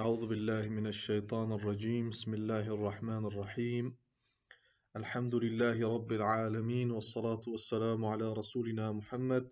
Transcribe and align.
أعوذ 0.00 0.26
بالله 0.26 0.68
من 0.68 0.86
الشيطان 0.86 1.52
الرجيم 1.52 2.10
بسم 2.10 2.34
الله 2.34 2.74
الرحمن 2.74 3.24
الرحيم 3.26 3.96
الحمد 4.96 5.34
لله 5.34 5.94
رب 5.94 6.12
العالمين 6.12 6.90
والصلاة 6.90 7.40
والسلام 7.46 8.04
على 8.04 8.32
رسولنا 8.32 8.92
محمد 8.92 9.50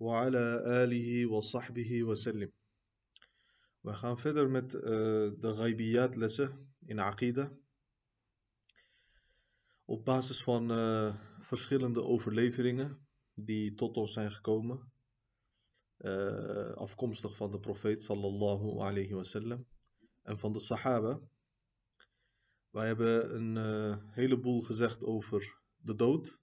وعلى 0.00 0.62
آله 0.82 1.26
وصحبه 1.26 2.02
وسلم 2.02 2.50
We 3.82 3.92
gaan 3.94 4.18
verder 4.18 4.50
met 4.50 4.74
uh, 4.74 4.80
de 5.44 5.54
ghaibiyat 5.56 6.16
lessen 6.16 6.74
in 6.86 6.98
Aqida. 6.98 7.52
Op 9.84 10.04
basis 10.04 10.42
van 10.42 10.72
uh, 10.72 11.14
verschillende 11.38 12.02
overleveringen 12.02 13.06
die 13.34 13.74
tot 13.74 13.96
ons 13.96 14.12
zijn 14.12 14.32
gekomen. 14.32 14.92
Uh, 16.00 16.72
afkomstig 16.72 17.36
van 17.36 17.50
de 17.50 17.58
profeet 17.58 18.02
sallallahu 18.02 18.78
alayhi 18.78 19.14
wasallam 19.14 19.66
en 20.22 20.38
van 20.38 20.52
de 20.52 20.60
sahaba. 20.60 21.20
Wij 22.70 22.86
hebben 22.86 23.34
een 23.34 23.56
uh, 23.56 23.96
heleboel 24.10 24.60
gezegd 24.60 25.04
over 25.04 25.60
de 25.76 25.94
dood 25.94 26.38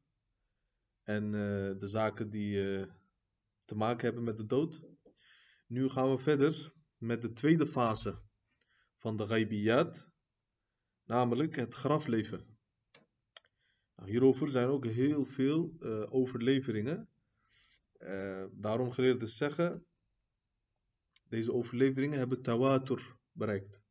en 1.04 1.24
uh, 1.26 1.32
de 1.80 1.88
zaken 1.88 2.30
die 2.30 2.86
te 3.66 3.76
maken 3.76 4.06
hebben 4.06 4.24
met 4.24 4.38
de 4.38 4.46
dood. 4.46 4.82
Nu 5.68 5.90
gaan 5.90 6.10
we 6.10 6.18
verder 6.18 6.74
met 6.98 7.22
de 7.22 7.34
tweede 7.34 7.66
fase 7.66 8.22
van 8.96 9.18
de 9.18 9.26
ghaibiyat, 9.26 10.08
namelijk 11.04 11.56
het 11.56 11.74
grafleven. 11.74 12.58
Nou, 13.96 14.10
hierover 14.10 14.48
zijn 14.48 14.68
ook 14.68 14.86
heel 14.86 15.24
veel 15.26 15.76
overleveringen. 16.10 17.10
Uh, 18.00 18.46
daarom 18.52 18.92
geleerden 18.92 19.28
zeggen, 19.28 19.86
deze 21.30 21.54
overleveringen 21.54 22.18
hebben 22.18 22.42
tawatur 22.42 23.16
bereikt. 23.32 23.82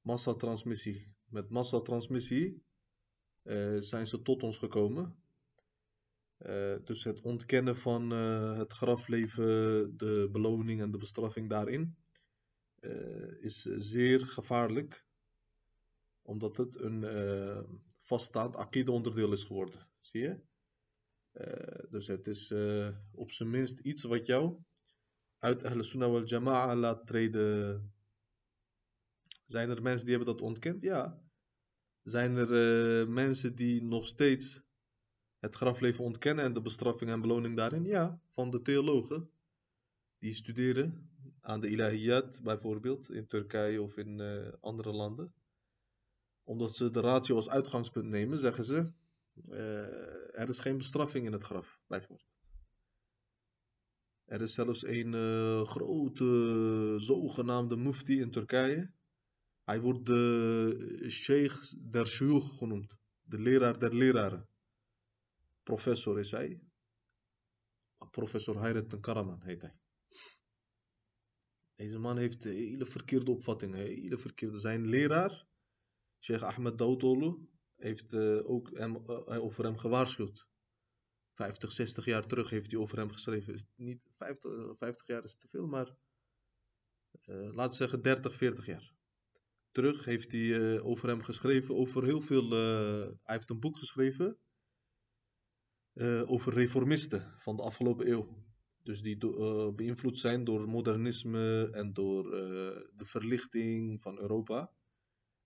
Massatransmissie. 0.00 1.14
Met 1.24 1.50
massatransmissie 1.50 2.62
uh, 3.42 3.80
zijn 3.80 4.06
ze 4.06 4.22
tot 4.22 4.42
ons 4.42 4.58
gekomen. 4.58 5.16
Uh, 6.38 6.76
dus 6.84 7.04
het 7.04 7.20
ontkennen 7.20 7.76
van 7.76 8.10
het 8.10 8.72
grafleven, 8.72 9.44
de 9.96 10.28
beloning 10.32 10.80
en 10.80 10.90
de 10.90 10.98
bestraffing 10.98 11.48
daarin, 11.48 11.96
is 13.40 13.62
zeer 13.62 14.26
gevaarlijk. 14.26 15.04
Omdat 16.22 16.56
het 16.56 16.80
een 16.80 17.04
vaststaand 17.96 18.56
akide 18.56 18.92
onderdeel 18.92 19.32
is 19.32 19.44
geworden. 19.44 19.88
Zie 20.00 20.20
je? 20.20 20.40
Uh, 21.32 21.90
dus 21.90 22.06
het 22.06 22.26
is 22.26 22.50
uh, 22.50 22.88
op 23.12 23.30
zijn 23.30 23.50
minst 23.50 23.78
iets 23.78 24.02
wat 24.02 24.26
jou 24.26 24.62
uit 25.38 25.64
Ahl 25.64 25.82
Sunnah 25.82 26.10
wal 26.10 26.24
Jama'a 26.24 26.76
laat 26.76 27.06
treden. 27.06 27.92
Zijn 29.44 29.70
er 29.70 29.82
mensen 29.82 30.06
die 30.06 30.16
hebben 30.16 30.34
dat 30.34 30.44
ontkend? 30.44 30.82
Ja. 30.82 31.22
Zijn 32.02 32.36
er 32.36 32.50
uh, 33.00 33.08
mensen 33.08 33.54
die 33.54 33.82
nog 33.82 34.06
steeds 34.06 34.62
het 35.38 35.54
grafleven 35.54 36.04
ontkennen 36.04 36.44
en 36.44 36.52
de 36.52 36.62
bestraffing 36.62 37.10
en 37.10 37.20
beloning 37.20 37.56
daarin? 37.56 37.84
Ja, 37.84 38.20
van 38.26 38.50
de 38.50 38.62
theologen. 38.62 39.30
Die 40.18 40.34
studeren 40.34 41.10
aan 41.40 41.60
de 41.60 41.68
ilahiyat 41.68 42.42
bijvoorbeeld 42.42 43.10
in 43.10 43.26
Turkije 43.26 43.82
of 43.82 43.96
in 43.96 44.20
andere 44.60 44.92
landen. 44.92 45.34
Omdat 46.42 46.76
ze 46.76 46.90
de 46.90 47.00
ratio 47.00 47.36
als 47.36 47.48
uitgangspunt 47.48 48.08
nemen, 48.08 48.38
zeggen 48.38 48.64
ze 48.64 48.92
er 50.32 50.48
is 50.48 50.58
geen 50.58 50.76
bestraffing 50.76 51.26
in 51.26 51.32
het 51.32 51.44
graf, 51.44 51.80
bijvoorbeeld. 51.86 52.30
Er 54.24 54.40
is 54.40 54.54
zelfs 54.54 54.84
een 54.84 55.12
uh, 55.12 55.64
grote 55.64 56.94
zogenaamde 56.98 57.76
mufti 57.76 58.20
in 58.20 58.30
Turkije. 58.30 58.92
Hij 59.64 59.80
wordt 59.80 60.06
de 60.06 61.04
sheikh 61.08 61.72
der 61.90 62.06
shuyukh 62.06 62.58
genoemd. 62.58 62.98
De 63.22 63.38
leraar 63.38 63.78
der 63.78 63.94
leraren. 63.94 64.48
Professor 65.62 66.18
is 66.18 66.30
hij. 66.30 66.60
Professor 68.10 68.58
Hayret 68.58 69.00
Karaman 69.00 69.42
heet 69.42 69.62
hij. 69.62 69.76
Deze 71.74 71.98
man 71.98 72.18
heeft 72.18 72.44
hele 72.44 72.86
verkeerde 72.86 73.30
opvattingen. 73.30 73.78
Hele 73.78 74.16
verkeerde. 74.16 74.58
Zijn 74.58 74.86
leraar, 74.86 75.46
Sheikh 76.20 76.42
Ahmed 76.42 76.78
Dautoglu, 76.78 77.48
heeft 77.82 78.12
uh, 78.12 78.50
ook 78.50 78.78
hem, 78.78 78.96
uh, 79.06 79.44
over 79.44 79.64
hem 79.64 79.78
gewaarschuwd. 79.78 80.46
50, 81.34 81.72
60 81.72 82.04
jaar 82.04 82.26
terug 82.26 82.50
heeft 82.50 82.70
hij 82.70 82.80
over 82.80 82.98
hem 82.98 83.10
geschreven. 83.10 83.54
Is 83.54 83.64
niet 83.76 84.10
50, 84.16 84.76
50 84.78 85.06
jaar 85.06 85.24
is 85.24 85.36
te 85.36 85.48
veel, 85.48 85.66
maar 85.66 85.96
uh, 87.24 87.54
laten 87.54 87.70
we 87.70 87.76
zeggen 87.76 88.02
30, 88.02 88.36
40 88.36 88.66
jaar. 88.66 88.92
Terug 89.70 90.04
heeft 90.04 90.32
hij 90.32 90.80
over 90.80 91.08
hem 91.08 91.22
geschreven, 91.22 91.74
over 91.74 92.04
heel 92.04 92.20
veel. 92.20 92.50
hij 92.50 93.16
heeft 93.22 93.50
een 93.50 93.60
boek 93.60 93.76
geschreven 93.76 94.38
over 96.26 96.52
reformisten 96.52 97.34
van 97.36 97.56
de 97.56 97.62
afgelopen 97.62 98.10
eeuw. 98.10 98.44
Dus 98.82 99.02
die 99.02 99.18
beïnvloed 99.74 100.18
zijn 100.18 100.44
door 100.44 100.68
modernisme 100.68 101.70
en 101.70 101.92
door 101.92 102.30
de 102.96 103.04
verlichting 103.04 104.00
van 104.00 104.18
Europa. 104.18 104.72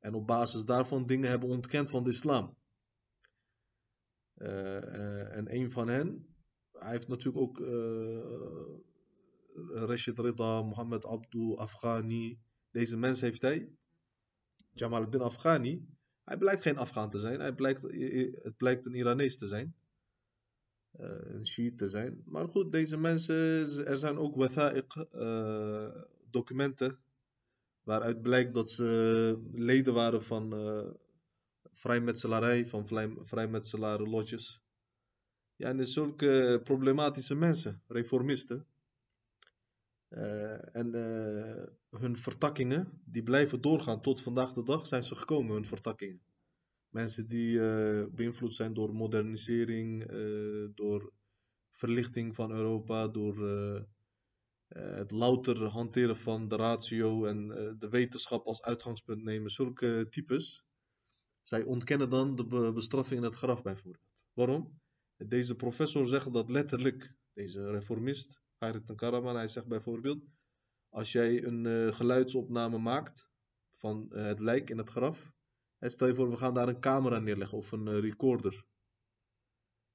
En 0.00 0.14
op 0.14 0.26
basis 0.26 0.64
daarvan 0.64 1.06
dingen 1.06 1.30
hebben 1.30 1.48
ontkend 1.48 1.90
van 1.90 2.04
de 2.04 2.10
islam. 2.10 2.56
Uh, 4.36 4.48
uh, 4.48 5.36
en 5.36 5.54
een 5.54 5.70
van 5.70 5.88
hen, 5.88 6.26
hij 6.72 6.90
heeft 6.90 7.08
natuurlijk 7.08 7.36
ook 7.36 7.58
uh, 7.58 8.18
Rashid 9.72 10.18
Rida, 10.18 10.62
Mohammed 10.62 11.04
Abdu, 11.04 11.56
Afghani. 11.56 12.38
Deze 12.70 12.96
mens 12.96 13.20
heeft 13.20 13.42
hij. 13.42 13.68
Jamaluddin 14.72 15.20
Afghani. 15.20 15.86
Hij 16.24 16.38
blijkt 16.38 16.62
geen 16.62 16.76
Afghaan 16.76 17.10
te 17.10 17.18
zijn. 17.18 17.40
Hij 17.40 17.54
blijkt, 17.54 17.82
het 18.42 18.56
blijkt 18.56 18.86
een 18.86 18.94
Iranees 18.94 19.38
te 19.38 19.46
zijn. 19.46 19.74
een 20.92 21.46
Shiite 21.46 21.76
te 21.76 21.88
zijn. 21.88 22.22
Maar 22.24 22.48
goed, 22.48 22.72
deze 22.72 22.96
mensen, 22.96 23.36
er 23.86 23.96
zijn 23.96 24.18
ook 24.18 24.34
watha'iq, 24.34 25.08
documenten 26.30 26.98
waaruit 27.86 28.22
blijkt 28.22 28.54
dat 28.54 28.70
ze 28.70 29.48
leden 29.52 29.94
waren 29.94 30.22
van 30.22 30.54
uh, 30.54 30.90
vrijmetselarij, 31.70 32.66
van 32.66 32.86
vrijmetselaren 33.24 34.08
lodges. 34.08 34.60
Ja, 35.56 35.68
en 35.68 35.86
zulke 35.86 36.60
problematische 36.64 37.34
mensen, 37.34 37.82
reformisten. 37.86 38.66
Uh, 40.08 40.76
en 40.76 40.92
hun 41.90 42.16
vertakkingen, 42.16 43.00
die 43.04 43.22
blijven 43.22 43.60
doorgaan. 43.60 44.02
Tot 44.02 44.22
vandaag 44.22 44.52
de 44.52 44.62
dag 44.62 44.86
zijn 44.86 45.02
ze 45.02 45.14
gekomen, 45.14 45.54
hun 45.54 45.66
vertakkingen. 45.66 46.20
Mensen 46.88 47.26
die 47.26 47.58
beïnvloed 48.10 48.54
zijn 48.54 48.74
door 48.74 48.94
modernisering, 48.94 50.06
door 50.74 51.12
verlichting 51.70 52.34
van 52.34 52.50
Europa, 52.50 53.08
door 53.08 53.34
het 54.68 55.10
louter 55.10 55.64
hanteren 55.64 56.16
van 56.16 56.48
de 56.48 56.56
ratio 56.56 57.24
en 57.24 57.48
uh, 57.48 57.72
de 57.78 57.88
wetenschap 57.88 58.46
als 58.46 58.62
uitgangspunt 58.62 59.22
nemen, 59.22 59.50
zulke 59.50 60.06
types, 60.10 60.64
zij 61.42 61.62
ontkennen 61.62 62.10
dan 62.10 62.36
de 62.36 62.46
be 62.46 62.72
bestraffing 62.72 63.20
in 63.20 63.26
het 63.26 63.34
graf 63.34 63.62
bijvoorbeeld. 63.62 64.24
Waarom? 64.32 64.80
Deze 65.16 65.54
professor 65.54 66.06
zegt 66.06 66.32
dat 66.32 66.50
letterlijk, 66.50 67.14
deze 67.32 67.70
reformist, 67.70 68.40
Hayret 68.58 68.94
Karaman, 68.94 69.36
hij 69.36 69.48
zegt 69.48 69.66
bijvoorbeeld, 69.66 70.24
als 70.88 71.12
jij 71.12 71.44
een 71.44 71.64
uh, 71.64 71.94
geluidsopname 71.94 72.78
maakt 72.78 73.28
van 73.74 74.06
het 74.08 74.40
lijk 74.40 74.70
in 74.70 74.78
het 74.78 74.90
graf, 74.90 75.32
en 75.78 75.90
stel 75.90 76.06
je 76.06 76.14
voor 76.14 76.30
we 76.30 76.36
gaan 76.36 76.54
daar 76.54 76.68
een 76.68 76.80
camera 76.80 77.18
neerleggen 77.18 77.58
of 77.58 77.72
een 77.72 78.00
recorder. 78.00 78.64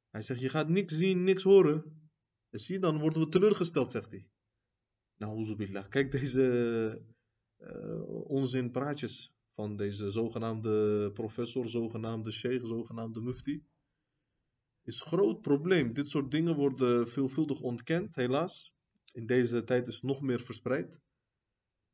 Hij 0.09 0.21
zegt, 0.21 0.39
je 0.39 0.49
gaat 0.49 0.69
niks 0.69 0.97
zien, 0.97 1.23
niks 1.23 1.43
horen. 1.43 2.09
En 2.49 2.59
zie, 2.59 2.79
dan 2.79 2.99
worden 2.99 3.21
we 3.21 3.29
teleurgesteld, 3.29 3.91
zegt 3.91 4.09
hij. 4.09 4.27
Nou, 5.21 5.87
Kijk 5.89 6.11
deze 6.11 7.01
uh, 7.59 8.29
onzin 8.29 8.71
praatjes 8.71 9.33
van 9.53 9.75
deze 9.75 10.11
zogenaamde 10.11 11.11
professor, 11.13 11.69
zogenaamde 11.69 12.31
sheikh, 12.31 12.65
zogenaamde 12.65 13.21
mufti. 13.21 13.63
Is 14.83 15.01
groot 15.01 15.41
probleem. 15.41 15.93
Dit 15.93 16.09
soort 16.09 16.31
dingen 16.31 16.55
worden 16.55 17.07
veelvuldig 17.07 17.61
ontkend, 17.61 18.15
helaas. 18.15 18.73
In 19.11 19.25
deze 19.25 19.63
tijd 19.63 19.87
is 19.87 19.93
het 19.93 20.03
nog 20.03 20.21
meer 20.21 20.39
verspreid. 20.39 20.99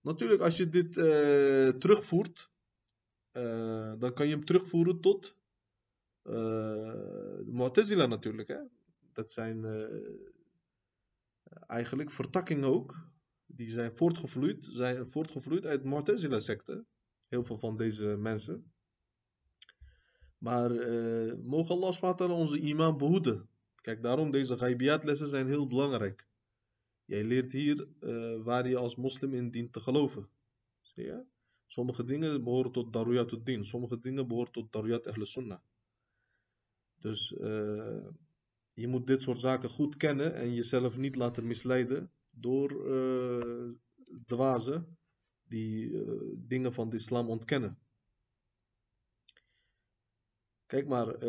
Natuurlijk, 0.01 0.41
als 0.41 0.57
je 0.57 0.69
dit 0.69 0.97
uh, 0.97 1.69
terugvoert, 1.69 2.49
uh, 3.33 3.93
dan 3.99 4.13
kan 4.13 4.27
je 4.27 4.35
hem 4.35 4.45
terugvoeren 4.45 5.01
tot 5.01 5.35
uh, 6.23 7.39
Mu'tazila 7.45 8.05
natuurlijk. 8.05 8.47
Hè? 8.47 8.59
Dat 9.13 9.31
zijn 9.31 9.65
eigenlijk 11.67 12.11
vertakkingen 12.11 12.69
ook 12.69 13.15
die 13.47 13.71
zijn 13.71 13.95
voortgevloeid, 13.95 14.67
zijn 14.71 15.09
voortgevloeid 15.09 15.65
uit 15.65 15.81
de 15.81 15.87
Mu'tazila-secte. 15.87 16.85
Heel 17.27 17.43
veel 17.43 17.57
van 17.57 17.77
deze 17.77 18.05
mensen. 18.05 18.71
Maar 20.37 20.71
uh, 20.71 21.33
mogen 21.43 21.75
Allah 21.75 22.31
onze 22.31 22.59
iman 22.59 22.97
behoeden. 22.97 23.49
Kijk, 23.75 24.01
daarom 24.01 24.31
deze 24.31 24.57
ghaibiyat-lessen 24.57 25.27
zijn 25.27 25.47
heel 25.47 25.67
belangrijk. 25.67 26.27
Jij 27.05 27.23
leert 27.23 27.51
hier 27.51 27.87
uh, 27.99 28.43
waar 28.43 28.67
je 28.67 28.77
als 28.77 28.95
moslim 28.95 29.33
in 29.33 29.51
dient 29.51 29.73
te 29.73 29.79
geloven. 29.79 30.29
Ja? 30.93 31.25
Sommige 31.65 32.03
dingen 32.03 32.43
behoren 32.43 32.71
tot 32.71 32.93
daruyat 32.93 33.39
din, 33.43 33.65
sommige 33.65 33.99
dingen 33.99 34.27
behoren 34.27 34.51
tot 34.51 34.71
daruyat 34.71 35.07
ahl 35.07 35.23
sunnah. 35.23 35.59
Dus 36.99 37.31
uh, 37.31 38.07
je 38.73 38.87
moet 38.87 39.07
dit 39.07 39.21
soort 39.21 39.39
zaken 39.39 39.69
goed 39.69 39.95
kennen 39.95 40.35
en 40.35 40.53
jezelf 40.53 40.97
niet 40.97 41.15
laten 41.15 41.47
misleiden 41.47 42.11
door 42.39 42.71
uh, 42.71 43.73
dwazen 44.25 44.97
die 45.43 45.89
uh, 45.89 46.33
dingen 46.37 46.73
van 46.73 46.89
de 46.89 46.95
islam 46.95 47.29
ontkennen. 47.29 47.79
Kijk 50.65 50.87
maar, 50.87 51.23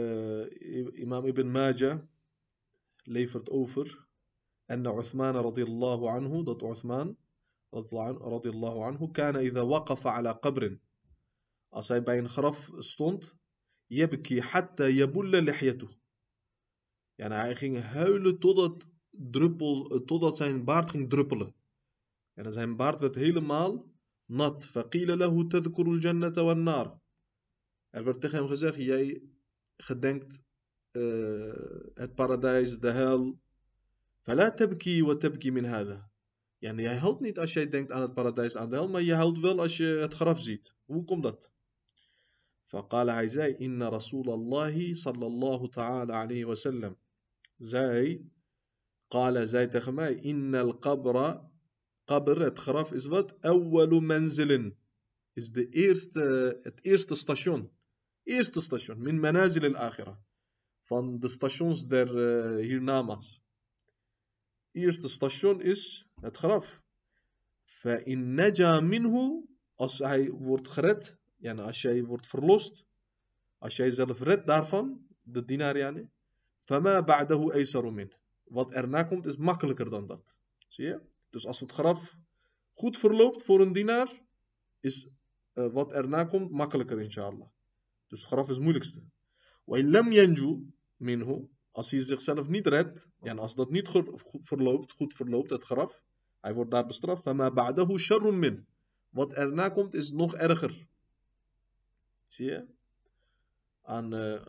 imam 0.95 1.27
Ibn 1.27 1.47
Majah 1.47 2.01
levert 3.03 3.51
over 3.51 4.07
en 4.65 4.87
Uthman 4.87 5.35
radiyallahu 5.35 6.07
anhu, 6.07 6.43
dat 6.45 6.63
Uthman 6.63 7.17
radiyallahu 7.71 8.79
anhu, 8.79 9.11
kana 9.11 9.41
idha 9.41 9.67
waqafa 9.67 10.11
ala 10.11 10.33
qabrin. 10.33 10.81
Als 11.69 11.89
hij 11.89 12.03
bij 12.03 12.19
een 12.19 12.29
graf 12.29 12.71
stond, 12.79 13.35
yabki 13.87 14.41
hatta 14.41 14.89
yabulla 14.89 15.41
lihyatuh. 15.41 15.91
Ja, 17.15 17.31
hij 17.31 17.57
ging 17.57 17.81
huilen 17.81 18.39
totdat, 18.39 18.87
druppel, 19.18 20.04
totdat 20.06 20.38
zijn 20.38 20.64
baard 20.64 20.90
ging 20.90 21.10
druppelen. 21.10 21.54
En 22.34 22.52
zijn 22.52 22.76
baard 22.76 23.00
werd 23.00 23.16
helemaal 23.16 23.86
nat. 24.26 24.66
فقيل 24.66 25.20
له 25.20 25.48
تذكر 25.48 25.86
الجنة 25.92 26.44
والنار. 26.44 27.00
Er 27.90 28.04
werd 28.04 28.22
tegen 28.22 28.38
hem 28.38 28.48
gezegd, 28.48 28.76
jij 28.76 29.22
gedenkt 29.78 30.42
uh, 30.92 31.54
het 31.94 32.16
paradijs, 32.16 32.80
de 32.80 32.92
hel. 32.92 33.40
فلا 34.22 34.50
تبكي 34.50 35.02
وتبكي 35.02 35.52
من 35.52 35.66
هذا. 35.66 36.12
Yani 36.60 36.82
jij 36.82 36.98
houdt 36.98 37.20
niet 37.20 37.40
als 37.40 37.54
jij 37.54 37.70
denkt 37.70 37.92
aan 37.92 38.02
het 38.02 38.14
paradijs, 38.14 38.58
aan 38.58 38.70
de 38.70 38.76
hel, 38.76 38.90
maar 38.90 39.02
je 39.02 39.14
houdt 39.14 39.40
wel 39.40 39.60
als 39.60 39.78
je 39.78 39.86
het 39.86 40.14
graf 40.14 40.40
ziet. 40.40 40.76
Hoe 40.86 41.04
komt 41.04 41.24
dat? 41.24 41.52
فقال 42.66 43.10
hij 43.10 43.28
zei, 43.28 43.56
inna 43.58 43.90
Rasulallah 43.90 44.94
sallallahu 44.94 45.70
ta'ala 45.70 46.22
alayhi 46.22 46.44
wa 46.46 46.56
sallam. 46.56 46.98
Zij, 47.58 48.26
قال 49.11 49.49
زايد 49.49 49.71
تخماي 49.71 50.31
إن 50.31 50.55
القبر 50.55 51.45
قبر 52.07 52.49
تخرف 52.49 52.95
إزبط 52.95 53.47
أول 53.47 53.91
منزل. 54.03 54.73
إز 55.39 55.49
دي 55.49 55.71
إيرست 55.77 56.17
إيرست 56.87 57.15
ستاشون 57.15 57.71
إيرست 58.29 58.59
ستاشون 58.59 58.99
من 58.99 59.15
منازل 59.15 59.65
الآخرة. 59.67 60.29
فان 60.83 61.19
دي 61.19 61.29
ستاشونز 61.29 61.83
در 61.83 62.09
هير 62.61 62.81
ناماس 62.81 63.41
إيرست 64.77 65.07
ستاشون 65.07 65.63
إس 65.63 66.05
تخرف 66.35 66.81
فإن 67.65 68.41
نجا 68.41 68.81
منه 68.81 69.45
أس 69.81 70.03
هاي 70.03 70.31
وورد 70.31 70.67
خرت 70.67 71.19
يعني 71.41 71.69
أش 71.69 71.87
هاي 71.87 72.03
وورد 72.03 72.27
فرلوست 72.27 72.73
أش 73.63 73.81
هاي 73.81 73.91
زلف 73.91 74.23
دارفان 74.23 75.01
دي 75.27 75.41
دينار 75.41 75.77
يعني. 75.77 76.09
فما 76.67 77.01
بعده 77.01 77.55
أيسر 77.55 77.91
منه. 77.91 78.18
wat 78.49 78.71
erna 78.71 79.03
komt 79.03 79.27
is 79.27 79.37
makkelijker 79.37 79.91
dan 79.91 80.07
dat. 80.07 80.37
Zie 80.67 80.85
je? 80.85 81.01
Dus 81.31 81.47
als 81.47 81.61
het 81.61 81.73
graf 81.73 82.17
goed 82.73 82.99
verloopt 82.99 83.43
voor 83.43 83.61
een 83.61 83.73
dienaar, 83.73 84.23
is 84.81 85.09
eh, 85.53 85.73
wat 85.73 85.93
erna 85.93 86.25
komt 86.25 86.51
makkelijker 86.51 87.01
inshallah. 87.01 87.49
Dus 88.07 88.21
het 88.21 88.29
graf 88.29 88.49
is 88.49 88.55
het 88.55 88.63
moeilijkste. 88.63 89.03
lam 89.65 90.13
yanju 90.13 90.73
minhu, 90.97 91.49
als 91.71 91.91
hij 91.91 92.01
zichzelf 92.01 92.49
niet 92.49 92.67
redt, 92.67 93.09
en 93.21 93.39
als 93.39 93.55
dat 93.55 93.71
niet 93.71 93.89
goed 93.89 94.23
verloopt, 94.41 94.93
goed 94.93 95.15
verloopt 95.15 95.51
het 95.51 95.65
graf, 95.65 96.03
hij 96.41 96.55
wordt 96.55 96.71
daar 96.71 96.87
bestraft. 96.87 97.23
Fama 97.23 97.51
ba'dahu 97.51 97.99
sharrun 97.99 98.39
min. 98.39 98.67
Wat 99.11 99.33
erna 99.33 99.69
komt 99.69 99.95
is 99.95 100.11
nog 100.11 100.35
erger. 100.35 100.87
Zie 102.27 102.47
je? 102.47 102.67
Aan 103.83 104.15
uh, 104.15 104.47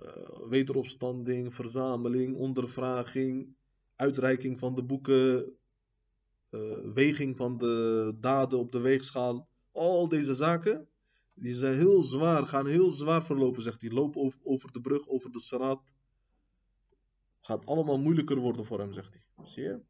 wederopstanding, 0.50 1.54
verzameling, 1.54 2.36
ondervraging, 2.36 3.56
uitreiking 3.99 4.59
van 4.59 4.75
de 4.75 4.83
boeken, 4.83 5.53
uh, 6.51 6.79
weging 6.95 7.37
van 7.37 7.59
de 7.59 8.15
daden 8.21 8.59
op 8.59 8.73
de 8.73 8.81
weegschaal. 8.81 9.49
Al 9.73 10.09
deze 10.09 10.35
zaken, 10.35 10.89
die 11.35 11.55
zijn 11.55 11.75
heel 11.75 12.03
zwaar, 12.03 12.47
gaan 12.47 12.67
heel 12.67 12.91
zwaar 12.91 13.25
verlopen, 13.25 13.63
zegt 13.63 13.83
hij. 13.83 13.91
Loop 13.91 14.17
over, 14.17 14.39
over 14.43 14.73
de 14.73 14.81
brug, 14.81 15.09
over 15.09 15.31
de 15.31 15.41
straat. 15.41 15.95
Gaat 17.41 17.67
allemaal 17.67 17.99
moeilijker 17.99 18.39
worden 18.39 18.65
voor 18.65 18.79
hem, 18.79 18.93
zegt 18.93 19.15
hij. 19.15 19.47
Zie 19.47 19.63
je? 19.63 19.81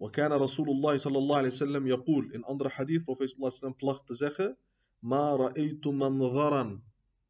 وكان 0.00 0.32
رسول 0.32 0.68
الله 0.70 0.96
صلى 0.96 1.18
الله 1.18 1.36
عليه 1.36 1.48
وسلم 1.48 1.86
يقول 1.86 2.32
in 2.32 2.44
andere 2.44 2.68
hadith 2.68 3.04
profeet 3.04 3.28
صلى 3.30 3.36
الله 3.36 3.50
عليه 3.50 3.58
وسلم 3.58 3.76
placht 3.76 4.06
te 4.06 4.14
zeggen 4.14 4.56
Ma 5.00 5.36
ra'aytu 5.36 5.92
manzaran. 5.92 6.82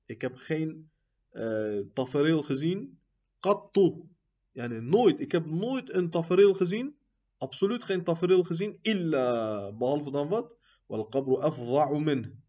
Ik 0.07 0.21
heb 0.21 0.37
geen 0.37 0.91
uh, 1.33 1.81
tafereel 1.93 2.43
gezien. 2.43 2.99
Qattu. 3.41 4.09
Yani 4.54 4.82
nooit. 4.82 5.20
Ik 5.20 5.32
heb 5.32 5.46
nooit 5.46 5.94
een 5.94 6.10
tafereel 6.10 6.54
gezien. 6.54 6.96
Absoluut 7.38 7.84
geen 7.84 8.04
tafereel 8.04 8.44
gezien. 8.44 8.80
Illa. 8.82 9.74
Behalve 9.74 10.12
dan 10.12 10.30
wat? 10.30 10.58
Wal 10.86 11.06
qabru 11.06 11.36
afda'u 11.36 12.00
min. 12.00 12.44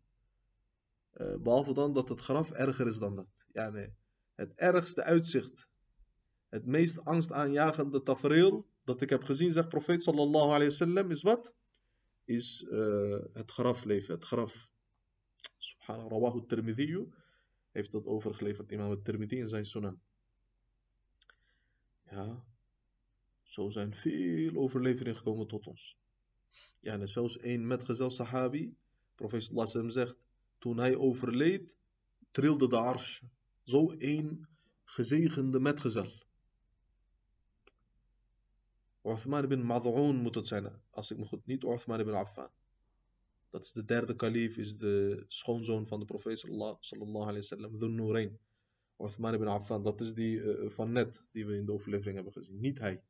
Uh, 1.14 1.36
behalve 1.42 1.72
dan 1.72 1.92
dat 1.92 2.08
het 2.08 2.20
graf 2.20 2.50
erger 2.50 2.86
is 2.86 2.98
dan 2.98 3.14
dat. 3.16 3.26
Het 4.34 4.52
ergste 4.54 5.02
uitzicht. 5.02 5.68
Het 6.48 6.66
meest 6.66 7.04
angstaanjagende 7.04 8.02
tafereel 8.02 8.66
dat 8.84 9.00
ik 9.00 9.10
heb 9.10 9.22
gezien, 9.22 9.52
zegt 9.52 9.68
profeet 9.68 10.02
sallallahu 10.02 10.46
alayhi 10.46 10.64
wasallam, 10.64 11.10
is 11.10 11.22
wat? 11.22 11.54
Is 12.24 12.66
uh, 12.70 13.24
het 13.32 13.50
grafleven, 13.50 14.14
het 14.14 14.24
graf. 14.24 14.68
Subhanallah, 15.58 16.10
rawahu 16.10 16.46
Tirmidhi 16.46 17.06
heeft 17.70 17.92
dat 17.92 18.06
overgeleverd, 18.06 18.72
imam 18.72 19.02
Tirmidhi 19.02 19.36
in 19.36 19.48
zijn 19.48 19.64
sunan. 19.64 20.00
Ja, 22.10 22.44
zo 23.42 23.68
zijn 23.68 23.94
veel 23.94 24.56
overleveringen 24.56 25.16
gekomen 25.16 25.46
tot 25.46 25.66
ons. 25.66 25.98
Ja, 26.80 26.92
en 26.92 27.08
zelfs 27.08 27.38
één 27.38 27.66
metgezel 27.66 28.10
sahabi, 28.10 28.76
profeet 29.14 29.42
sallallahu 29.42 29.90
zegt, 29.90 30.18
toen 30.58 30.78
hij 30.78 30.96
overleed, 30.96 31.78
trilde 32.30 32.68
de 32.68 32.76
ars. 32.76 33.22
Zo 33.62 33.90
één 33.90 34.48
gezegende 34.84 35.60
metgezel. 35.60 36.10
Uthman 39.02 39.44
ibn 39.44 39.60
Mad'un 39.60 40.16
moet 40.16 40.34
het 40.34 40.46
zijn, 40.46 40.82
als 40.90 41.10
ik 41.10 41.18
me 41.18 41.24
goed 41.24 41.46
niet 41.46 41.62
Uthman 41.62 42.00
ibn 42.00 42.12
Affan. 42.12 42.50
Dat 43.50 43.64
is 43.64 43.72
de 43.72 43.84
derde 43.84 44.16
kalif, 44.16 44.56
is 44.56 44.78
de 44.78 45.24
schoonzoon 45.28 45.86
van 45.86 45.98
de 45.98 46.04
profeet 46.04 46.38
sallallahu 46.38 47.28
alayhi 47.28 47.48
wa 47.48 47.56
sallam. 47.56 48.38
Uthman 48.98 49.34
ibn 49.34 49.46
Affan, 49.46 49.82
dat 49.82 50.00
is 50.00 50.14
die 50.14 50.36
uh, 50.36 50.70
van 50.70 50.92
net, 50.92 51.28
die 51.32 51.46
we 51.46 51.56
in 51.56 51.66
de 51.66 51.72
overlevering 51.72 52.14
hebben 52.14 52.32
gezien. 52.32 52.60
Niet 52.60 52.78
hij. 52.78 53.02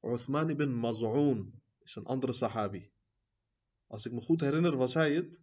Uthman 0.00 0.50
ibn 0.50 0.68
Maz'un 0.68 1.62
is 1.78 1.94
een 1.94 2.04
andere 2.04 2.32
sahabi. 2.32 2.92
Als 3.86 4.06
ik 4.06 4.12
me 4.12 4.20
goed 4.20 4.40
herinner, 4.40 4.76
was 4.76 4.94
hij 4.94 5.14
het. 5.14 5.42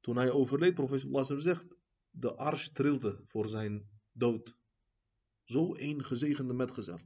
Toen 0.00 0.16
hij 0.16 0.30
overleed, 0.30 0.74
profeet 0.74 1.00
sallam 1.00 1.40
zegt, 1.40 1.66
de 2.10 2.34
arsh 2.34 2.68
trilde 2.68 3.22
voor 3.26 3.48
zijn 3.48 3.88
dood. 4.12 4.56
Zo 5.44 5.74
een 5.76 6.04
gezegende 6.04 6.54
metgezel. 6.54 7.00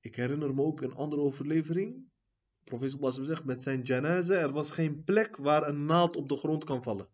Ik 0.00 0.16
herinner 0.16 0.54
me 0.54 0.62
ook 0.62 0.80
een 0.80 0.94
andere 0.94 1.22
overlevering 1.22 2.10
profeet 2.66 2.90
sallallahu 2.90 3.24
zegt, 3.24 3.44
met 3.44 3.62
zijn 3.62 3.82
janaze, 3.82 4.34
er 4.34 4.52
was 4.52 4.70
geen 4.70 5.04
plek 5.04 5.36
waar 5.36 5.68
een 5.68 5.84
naald 5.84 6.16
op 6.16 6.28
de 6.28 6.36
grond 6.36 6.64
kan 6.64 6.82
vallen. 6.82 7.08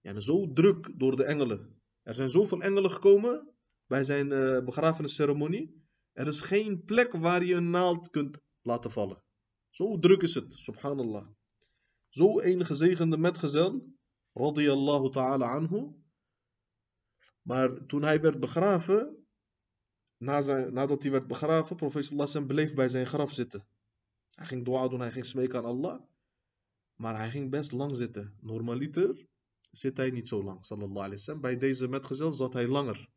Ja, 0.00 0.20
zo 0.20 0.52
druk 0.52 0.98
door 0.98 1.16
de 1.16 1.24
engelen. 1.24 1.80
Er 2.02 2.14
zijn 2.14 2.30
zoveel 2.30 2.60
engelen 2.60 2.90
gekomen 2.90 3.54
bij 3.86 4.04
zijn 4.04 4.30
uh, 4.32 4.64
begrafenisceremonie. 4.64 5.84
Er 6.12 6.26
is 6.26 6.40
geen 6.40 6.84
plek 6.84 7.12
waar 7.12 7.44
je 7.44 7.54
een 7.54 7.70
naald 7.70 8.10
kunt 8.10 8.38
laten 8.62 8.90
vallen. 8.90 9.22
Zo 9.70 9.98
druk 9.98 10.22
is 10.22 10.34
het, 10.34 10.54
subhanallah. 10.54 11.26
Zo 12.08 12.40
een 12.40 12.66
gezegende 12.66 13.18
metgezel, 13.18 13.94
radiyallahu 14.32 15.10
ta'ala 15.10 15.54
anhu. 15.54 15.92
Maar 17.42 17.86
toen 17.86 18.02
hij 18.02 18.20
werd 18.20 18.40
begraven, 18.40 19.26
nadat 20.16 21.02
hij 21.02 21.10
werd 21.10 21.26
begraven, 21.26 21.76
profeet 21.76 22.04
sallallahu 22.04 22.46
bleef 22.46 22.74
bij 22.74 22.88
zijn 22.88 23.06
graf 23.06 23.32
zitten. 23.32 23.66
Hij 24.30 24.46
ging 24.46 24.64
dua 24.64 24.88
doen, 24.88 25.00
hij 25.00 25.10
ging 25.10 25.26
smeken 25.26 25.58
aan 25.58 25.64
Allah. 25.64 26.00
Maar 26.94 27.16
hij 27.16 27.30
ging 27.30 27.50
best 27.50 27.72
lang 27.72 27.96
zitten. 27.96 28.36
Normaliter 28.40 29.28
zit 29.70 29.96
hij 29.96 30.10
niet 30.10 30.28
zo 30.28 30.44
lang, 30.44 30.64
sallallahu 30.64 30.98
alayhi 30.98 31.14
wasallam. 31.14 31.40
Bij 31.40 31.56
deze 31.56 31.88
metgezel 31.88 32.32
zat 32.32 32.52
hij 32.52 32.66
langer. 32.66 33.08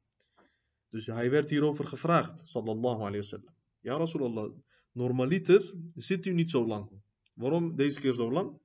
Dus 0.89 1.05
hij 1.05 1.29
werd 1.29 1.49
hierover 1.49 1.85
gevraagd, 1.85 2.47
sallallahu 2.47 2.99
alayhi 2.99 3.17
wasallam. 3.17 3.53
Ja, 3.79 3.97
Rasulallah, 3.97 4.53
normaliter 4.91 5.73
zit 5.95 6.25
u 6.25 6.33
niet 6.33 6.49
zo 6.49 6.65
lang. 6.67 7.01
Waarom 7.33 7.75
deze 7.75 7.99
keer 7.99 8.13
zo 8.13 8.31
lang? 8.31 8.61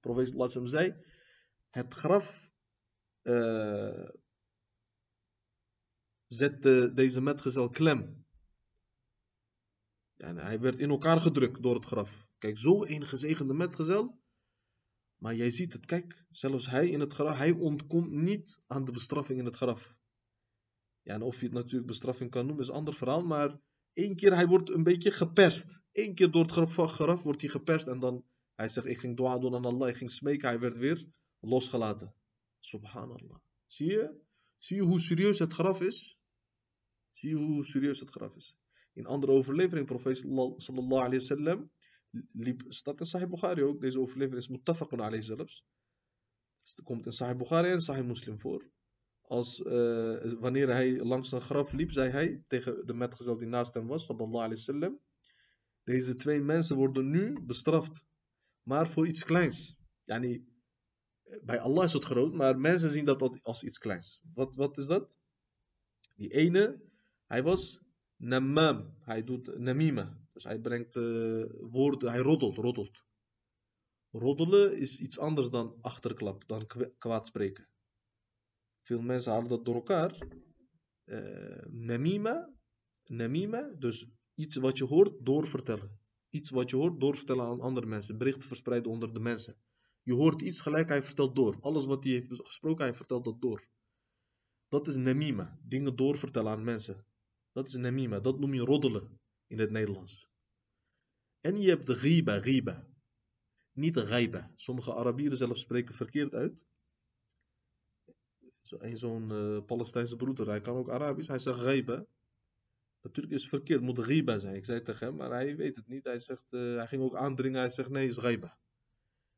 Profeet 0.00 0.28
sallallahu 0.28 0.68
zei, 0.68 0.94
het 1.70 1.94
graf 1.94 2.50
uh, 3.22 4.08
zette 6.26 6.92
deze 6.94 7.20
metgezel 7.20 7.68
klem. 7.68 8.26
En 10.16 10.36
hij 10.36 10.60
werd 10.60 10.78
in 10.78 10.90
elkaar 10.90 11.20
gedrukt 11.20 11.62
door 11.62 11.74
het 11.74 11.84
graf. 11.84 12.28
Kijk, 12.38 12.58
zo 12.58 12.84
een 12.84 13.06
gezegende 13.06 13.54
metgezel. 13.54 14.20
Maar 15.20 15.34
jij 15.34 15.50
ziet 15.50 15.72
het, 15.72 15.86
kijk, 15.86 16.24
zelfs 16.30 16.66
hij 16.66 16.88
in 16.88 17.00
het 17.00 17.12
graf, 17.12 17.36
hij 17.36 17.52
ontkomt 17.52 18.10
niet 18.10 18.60
aan 18.66 18.84
de 18.84 18.92
bestraffing 18.92 19.38
in 19.38 19.44
het 19.44 19.56
graf. 19.56 19.96
Ja, 21.02 21.14
en 21.14 21.22
of 21.22 21.38
je 21.38 21.44
het 21.44 21.54
natuurlijk 21.54 21.86
bestraffing 21.86 22.30
kan 22.30 22.46
noemen 22.46 22.62
is 22.62 22.68
een 22.68 22.74
ander 22.74 22.94
verhaal, 22.94 23.22
maar 23.22 23.60
één 23.92 24.16
keer 24.16 24.34
hij 24.34 24.46
wordt 24.46 24.70
een 24.70 24.82
beetje 24.82 25.10
geperst. 25.10 25.80
Eén 25.92 26.14
keer 26.14 26.30
door 26.30 26.42
het 26.42 26.52
graf, 26.52 26.74
graf 26.74 27.22
wordt 27.22 27.40
hij 27.40 27.50
geperst 27.50 27.86
en 27.86 27.98
dan, 27.98 28.24
hij 28.54 28.68
zegt, 28.68 28.86
ik 28.86 28.98
ging 28.98 29.16
dua 29.16 29.38
doen 29.38 29.54
aan 29.54 29.64
Allah, 29.64 29.88
ik 29.88 29.96
ging 29.96 30.10
smeken, 30.10 30.48
hij 30.48 30.58
werd 30.58 30.76
weer 30.76 31.06
losgelaten. 31.40 32.14
Subhanallah. 32.58 33.38
Zie 33.66 33.86
je? 33.86 34.20
Zie 34.58 34.76
je 34.76 34.82
hoe 34.82 35.00
serieus 35.00 35.38
het 35.38 35.52
graf 35.52 35.80
is? 35.80 36.18
Zie 37.08 37.28
je 37.28 37.36
hoe 37.36 37.64
serieus 37.64 38.00
het 38.00 38.10
graf 38.10 38.36
is? 38.36 38.58
In 38.92 39.06
andere 39.06 39.32
overlevering, 39.32 39.86
profeet 39.86 40.16
sallallahu 40.16 41.04
alayhi 41.04 41.18
wasallam, 41.18 41.70
liep, 42.32 42.62
staat 42.68 43.00
in 43.00 43.06
Sahih 43.06 43.28
Bukhari 43.28 43.62
ook, 43.62 43.80
deze 43.80 44.00
overlevering 44.00 44.42
is 44.42 44.48
muttafaqun 44.48 45.00
alayhi 45.00 45.22
zelfs. 45.22 45.64
Het 46.62 46.82
komt 46.84 47.06
in 47.06 47.12
Sahih 47.12 47.36
Bukhari 47.36 47.70
en 47.70 47.80
Sahih 47.80 48.06
Muslim 48.06 48.38
voor. 48.38 48.70
Als, 49.20 49.60
uh, 49.60 50.32
wanneer 50.32 50.68
hij 50.68 51.04
langs 51.04 51.32
een 51.32 51.40
graf 51.40 51.72
liep, 51.72 51.90
zei 51.90 52.10
hij 52.10 52.40
tegen 52.44 52.86
de 52.86 52.94
metgezel 52.94 53.36
die 53.36 53.48
naast 53.48 53.74
hem 53.74 53.86
was, 53.86 54.04
sallallahu 54.04 54.44
alayhi 54.44 54.54
wasallam, 54.54 55.00
deze 55.84 56.16
twee 56.16 56.40
mensen 56.40 56.76
worden 56.76 57.10
nu 57.10 57.40
bestraft, 57.40 58.04
maar 58.62 58.88
voor 58.88 59.06
iets 59.06 59.24
kleins. 59.24 59.76
Yani, 60.04 60.44
bij 61.42 61.60
Allah 61.60 61.84
is 61.84 61.92
het 61.92 62.04
groot, 62.04 62.34
maar 62.34 62.58
mensen 62.58 62.90
zien 62.90 63.04
dat 63.04 63.42
als 63.42 63.62
iets 63.62 63.78
kleins. 63.78 64.20
Wat, 64.34 64.54
wat 64.54 64.78
is 64.78 64.86
dat? 64.86 65.18
Die 66.14 66.32
ene, 66.32 66.80
hij 67.26 67.42
was 67.42 67.80
namam, 68.16 68.94
hij 69.00 69.24
doet 69.24 69.58
namima. 69.58 70.18
Dus 70.32 70.44
hij 70.44 70.60
brengt 70.60 70.94
uh, 70.94 71.44
woorden, 71.60 72.10
hij 72.10 72.20
roddelt, 72.20 72.56
roddelt. 72.56 73.04
Roddelen 74.10 74.76
is 74.76 75.00
iets 75.00 75.18
anders 75.18 75.50
dan 75.50 75.78
achterklap, 75.80 76.48
dan 76.48 76.66
kwaad 76.98 77.26
spreken. 77.26 77.68
Veel 78.82 79.00
mensen 79.00 79.32
halen 79.32 79.48
dat 79.48 79.64
door 79.64 79.74
elkaar. 79.74 80.26
Uh, 81.04 81.64
namima, 81.68 82.52
namima, 83.04 83.74
dus 83.78 84.08
iets 84.34 84.56
wat 84.56 84.78
je 84.78 84.84
hoort, 84.84 85.24
doorvertellen. 85.24 85.98
Iets 86.28 86.50
wat 86.50 86.70
je 86.70 86.76
hoort, 86.76 87.00
doorvertellen 87.00 87.44
aan 87.44 87.60
andere 87.60 87.86
mensen. 87.86 88.18
Berichten 88.18 88.48
verspreiden 88.48 88.90
onder 88.90 89.12
de 89.12 89.20
mensen. 89.20 89.56
Je 90.02 90.12
hoort 90.12 90.42
iets 90.42 90.60
gelijk, 90.60 90.88
hij 90.88 91.02
vertelt 91.02 91.34
door. 91.34 91.58
Alles 91.60 91.86
wat 91.86 92.04
hij 92.04 92.12
heeft 92.12 92.28
gesproken, 92.32 92.84
hij 92.84 92.94
vertelt 92.94 93.24
dat 93.24 93.40
door. 93.40 93.68
Dat 94.68 94.86
is 94.86 94.96
namima. 94.96 95.58
Dingen 95.62 95.96
doorvertellen 95.96 96.52
aan 96.52 96.64
mensen. 96.64 97.06
Dat 97.52 97.66
is 97.66 97.74
namima. 97.74 98.20
Dat 98.20 98.38
noem 98.38 98.54
je 98.54 98.60
roddelen 98.60 99.19
in 99.50 99.58
het 99.58 99.70
Nederlands. 99.70 100.28
En 101.40 101.60
je 101.60 101.68
hebt 101.68 101.86
de 101.86 101.94
riba, 101.94 102.36
riba. 102.36 102.86
Niet 103.72 103.94
de. 103.94 104.50
Sommige 104.56 104.94
Arabieren 104.94 105.36
zelfs 105.36 105.60
spreken 105.60 105.94
verkeerd 105.94 106.34
uit. 106.34 106.66
Zo'n 108.62 108.96
zo 108.96 109.18
uh, 109.18 109.64
Palestijnse 109.64 110.16
broeder, 110.16 110.46
hij 110.48 110.60
kan 110.60 110.76
ook 110.76 110.90
Arabisch, 110.90 111.28
hij 111.28 111.38
zegt 111.38 111.60
riba. 111.60 112.06
Natuurlijk 113.00 113.34
is 113.34 113.40
het 113.40 113.50
verkeerd, 113.50 113.80
moet 113.80 113.98
riba 113.98 114.38
zijn. 114.38 114.54
Ik 114.54 114.64
zei 114.64 114.82
tegen 114.82 115.06
hem, 115.06 115.16
maar 115.16 115.30
hij 115.30 115.56
weet 115.56 115.76
het 115.76 115.86
niet. 115.86 116.04
Hij, 116.04 116.18
zegt, 116.18 116.46
uh, 116.50 116.76
hij 116.76 116.86
ging 116.86 117.02
ook 117.02 117.16
aandringen, 117.16 117.60
hij 117.60 117.68
zegt 117.68 117.90
nee, 117.90 118.08
het 118.08 118.16
is 118.16 118.22
riba. 118.22 118.58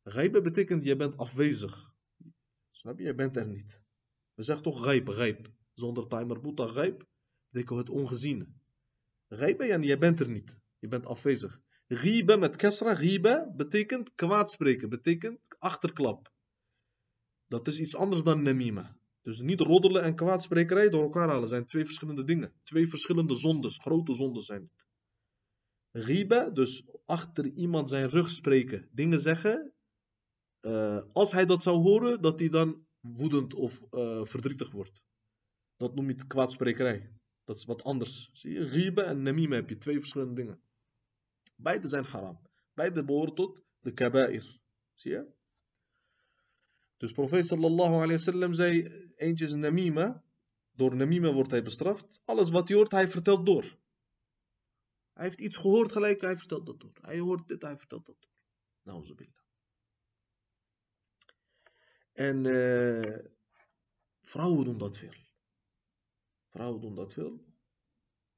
Rijba 0.02 0.40
betekent 0.40 0.84
je 0.84 0.96
bent 0.96 1.16
afwezig. 1.16 1.94
Snap 2.70 2.98
je? 2.98 3.04
Je 3.04 3.14
bent 3.14 3.36
er 3.36 3.48
niet. 3.48 3.82
We 4.34 4.42
zeggen 4.42 4.64
toch 4.64 4.84
rijp, 4.84 5.08
rijp. 5.08 5.52
Zonder 5.74 6.08
timer 6.08 6.40
boeta 6.40 6.64
rijp 6.64 7.06
betekent 7.48 7.78
het 7.78 7.90
ongeziene. 7.90 8.48
Rijba, 9.34 9.64
ja, 9.64 9.76
je 9.76 9.98
bent 9.98 10.20
er 10.20 10.30
niet. 10.30 10.58
Je 10.78 10.88
bent 10.88 11.06
afwezig. 11.06 11.60
Riba 11.86 12.36
met 12.36 12.56
kesra, 12.56 12.92
riba, 12.92 13.52
betekent 13.56 14.14
kwaadspreken, 14.14 14.88
betekent 14.88 15.40
achterklap. 15.58 16.32
Dat 17.46 17.66
is 17.66 17.80
iets 17.80 17.96
anders 17.96 18.22
dan 18.22 18.42
nemima. 18.42 18.96
Dus 19.22 19.40
niet 19.40 19.60
roddelen 19.60 20.02
en 20.02 20.14
kwaadsprekerij 20.14 20.88
door 20.88 21.02
elkaar 21.02 21.28
halen 21.28 21.48
zijn 21.48 21.66
twee 21.66 21.84
verschillende 21.84 22.24
dingen. 22.24 22.52
Twee 22.62 22.88
verschillende 22.88 23.34
zondes, 23.34 23.78
grote 23.78 24.14
zondes 24.14 24.46
zijn 24.46 24.70
het. 25.92 26.54
Dus 26.54 26.84
achter 27.06 27.46
iemand 27.46 27.88
zijn 27.88 28.08
rug 28.08 28.30
spreken, 28.30 28.88
dingen 28.90 29.20
zeggen. 29.20 29.72
Uh, 30.60 31.00
als 31.12 31.32
hij 31.32 31.46
dat 31.46 31.62
zou 31.62 31.76
horen, 31.76 32.22
dat 32.22 32.38
hij 32.38 32.48
dan 32.48 32.86
woedend 33.00 33.54
of 33.54 33.82
uh, 33.90 34.24
verdrietig 34.24 34.70
wordt. 34.70 35.02
Dat 35.76 35.94
noem 35.94 36.08
je 36.08 36.26
kwaadsprekerij. 36.26 37.21
Dat 37.44 37.56
is 37.56 37.64
wat 37.64 37.82
anders. 37.82 38.30
Zie 38.32 38.52
je, 38.52 38.64
riba 38.64 39.02
en 39.02 39.22
nemima 39.22 39.54
heb 39.54 39.68
je 39.68 39.76
twee 39.76 39.98
verschillende 39.98 40.34
dingen. 40.34 40.60
Beide 41.56 41.88
zijn 41.88 42.04
haram. 42.04 42.40
Beide 42.74 43.04
behoren 43.04 43.34
tot 43.34 43.60
de 43.80 43.92
kaba'ir. 43.92 44.60
Zie 44.94 45.10
je? 45.10 45.32
Dus 46.96 47.12
profeet 47.12 47.46
sallallahu 47.46 47.92
alayhi 47.92 48.54
zei, 48.54 48.82
eentje 49.16 49.44
is 49.44 49.54
namima. 49.54 50.24
Door 50.72 50.96
namima 50.96 51.32
wordt 51.32 51.50
hij 51.50 51.62
bestraft. 51.62 52.20
Alles 52.24 52.50
wat 52.50 52.68
hij 52.68 52.76
hoort, 52.76 52.90
hij 52.90 53.08
vertelt 53.08 53.46
door. 53.46 53.80
Hij 55.12 55.24
heeft 55.24 55.40
iets 55.40 55.56
gehoord 55.56 55.92
gelijk, 55.92 56.20
hij 56.20 56.36
vertelt 56.36 56.66
dat 56.66 56.80
door. 56.80 56.98
Hij 57.00 57.18
hoort 57.18 57.48
dit, 57.48 57.62
hij 57.62 57.76
vertelt 57.76 58.06
dat 58.06 58.16
door. 58.20 58.30
Nauzubillah. 58.82 59.40
En 62.12 62.44
uh, 62.44 63.18
vrouwen 64.20 64.64
doen 64.64 64.78
dat 64.78 64.98
veel. 64.98 65.14
Vrouwen 66.52 66.80
doen 66.80 66.94
dat 66.94 67.12
veel. 67.12 67.40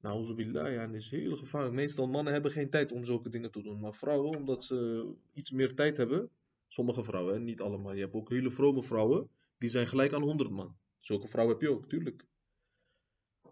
Nauzubillah, 0.00 0.72
ja, 0.72 0.86
dat 0.86 0.96
is 0.96 1.10
heel 1.10 1.36
gevaarlijk. 1.36 1.74
Meestal 1.74 2.06
mannen 2.06 2.32
hebben 2.32 2.50
geen 2.50 2.70
tijd 2.70 2.92
om 2.92 3.04
zulke 3.04 3.30
dingen 3.30 3.50
te 3.50 3.62
doen. 3.62 3.80
Maar 3.80 3.94
vrouwen, 3.94 4.38
omdat 4.38 4.64
ze 4.64 5.08
iets 5.32 5.50
meer 5.50 5.74
tijd 5.74 5.96
hebben. 5.96 6.30
Sommige 6.68 7.04
vrouwen, 7.04 7.44
niet 7.44 7.60
allemaal. 7.60 7.92
Je 7.92 8.00
hebt 8.00 8.14
ook 8.14 8.30
hele 8.30 8.50
vrome 8.50 8.82
vrouwen. 8.82 9.30
Die 9.58 9.68
zijn 9.68 9.86
gelijk 9.86 10.12
aan 10.12 10.22
100 10.22 10.50
man. 10.50 10.76
Zulke 11.00 11.28
vrouwen 11.28 11.54
heb 11.54 11.62
je 11.64 11.70
ook, 11.70 11.88
tuurlijk. 11.88 12.26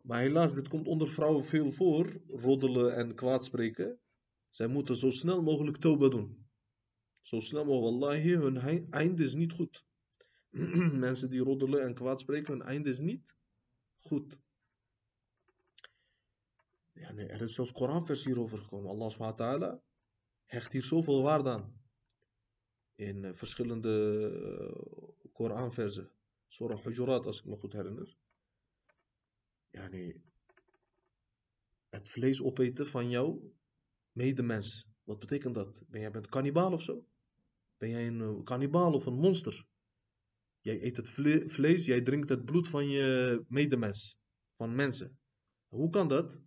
Maar 0.03 0.21
helaas, 0.21 0.55
dit 0.55 0.69
komt 0.69 0.87
onder 0.87 1.09
vrouwen 1.09 1.45
veel 1.45 1.71
voor. 1.71 2.21
Roddelen 2.29 2.95
en 2.95 3.15
kwaadspreken. 3.15 3.99
Zij 4.49 4.67
moeten 4.67 4.97
zo 4.97 5.11
snel 5.11 5.43
mogelijk 5.43 5.77
toba 5.77 6.09
doen. 6.09 6.47
Zo 7.21 7.41
snel 7.41 7.65
mogelijk. 7.65 8.01
Wallahi, 8.01 8.37
hun 8.37 8.87
einde 8.91 9.23
is 9.23 9.35
niet 9.35 9.53
goed. 9.53 9.85
Mensen 11.07 11.31
die 11.31 11.41
roddelen 11.41 11.83
en 11.83 11.95
kwaadspreken, 11.95 12.53
hun 12.53 12.63
einde 12.63 12.91
is 12.91 13.01
niet 13.01 13.37
goed. 13.99 14.41
Er 17.03 17.43
is 17.43 17.55
zelfs 17.55 17.73
Koranvers 17.73 18.25
hierover 18.25 18.59
gekomen. 18.59 18.91
Allah 18.91 19.11
subhanahu 19.11 19.79
hecht 20.45 20.73
hier 20.73 20.83
zoveel 20.83 21.23
waarde 21.23 21.51
aan. 21.51 21.81
In 22.95 23.25
uh, 23.25 23.35
verschillende 23.35 23.95
uh, 24.41 25.33
Koranversen. 25.33 26.11
Surah 26.49 26.85
Hujurat, 26.85 27.27
als 27.27 27.39
ik 27.39 27.45
me 27.45 27.57
goed 27.57 27.73
herinner. 27.73 28.17
Nee. 29.71 30.23
Het 31.89 32.11
vlees 32.11 32.43
opeten 32.43 32.87
van 32.87 33.11
jouw 33.11 33.53
medemens. 34.13 34.87
Wat 35.05 35.19
betekent 35.19 35.55
dat? 35.55 35.83
Ben 35.89 36.01
jij 36.01 36.11
bent 36.11 36.29
kannibaal 36.29 36.73
of 36.73 36.83
zo? 36.83 37.07
Ben 37.77 37.89
jij 37.89 38.07
een 38.07 38.21
uh, 38.21 38.43
kannibaal 38.45 38.93
of 38.93 39.07
een 39.07 39.19
monster? 39.19 39.67
Jij 40.61 40.83
eet 40.83 40.97
het 40.97 41.11
vle 41.11 41.49
vlees, 41.49 41.85
jij 41.85 42.03
drinkt 42.03 42.29
het 42.29 42.45
bloed 42.45 42.69
van 42.69 42.89
je 42.89 43.45
medemens. 43.49 44.19
Van 44.57 44.75
mensen. 44.75 45.19
Hoe 45.69 45.91
kan 45.91 46.09
dat? 46.09 46.41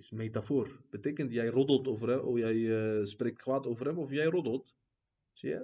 Is 0.00 0.10
metafoor. 0.10 0.80
Betekent 0.90 1.32
jij 1.32 1.46
roddelt 1.46 1.88
over 1.88 2.08
hem, 2.08 2.20
of 2.20 2.38
jij 2.38 2.54
uh, 2.54 3.04
spreekt 3.04 3.42
kwaad 3.42 3.66
over 3.66 3.86
hem, 3.86 3.98
of 3.98 4.10
jij 4.10 4.24
roddelt. 4.24 4.74
Zie 5.32 5.48
je? 5.48 5.58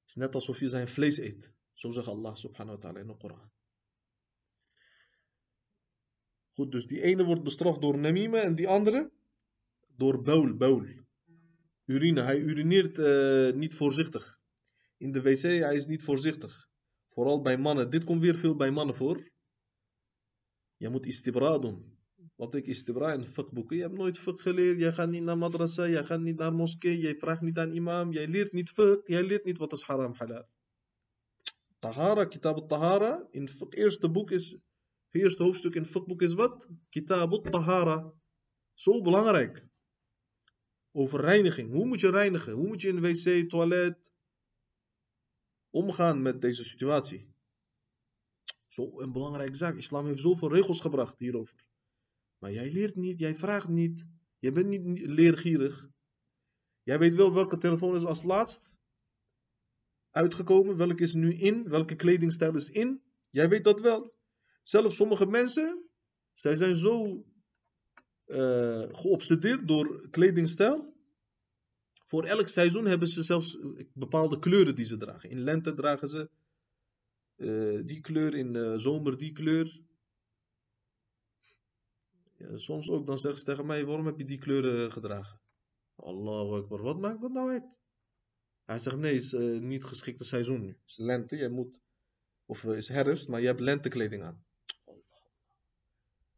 Het 0.00 0.10
is 0.10 0.14
net 0.14 0.34
alsof 0.34 0.60
je 0.60 0.68
zijn 0.68 0.88
vlees 0.88 1.18
eet. 1.18 1.52
Zo 1.72 1.90
zegt 1.90 2.06
Allah 2.06 2.34
subhanahu 2.34 2.76
wa 2.76 2.82
ta'ala 2.82 2.98
in 2.98 3.06
de 3.06 3.16
Koran. 3.16 3.50
Goed, 6.50 6.72
dus 6.72 6.86
die 6.86 7.02
ene 7.02 7.24
wordt 7.24 7.42
bestraft 7.42 7.80
door 7.80 7.98
namima 7.98 8.38
en 8.38 8.54
die 8.54 8.68
andere 8.68 9.10
door 9.96 10.22
baul, 10.22 10.56
baul. 10.56 10.86
Urine, 11.84 12.22
hij 12.22 12.38
urineert 12.38 12.98
uh, 12.98 13.52
niet 13.52 13.74
voorzichtig. 13.74 14.40
In 14.96 15.12
de 15.12 15.22
wc, 15.22 15.42
hij 15.42 15.74
is 15.74 15.86
niet 15.86 16.02
voorzichtig. 16.02 16.68
Vooral 17.08 17.42
bij 17.42 17.58
mannen. 17.58 17.90
Dit 17.90 18.04
komt 18.04 18.20
weer 18.20 18.36
veel 18.36 18.56
bij 18.56 18.70
mannen 18.70 18.94
voor. 18.94 19.31
Je 20.82 20.88
moet 20.88 21.06
istibra 21.06 21.58
doen. 21.58 21.98
Wat 22.36 22.54
ik 22.54 22.66
istibra 22.66 23.12
in 23.12 23.24
fiqhboeken. 23.24 23.76
Je 23.76 23.82
hebt 23.82 23.96
nooit 23.96 24.18
fiqh 24.18 24.42
geleerd. 24.42 24.80
Jij 24.80 24.92
gaat 24.92 25.10
niet 25.10 25.22
naar 25.22 25.38
madrasa. 25.38 25.88
Jij 25.88 26.04
gaat 26.04 26.20
niet 26.20 26.38
naar 26.38 26.52
moskee. 26.52 26.98
Jij 26.98 27.16
vraagt 27.16 27.40
niet 27.40 27.58
aan 27.58 27.72
imam. 27.72 28.12
Jij 28.12 28.26
leert 28.28 28.52
niet 28.52 28.70
fiqh. 28.70 29.06
Jij 29.06 29.22
leert 29.22 29.44
niet 29.44 29.58
wat 29.58 29.72
is 29.72 29.82
haram 29.82 30.14
halal. 30.14 30.44
Tahara, 31.78 32.24
kitab 32.24 32.56
al-tahara. 32.56 33.28
In 33.30 33.42
het 33.42 33.74
eerste 33.74 34.10
boek 34.10 34.30
is... 34.30 34.50
Het 35.10 35.22
eerste 35.22 35.42
hoofdstuk 35.42 35.74
in 35.74 35.82
het 35.82 36.22
is 36.22 36.34
wat? 36.34 36.68
Kitab 36.88 37.30
al-tahara. 37.30 38.12
Zo 38.74 39.02
belangrijk. 39.02 39.66
Over 40.92 41.20
reiniging. 41.20 41.70
Hoe 41.70 41.86
moet 41.86 42.00
je 42.00 42.10
reinigen? 42.10 42.52
Hoe 42.52 42.66
moet 42.66 42.80
je 42.80 42.88
in 42.88 43.00
wc, 43.00 43.48
toilet... 43.48 44.12
omgaan 45.70 46.22
met 46.22 46.40
deze 46.40 46.64
situatie? 46.64 47.31
Zo 48.72 49.00
een 49.00 49.12
belangrijke 49.12 49.56
zaak. 49.56 49.76
Islam 49.76 50.06
heeft 50.06 50.20
zoveel 50.20 50.52
regels 50.52 50.80
gebracht 50.80 51.18
hierover. 51.18 51.64
Maar 52.38 52.52
jij 52.52 52.70
leert 52.70 52.96
niet, 52.96 53.18
jij 53.18 53.36
vraagt 53.36 53.68
niet. 53.68 54.06
Je 54.38 54.52
bent 54.52 54.66
niet 54.66 55.00
leergierig. 55.06 55.88
Jij 56.82 56.98
weet 56.98 57.14
wel 57.14 57.32
welke 57.32 57.58
telefoon 57.58 57.94
is 57.94 58.04
als 58.04 58.22
laatst 58.22 58.76
uitgekomen, 60.10 60.76
welke 60.76 61.02
is 61.02 61.14
nu 61.14 61.34
in, 61.34 61.68
welke 61.68 61.96
kledingstijl 61.96 62.54
is 62.54 62.68
in. 62.68 63.02
Jij 63.30 63.48
weet 63.48 63.64
dat 63.64 63.80
wel. 63.80 64.14
Zelfs 64.62 64.96
sommige 64.96 65.26
mensen, 65.26 65.88
zij 66.32 66.56
zijn 66.56 66.76
zo 66.76 67.24
uh, 68.26 68.84
geobsedeerd 68.92 69.68
door 69.68 70.08
kledingstijl. 70.10 70.94
Voor 72.04 72.24
elk 72.24 72.48
seizoen 72.48 72.86
hebben 72.86 73.08
ze 73.08 73.22
zelfs 73.22 73.58
bepaalde 73.92 74.38
kleuren 74.38 74.74
die 74.74 74.84
ze 74.84 74.96
dragen. 74.96 75.30
In 75.30 75.40
lente 75.40 75.74
dragen 75.74 76.08
ze 76.08 76.30
uh, 77.42 77.86
die 77.86 78.00
kleur, 78.00 78.34
in 78.34 78.54
uh, 78.54 78.76
zomer 78.76 79.18
die 79.18 79.32
kleur. 79.32 79.80
Ja, 82.36 82.56
soms 82.56 82.90
ook 82.90 83.06
dan 83.06 83.18
zeggen 83.18 83.40
ze 83.40 83.46
tegen 83.46 83.66
mij, 83.66 83.84
waarom 83.84 84.06
heb 84.06 84.18
je 84.18 84.24
die 84.24 84.38
kleuren 84.38 84.92
gedragen? 84.92 85.40
Allahu 85.94 86.62
Akbar, 86.62 86.82
wat 86.82 86.98
maakt 86.98 87.20
dat 87.20 87.32
nou 87.32 87.50
uit? 87.50 87.78
Hij 88.64 88.78
zegt, 88.78 88.96
nee, 88.96 89.14
het 89.14 89.22
is 89.22 89.32
uh, 89.32 89.60
niet 89.60 89.84
geschikte 89.84 90.24
seizoen 90.24 90.60
nu. 90.60 90.68
Het 90.68 90.78
is 90.86 90.96
lente, 90.96 91.36
jij 91.36 91.48
moet, 91.48 91.74
of 92.46 92.64
is 92.64 92.88
herfst, 92.88 93.28
maar 93.28 93.40
je 93.40 93.46
hebt 93.46 93.60
lentekleding 93.60 94.22
aan. 94.22 94.44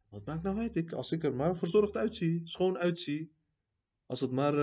Wat 0.09 0.25
maakt 0.25 0.43
nou 0.43 0.57
uit? 0.57 0.75
Ik, 0.75 0.91
als 0.91 1.11
ik 1.11 1.23
er 1.23 1.35
maar 1.35 1.57
verzorgd 1.57 1.95
uitzie, 1.95 2.41
schoon 2.43 2.77
uitzie, 2.77 3.31
als 4.05 4.19
het 4.19 4.31
maar 4.31 4.55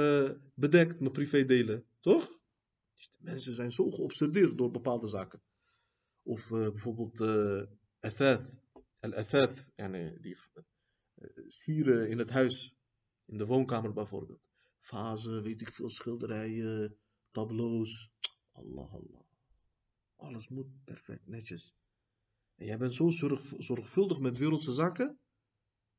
bedekt, 0.55 1.01
mijn 1.01 1.13
privé 1.13 1.45
delen, 1.45 1.85
toch? 2.01 2.41
Mensen 3.19 3.55
zijn 3.55 3.73
zo 3.73 3.91
geobsedeerd 3.91 4.59
door 4.59 4.71
bepaalde 4.71 5.07
zaken. 5.07 5.43
Of 6.23 6.51
uh, 6.51 6.69
bijvoorbeeld 6.69 7.21
uh, 7.21 7.63
athath, 8.01 8.61
al-athath, 9.01 9.67
yani 9.75 10.21
die 10.21 10.37
sieren 11.47 12.09
in 12.09 12.19
het 12.19 12.31
huis, 12.31 12.75
in 13.25 13.37
de 13.37 13.47
woonkamer 13.47 13.93
bijvoorbeeld. 13.93 14.41
Vazen, 14.79 15.43
weet 15.43 15.61
ik 15.61 15.73
veel, 15.73 15.89
schilderijen, 15.89 16.99
tableaus. 17.31 18.11
Allah, 18.53 18.93
Allah. 18.93 19.23
Alles 20.17 20.49
moet 20.49 20.85
perfect, 20.85 21.27
netjes. 21.27 21.75
En 22.55 22.67
jij 22.67 22.79
bent 22.79 22.95
zo 22.95 23.09
zorg, 23.09 23.53
zorgvuldig 23.59 24.19
met 24.19 24.39
wereldse 24.39 24.73
zaken. 24.73 25.19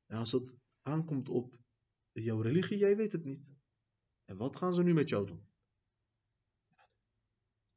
En 0.05 0.17
als 0.17 0.31
het 0.31 0.55
aankomt 0.81 1.29
op 1.29 1.57
jouw 2.11 2.41
religie, 2.41 2.77
jij 2.77 2.95
weet 2.95 3.11
het 3.11 3.23
niet. 3.23 3.55
En 4.25 4.37
wat 4.37 4.55
gaan 4.55 4.73
ze 4.73 4.83
nu 4.83 4.93
met 4.93 5.09
jou 5.09 5.25
doen? 5.25 5.47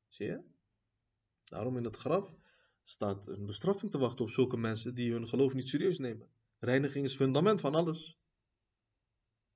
Zie 0.09 0.27
je? 0.27 0.56
Daarom 1.51 1.77
in 1.77 1.85
het 1.85 1.97
graf 1.97 2.35
staat 2.85 3.27
een 3.27 3.47
bestraffing 3.47 3.91
te 3.91 3.99
wachten 3.99 4.25
op 4.25 4.31
zulke 4.31 4.57
mensen 4.57 4.95
die 4.95 5.13
hun 5.13 5.29
geloof 5.29 5.55
niet 5.55 5.69
serieus 5.69 5.99
nemen. 5.99 6.29
Reiniging 6.59 7.05
is 7.05 7.17
fundament 7.17 7.61
van 7.61 7.75
alles. 7.75 8.19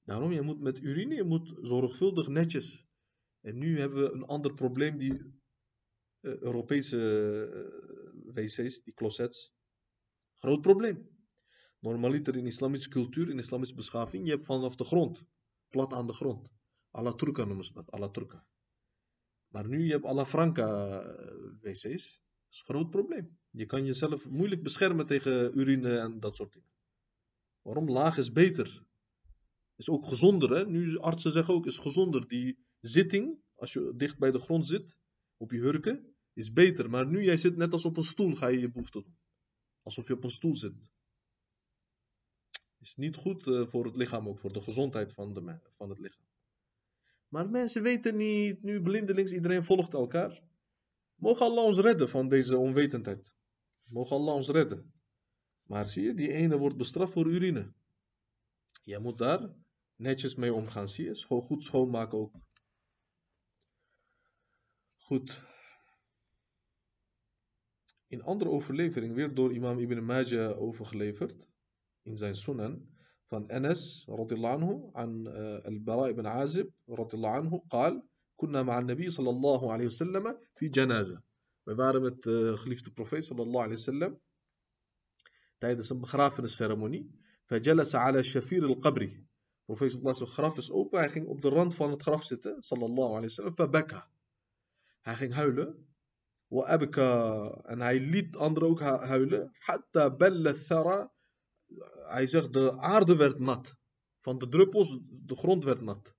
Daarom, 0.04 0.32
je 0.32 0.42
moet 0.42 0.60
met 0.60 0.78
urine, 0.78 1.14
je 1.14 1.24
moet 1.24 1.54
zorgvuldig 1.62 2.28
netjes. 2.28 2.86
En 3.40 3.58
nu 3.58 3.78
hebben 3.78 4.02
we 4.02 4.12
een 4.12 4.24
ander 4.24 4.54
probleem, 4.54 4.98
die 4.98 5.12
uh, 5.12 6.36
Europese 6.40 6.96
uh, 8.24 8.34
wc's, 8.34 8.82
die 8.82 8.94
closets. 8.94 9.52
Groot 10.34 10.60
probleem. 10.60 11.08
Normaliter 11.78 12.36
in 12.36 12.46
islamitische 12.46 12.90
cultuur, 12.90 13.30
in 13.30 13.38
islamitische 13.38 13.76
beschaving, 13.76 14.24
je 14.24 14.30
hebt 14.30 14.44
vanaf 14.44 14.76
de 14.76 14.84
grond, 14.84 15.24
plat 15.68 15.92
aan 15.92 16.06
de 16.06 16.12
grond. 16.12 16.52
Alla 16.90 17.12
turca 17.12 17.44
noemen 17.44 17.64
ze 17.64 17.72
dat, 17.72 17.90
alla 17.90 18.08
turca. 18.08 18.46
Maar 19.50 19.68
nu 19.68 19.84
je 19.84 19.92
hebt 19.92 20.04
alla 20.04 20.26
franca 20.26 21.02
wc's, 21.60 21.82
dat 21.82 21.92
is 22.50 22.58
een 22.58 22.74
groot 22.74 22.90
probleem. 22.90 23.38
Je 23.50 23.66
kan 23.66 23.84
jezelf 23.84 24.28
moeilijk 24.28 24.62
beschermen 24.62 25.06
tegen 25.06 25.58
urine 25.58 25.98
en 25.98 26.20
dat 26.20 26.36
soort 26.36 26.52
dingen. 26.52 26.70
Waarom? 27.62 27.90
Laag 27.90 28.18
is 28.18 28.32
beter. 28.32 28.84
Is 29.76 29.88
ook 29.88 30.06
gezonder, 30.06 30.50
hè? 30.50 30.66
Nu 30.66 30.98
artsen 30.98 31.32
zeggen 31.32 31.54
ook, 31.54 31.66
is 31.66 31.78
gezonder. 31.78 32.28
Die 32.28 32.58
zitting, 32.80 33.38
als 33.54 33.72
je 33.72 33.92
dicht 33.96 34.18
bij 34.18 34.30
de 34.30 34.38
grond 34.38 34.66
zit, 34.66 34.98
op 35.36 35.50
je 35.50 35.58
hurken, 35.58 36.14
is 36.32 36.52
beter. 36.52 36.90
Maar 36.90 37.06
nu 37.06 37.24
jij 37.24 37.36
zit 37.36 37.56
net 37.56 37.72
als 37.72 37.84
op 37.84 37.96
een 37.96 38.02
stoel, 38.02 38.34
ga 38.34 38.46
je 38.46 38.60
je 38.60 38.70
behoefte 38.70 39.02
doen. 39.02 39.18
Alsof 39.82 40.06
je 40.06 40.14
op 40.14 40.24
een 40.24 40.30
stoel 40.30 40.56
zit. 40.56 40.74
Is 42.78 42.96
niet 42.96 43.16
goed 43.16 43.46
uh, 43.46 43.66
voor 43.66 43.84
het 43.84 43.96
lichaam, 43.96 44.28
ook 44.28 44.38
voor 44.38 44.52
de 44.52 44.60
gezondheid 44.60 45.12
van, 45.12 45.34
de, 45.34 45.58
van 45.76 45.88
het 45.88 45.98
lichaam. 45.98 46.29
Maar 47.30 47.50
mensen 47.50 47.82
weten 47.82 48.16
niet, 48.16 48.62
nu 48.62 48.82
blindelings, 48.82 49.32
iedereen 49.32 49.64
volgt 49.64 49.94
elkaar. 49.94 50.42
Mogen 51.14 51.46
Allah 51.46 51.64
ons 51.64 51.78
redden 51.78 52.08
van 52.08 52.28
deze 52.28 52.56
onwetendheid. 52.56 53.34
Mogen 53.84 54.16
Allah 54.16 54.34
ons 54.34 54.48
redden. 54.48 54.92
Maar 55.62 55.86
zie 55.86 56.04
je, 56.04 56.14
die 56.14 56.32
ene 56.32 56.58
wordt 56.58 56.76
bestraft 56.76 57.12
voor 57.12 57.26
urine. 57.26 57.72
Jij 58.82 58.98
moet 58.98 59.18
daar 59.18 59.54
netjes 59.96 60.34
mee 60.34 60.52
omgaan, 60.52 60.88
zie 60.88 61.04
je. 61.04 61.14
Scho 61.14 61.40
goed 61.40 61.64
schoonmaken 61.64 62.18
ook. 62.18 62.34
Goed. 64.94 65.42
In 68.06 68.22
andere 68.22 68.50
overlevering 68.50 69.14
weer 69.14 69.34
door 69.34 69.52
imam 69.52 69.78
Ibn 69.78 70.00
Majah 70.00 70.60
overgeleverd. 70.60 71.48
In 72.02 72.16
zijn 72.16 72.36
sunan. 72.36 72.98
عن 73.32 73.50
أنس 73.50 74.06
رضي 74.08 74.34
الله 74.34 74.48
عنه 74.50 74.92
عن 74.94 75.26
آه، 75.28 75.68
البراء 75.68 76.12
بن 76.12 76.26
عازب 76.26 76.70
رضي 76.88 77.16
الله 77.16 77.30
عنه 77.30 77.62
قال 77.70 78.02
كنا 78.36 78.62
مع 78.62 78.78
النبي 78.78 79.10
صلى 79.10 79.30
الله 79.30 79.72
عليه 79.72 79.86
وسلم 79.86 80.38
في 80.56 80.68
جنازة. 80.68 81.20
مبارمة 81.66 82.16
آه، 82.28 82.54
خليفة 82.56 82.86
البروفي 82.86 83.20
صلى 83.20 83.42
الله 83.42 83.62
عليه 83.62 83.72
وسلم 83.72 84.18
تايد 85.60 85.78
اسم 85.78 86.04
خرافن 86.04 86.44
السيرموني 86.44 87.10
فجلس 87.46 87.94
على 87.94 88.22
شفير 88.22 88.64
القبر. 88.64 89.22
بروفيس 89.68 89.92
صلى 89.92 89.98
الله 90.00 90.10
عليه 90.10 90.22
وسلم 90.22 90.36
خرافس 90.36 90.70
أوبا 90.70 91.04
هيخين 91.04 91.26
أبد 91.30 91.46
الرند 91.46 91.72
فان 91.72 91.98
صلى 92.60 92.86
الله 92.86 93.16
عليه 93.16 93.26
وسلم 93.26 93.50
فبكى. 93.50 94.02
هيخين 95.04 95.32
هولة 95.32 95.74
وأبكى 96.50 97.02
أن 97.70 97.82
هاي 97.82 97.98
ليت 97.98 98.36
أندر 98.36 98.64
أوك 98.64 98.82
هولة 98.82 99.50
حتى 99.60 100.08
بل 100.08 100.48
الثرى 100.48 101.08
Hij 102.06 102.26
zegt 102.26 102.52
de 102.52 102.78
aarde 102.78 103.16
werd 103.16 103.38
nat. 103.38 103.76
Van 104.18 104.38
de 104.38 104.48
druppels, 104.48 104.98
de 105.08 105.36
grond 105.36 105.64
werd 105.64 105.80
nat. 105.80 106.14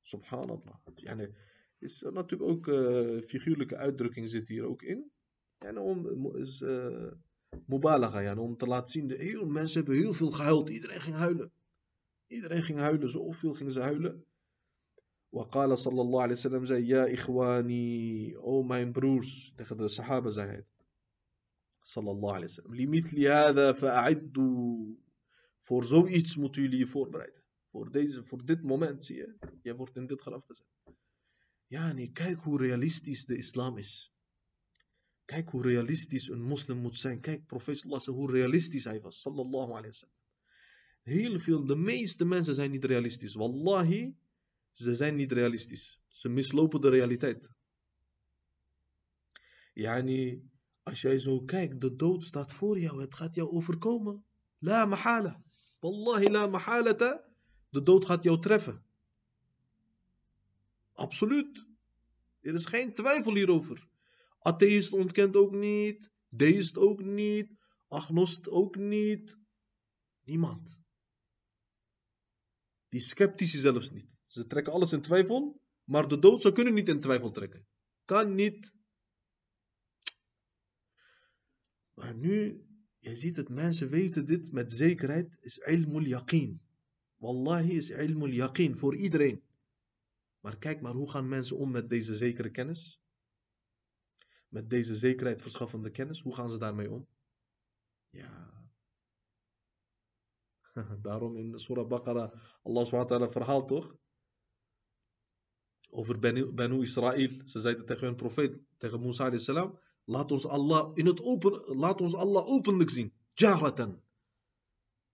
Subhanallah. 0.00 0.76
Yani, 0.94 1.34
is 1.78 2.00
natuurlijk 2.00 2.50
ook 2.50 2.66
uh, 2.66 3.22
figuurlijke 3.22 3.76
uitdrukking 3.76 4.28
zit 4.28 4.48
hier 4.48 4.64
ook 4.64 4.82
in. 4.82 5.10
En 5.58 5.78
om, 5.78 6.06
is, 6.36 6.60
uh, 6.60 7.12
mubalaga, 7.66 8.20
ja, 8.20 8.36
om 8.36 8.56
te 8.56 8.66
laten 8.66 8.90
zien, 8.92 9.06
de 9.06 9.16
heel, 9.16 9.46
mensen 9.46 9.76
hebben 9.76 9.96
heel 9.96 10.12
veel 10.12 10.30
gehuild. 10.30 10.68
Iedereen 10.68 11.00
ging 11.00 11.16
huilen. 11.16 11.52
Iedereen 12.26 12.62
ging 12.62 12.78
huilen, 12.78 13.08
zoveel 13.08 13.54
gingen 13.54 13.72
ze 13.72 13.80
huilen. 13.80 14.24
Waqala 15.28 15.76
sallallahu 15.76 16.22
alayhi 16.22 16.34
wa 16.34 16.48
sallam 16.48 16.66
zei, 16.66 16.86
ja 16.86 17.06
ikhwani, 17.06 18.36
o 18.36 18.62
mijn 18.62 18.92
broers, 18.92 19.52
tegen 19.56 19.76
de 19.76 19.88
sahaba 19.88 20.30
zei 20.30 20.48
hij. 20.48 20.66
Sallallahu 21.84 22.34
alayhi 22.34 22.46
wa 22.46 22.62
sallam, 22.62 22.74
limithli 22.74 23.26
hada 23.26 23.74
fa'iddu. 23.74 24.96
Voor 25.58 25.84
zoiets 25.84 26.36
moeten 26.36 26.62
jullie 26.62 26.78
je 26.78 26.86
voorbereiden. 26.86 27.42
Voor, 27.70 27.90
deze, 27.90 28.24
voor 28.24 28.44
dit 28.44 28.62
moment, 28.62 29.04
zie 29.04 29.16
je, 29.16 29.36
jij 29.62 29.74
wordt 29.74 29.96
in 29.96 30.06
dit 30.06 30.20
graf 30.20 30.44
gezet. 30.46 30.66
Ja, 31.66 31.94
kijk 32.12 32.40
hoe 32.40 32.58
realistisch 32.58 33.24
de 33.24 33.36
islam 33.36 33.78
is. 33.78 34.12
Kijk 35.24 35.48
hoe 35.48 35.62
realistisch 35.62 36.28
een 36.28 36.42
moslim 36.42 36.78
moet 36.78 36.96
zijn. 36.96 37.20
Kijk, 37.20 37.46
profeet 37.46 37.78
sallallahu 37.78 38.10
hoe 38.10 38.30
realistisch 38.30 38.84
hij 38.84 39.00
was. 39.00 39.20
Sallallahu 39.20 39.70
alayhi 39.70 39.86
wa 39.86 39.92
sallam. 39.92 40.16
Heel 41.02 41.38
veel, 41.38 41.66
de 41.66 41.76
meeste 41.76 42.24
mensen 42.24 42.54
zijn 42.54 42.70
niet 42.70 42.84
realistisch. 42.84 43.34
Wallahi, 43.34 44.16
ze 44.70 44.94
zijn 44.94 45.16
niet 45.16 45.32
realistisch. 45.32 46.00
Ze 46.08 46.28
mislopen 46.28 46.80
de 46.80 46.88
realiteit. 46.88 47.50
Yani, 49.72 50.52
als 50.84 51.00
jij 51.00 51.18
zo 51.18 51.40
kijkt, 51.40 51.80
de 51.80 51.96
dood 51.96 52.24
staat 52.24 52.52
voor 52.52 52.78
jou. 52.78 53.00
Het 53.00 53.14
gaat 53.14 53.34
jou 53.34 53.50
overkomen. 53.50 54.24
La 54.58 54.84
mahala. 54.84 55.40
Wallahi 55.80 56.30
la 56.30 56.46
mahalata. 56.46 57.24
De 57.70 57.82
dood 57.82 58.04
gaat 58.04 58.22
jou 58.22 58.40
treffen. 58.40 58.84
Absoluut. 60.92 61.66
Er 62.40 62.54
is 62.54 62.64
geen 62.64 62.92
twijfel 62.92 63.34
hierover. 63.34 63.88
Atheïst 64.38 64.92
ontkent 64.92 65.36
ook 65.36 65.52
niet. 65.52 66.10
Deist 66.28 66.76
ook 66.76 67.02
niet. 67.02 67.50
Agnost 67.88 68.48
ook 68.48 68.76
niet. 68.76 69.38
Niemand. 70.24 70.78
Die 72.88 73.00
sceptici 73.00 73.58
zelfs 73.58 73.90
niet. 73.90 74.16
Ze 74.26 74.46
trekken 74.46 74.72
alles 74.72 74.92
in 74.92 75.00
twijfel. 75.00 75.60
Maar 75.84 76.08
de 76.08 76.18
dood 76.18 76.40
zou 76.40 76.54
kunnen 76.54 76.74
niet 76.74 76.88
in 76.88 77.00
twijfel 77.00 77.30
trekken. 77.30 77.66
Kan 78.04 78.34
niet. 78.34 78.73
Maar 81.94 82.14
nu, 82.14 82.66
je 82.98 83.14
ziet 83.14 83.36
het, 83.36 83.48
mensen 83.48 83.88
weten 83.88 84.26
dit 84.26 84.52
met 84.52 84.72
zekerheid, 84.72 85.36
is 85.40 85.58
ilmul 85.58 86.02
yaqeen. 86.02 86.60
Wallahi 87.16 87.76
is 87.76 87.90
ilmul 87.90 88.28
yaqeen 88.28 88.76
voor 88.76 88.96
iedereen. 88.96 89.42
Maar 90.40 90.58
kijk 90.58 90.80
maar, 90.80 90.92
hoe 90.92 91.10
gaan 91.10 91.28
mensen 91.28 91.56
om 91.56 91.70
met 91.70 91.88
deze 91.88 92.14
zekere 92.14 92.50
kennis? 92.50 93.00
Met 94.48 94.70
deze 94.70 94.94
zekerheid 94.94 95.42
verschaffende 95.42 95.90
kennis, 95.90 96.20
hoe 96.20 96.34
gaan 96.34 96.50
ze 96.50 96.58
daarmee 96.58 96.90
om? 96.90 97.06
Ja. 98.10 98.52
Daarom 101.02 101.36
in 101.36 101.58
Surah 101.58 101.88
Baqarah, 101.88 102.32
Allah 102.62 102.84
SWT 102.84 103.32
verhaalt 103.32 103.68
toch? 103.68 103.96
Over 105.90 106.18
Benu 106.54 106.82
Israël. 106.82 107.40
Ze 107.44 107.60
zeiden 107.60 107.86
tegen 107.86 108.06
hun 108.06 108.16
profeet, 108.16 108.60
tegen 108.78 109.00
Musa 109.00 109.38
salam, 109.38 109.78
laat 110.04 110.32
ons 110.32 110.46
Allah 110.46 110.90
in 110.94 111.06
het 111.06 111.20
open, 111.20 111.76
laat 111.76 112.00
ons 112.00 112.14
Allah 112.14 112.46
openlijk 112.46 112.90
zien. 112.90 113.12
Jahratan. 113.32 114.02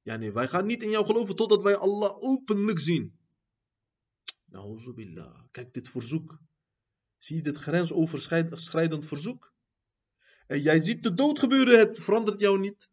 Ja 0.03 0.16
nee, 0.16 0.33
wij 0.33 0.48
gaan 0.48 0.66
niet 0.66 0.83
in 0.83 0.90
jou 0.90 1.05
geloven 1.07 1.37
totdat 1.37 1.62
wij 1.62 1.76
Allah 1.76 2.16
openlijk 2.18 2.79
zien. 2.79 3.18
Nou, 4.44 4.94
billah. 4.94 5.40
Kijk 5.50 5.74
dit 5.74 5.88
verzoek. 5.88 6.38
Zie 7.18 7.37
je 7.37 7.42
dit 7.42 7.59
grensoverschrijdend 7.59 9.07
verzoek? 9.07 9.53
En 10.46 10.61
jij 10.61 10.79
ziet 10.79 11.03
de 11.03 11.14
dood 11.14 11.38
gebeuren, 11.38 11.79
het 11.79 11.98
verandert 11.98 12.40
jou 12.40 12.59
niet. 12.59 12.88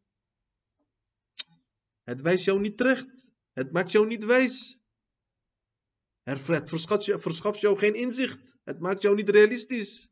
Het 2.03 2.21
wijst 2.21 2.45
jou 2.45 2.59
niet 2.59 2.77
terecht. 2.77 3.25
Het 3.53 3.71
maakt 3.71 3.91
jou 3.91 4.07
niet 4.07 4.25
wijs. 4.25 4.77
Het 6.23 6.39
verschaft 7.21 7.59
jou 7.59 7.77
geen 7.77 7.93
inzicht. 7.93 8.57
Het 8.63 8.79
maakt 8.79 9.01
jou 9.01 9.15
niet 9.15 9.29
realistisch. 9.29 10.09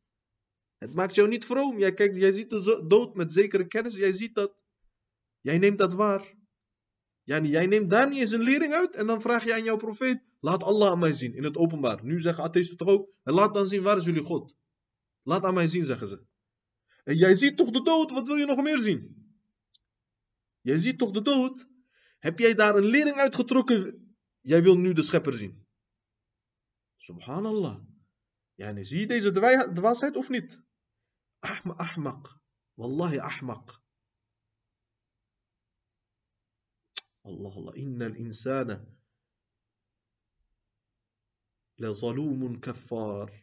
Het 0.77 0.93
maakt 0.93 1.15
jou 1.15 1.27
niet 1.27 1.45
vroom. 1.45 1.79
Jij, 1.79 1.93
kijkt, 1.93 2.15
jij 2.15 2.31
ziet 2.31 2.49
de 2.49 2.83
dood 2.87 3.15
met 3.15 3.31
zekere 3.31 3.67
kennis. 3.67 3.95
Jij 3.95 4.11
ziet 4.11 4.35
dat. 4.35 4.55
Jij 5.41 5.57
neemt 5.57 5.77
dat 5.77 5.93
waar. 5.93 6.33
jij 7.23 7.65
neemt 7.65 7.89
daar 7.89 8.09
niet 8.09 8.19
eens 8.19 8.31
een 8.31 8.41
lering 8.41 8.73
uit. 8.73 8.95
En 8.95 9.07
dan 9.07 9.21
vraag 9.21 9.43
je 9.43 9.53
aan 9.53 9.63
jouw 9.63 9.77
profeet. 9.77 10.23
Laat 10.39 10.63
Allah 10.63 10.91
aan 10.91 10.99
mij 10.99 11.13
zien 11.13 11.33
in 11.33 11.43
het 11.43 11.57
openbaar. 11.57 12.03
Nu 12.03 12.19
zeggen 12.19 12.43
atheïsten 12.43 12.77
toch 12.77 12.87
ook. 12.87 13.09
Laat 13.23 13.53
dan 13.53 13.67
zien 13.67 13.81
waar 13.81 13.97
is 13.97 14.05
jullie 14.05 14.23
God. 14.23 14.55
Laat 15.23 15.43
aan 15.43 15.53
mij 15.53 15.67
zien, 15.67 15.85
zeggen 15.85 16.07
ze. 16.07 16.25
En 17.03 17.15
jij 17.15 17.35
ziet 17.35 17.57
toch 17.57 17.71
de 17.71 17.81
dood. 17.81 18.11
Wat 18.11 18.27
wil 18.27 18.35
je 18.35 18.45
nog 18.45 18.61
meer 18.61 18.79
zien? 18.79 19.23
Jij 20.61 20.77
ziet 20.77 20.97
toch 20.97 21.11
de 21.11 21.21
dood. 21.21 21.67
Heb 22.19 22.39
jij 22.39 22.53
daar 22.53 22.75
een 22.75 22.85
lering 22.85 23.15
uitgetrokken? 23.15 24.05
Jij 24.41 24.63
wil 24.63 24.77
nu 24.77 24.93
de 24.93 25.01
schepper 25.01 25.33
zien. 25.33 25.65
Subhanallah. 26.97 27.79
Zie 28.55 28.99
je 28.99 29.07
deze 29.07 29.31
dwaasheid 29.73 30.15
of 30.15 30.29
niet? 30.29 30.64
Ahmaq. 31.44 32.40
Wallahi 32.74 33.18
ahmaq. 33.18 33.66
Allah 37.24 37.54
Allah. 37.56 37.74
Inna 37.76 38.04
al-insana 38.04 38.96
لظلوم 41.78 42.60
كفار 42.60 43.42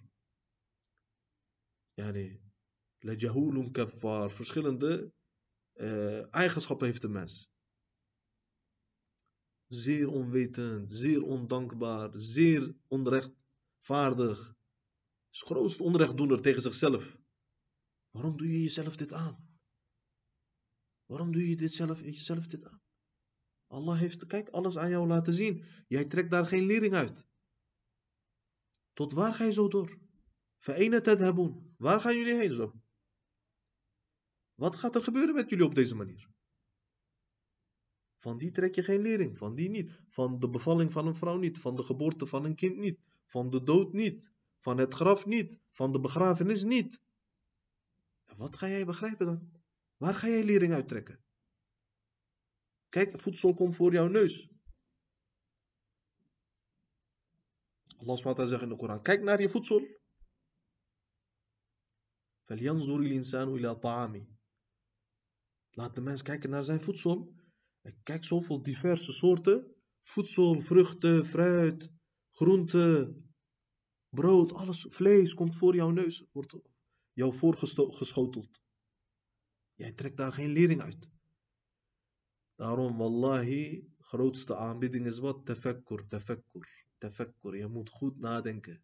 يعني 1.97 2.41
لجهول 3.03 3.71
كفار 3.71 4.29
verschillende 4.29 5.11
uh, 5.79 6.29
eigenschappen 6.31 6.87
heeft 6.87 7.01
de 7.01 7.07
mens 7.07 7.49
zeer 9.67 10.11
onwetend, 10.11 10.91
zeer 10.91 11.23
ondankbaar, 11.23 12.09
zeer 12.13 12.75
onrechtvaardig. 12.87 14.55
Is 15.31 15.39
de 15.39 15.45
grootste 15.45 15.83
onrechtdoener 15.83 16.41
tegen 16.41 16.61
zichzelf. 16.61 17.17
Waarom 18.12 18.36
doe 18.36 18.52
je 18.52 18.62
jezelf 18.62 18.96
dit 18.96 19.12
aan? 19.12 19.50
Waarom 21.06 21.32
doe 21.32 21.48
je 21.48 21.56
dit 21.56 21.72
zelf, 21.72 22.00
jezelf 22.00 22.46
dit 22.46 22.64
aan? 22.64 22.82
Allah 23.66 23.98
heeft, 23.98 24.26
kijk, 24.26 24.48
alles 24.48 24.76
aan 24.76 24.90
jou 24.90 25.06
laten 25.06 25.32
zien. 25.32 25.64
Jij 25.88 26.04
trekt 26.04 26.30
daar 26.30 26.46
geen 26.46 26.66
lering 26.66 26.94
uit. 26.94 27.26
Tot 28.92 29.12
waar 29.12 29.34
ga 29.34 29.44
je 29.44 29.52
zo 29.52 29.68
door? 29.68 29.98
het 30.58 31.06
hebben. 31.06 31.74
Waar 31.76 32.00
gaan 32.00 32.16
jullie 32.16 32.34
heen 32.34 32.52
zo? 32.52 32.72
Wat 34.54 34.76
gaat 34.76 34.94
er 34.94 35.04
gebeuren 35.04 35.34
met 35.34 35.50
jullie 35.50 35.64
op 35.64 35.74
deze 35.74 35.94
manier? 35.94 36.30
Van 38.18 38.38
die 38.38 38.50
trek 38.50 38.74
je 38.74 38.82
geen 38.82 39.00
lering, 39.00 39.36
van 39.36 39.54
die 39.54 39.70
niet. 39.70 40.00
Van 40.08 40.38
de 40.38 40.48
bevalling 40.48 40.92
van 40.92 41.06
een 41.06 41.14
vrouw 41.14 41.38
niet, 41.38 41.58
van 41.58 41.76
de 41.76 41.82
geboorte 41.82 42.26
van 42.26 42.44
een 42.44 42.54
kind 42.54 42.76
niet, 42.76 43.00
van 43.24 43.50
de 43.50 43.62
dood 43.62 43.92
niet, 43.92 44.30
van 44.58 44.78
het 44.78 44.94
graf 44.94 45.26
niet, 45.26 45.58
van 45.70 45.92
de 45.92 46.00
begrafenis 46.00 46.64
niet. 46.64 47.00
Wat 48.42 48.56
ga 48.56 48.68
jij 48.68 48.84
begrijpen 48.84 49.26
dan? 49.26 49.50
Waar 49.96 50.14
ga 50.14 50.28
jij 50.28 50.44
lering 50.44 50.72
uittrekken? 50.72 51.24
Kijk, 52.88 53.20
voedsel 53.20 53.54
komt 53.54 53.76
voor 53.76 53.92
jouw 53.92 54.08
neus. 54.08 54.50
Allah 57.96 58.16
SWT 58.16 58.48
zegt 58.48 58.62
in 58.62 58.68
de 58.68 58.76
Koran, 58.76 59.02
kijk 59.02 59.22
naar 59.22 59.40
je 59.40 59.48
voedsel. 59.48 59.80
Laat 65.70 65.94
de 65.94 66.00
mens 66.00 66.22
kijken 66.22 66.50
naar 66.50 66.62
zijn 66.62 66.80
voedsel. 66.80 67.34
Kijk, 68.02 68.24
zoveel 68.24 68.62
diverse 68.62 69.12
soorten. 69.12 69.74
Voedsel, 70.00 70.60
vruchten, 70.60 71.26
fruit, 71.26 71.92
groenten, 72.30 73.26
brood, 74.08 74.52
alles, 74.52 74.86
vlees 74.88 75.34
komt 75.34 75.56
voor 75.56 75.74
jouw 75.74 75.90
neus, 75.90 76.26
wordt 76.32 76.71
jou 77.12 77.32
voorgeschoteld. 77.34 78.60
Jij 79.74 79.92
trekt 79.92 80.16
daar 80.16 80.32
geen 80.32 80.50
lering 80.50 80.80
uit. 80.80 81.08
Daarom, 82.54 82.96
wallahi, 82.96 83.86
grootste 83.98 84.56
aanbieding 84.56 85.06
is 85.06 85.18
wat? 85.18 85.46
Tefekkur, 85.46 86.06
tefekkur, 86.08 86.86
tefekkur. 86.98 87.56
Je 87.56 87.66
moet 87.66 87.90
goed 87.90 88.18
nadenken. 88.18 88.82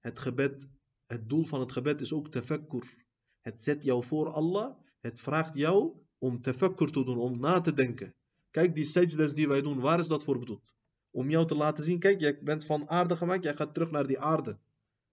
Het 0.00 0.18
gebed, 0.18 0.68
het 1.06 1.28
doel 1.28 1.44
van 1.44 1.60
het 1.60 1.72
gebed 1.72 2.00
is 2.00 2.12
ook 2.12 2.30
tefekkur. 2.30 3.06
Het 3.40 3.62
zet 3.62 3.84
jou 3.84 4.04
voor 4.04 4.28
Allah. 4.28 4.78
Het 5.00 5.20
vraagt 5.20 5.54
jou 5.54 6.02
om 6.18 6.40
tefekkur 6.40 6.90
te 6.90 7.04
doen, 7.04 7.18
om 7.18 7.40
na 7.40 7.60
te 7.60 7.74
denken. 7.74 8.14
Kijk, 8.50 8.74
die 8.74 8.84
sajdas 8.84 9.34
die 9.34 9.48
wij 9.48 9.62
doen, 9.62 9.80
waar 9.80 9.98
is 9.98 10.06
dat 10.06 10.24
voor 10.24 10.38
bedoeld? 10.38 10.74
Om 11.10 11.30
jou 11.30 11.46
te 11.46 11.54
laten 11.54 11.84
zien, 11.84 11.98
kijk, 11.98 12.20
jij 12.20 12.38
bent 12.42 12.64
van 12.64 12.88
aarde 12.88 13.16
gemaakt, 13.16 13.44
jij 13.44 13.56
gaat 13.56 13.74
terug 13.74 13.90
naar 13.90 14.06
die 14.06 14.18
aarde. 14.18 14.58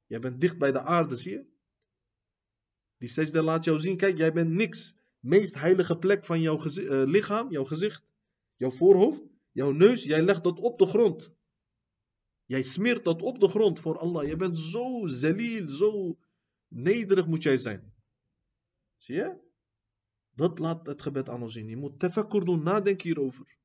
Jij 0.05 0.19
bent 0.19 0.41
dicht 0.41 0.57
bij 0.57 0.71
de 0.71 0.81
aarde, 0.81 1.15
zie 1.15 1.31
je? 1.31 1.50
Die 3.01 3.09
sajda 3.09 3.41
laat 3.41 3.63
jou 3.63 3.79
zien, 3.79 3.97
kijk, 3.97 4.17
jij 4.17 4.33
bent 4.33 4.49
niks. 4.49 4.95
Meest 5.19 5.53
heilige 5.53 5.97
plek 5.97 6.25
van 6.25 6.41
jouw 6.41 6.65
uh, 6.65 7.03
lichaam, 7.05 7.51
jouw 7.51 7.63
gezicht, 7.63 8.05
jouw 8.55 8.69
voorhoofd, 8.69 9.23
jouw 9.51 9.71
neus, 9.71 10.03
jij 10.03 10.21
legt 10.21 10.43
dat 10.43 10.59
op 10.59 10.79
de 10.79 10.85
grond. 10.85 11.31
Jij 12.45 12.61
smeert 12.61 13.03
dat 13.03 13.21
op 13.21 13.39
de 13.39 13.47
grond 13.47 13.79
voor 13.79 13.97
Allah. 13.97 14.27
Je 14.27 14.35
bent 14.35 14.57
zo 14.57 15.07
zelil, 15.07 15.69
zo 15.69 16.17
nederig 16.67 17.27
moet 17.27 17.43
jij 17.43 17.57
zijn. 17.57 17.93
Zie 18.97 19.15
je? 19.15 19.37
Dat 20.35 20.59
laat 20.59 20.85
het 20.85 21.01
gebed 21.01 21.29
aan 21.29 21.41
ons 21.41 21.53
zien. 21.53 21.67
Je 21.67 21.77
moet 21.77 21.99
tefakkur 21.99 22.45
doen, 22.45 22.63
nadenken 22.63 23.07
hierover. 23.07 23.57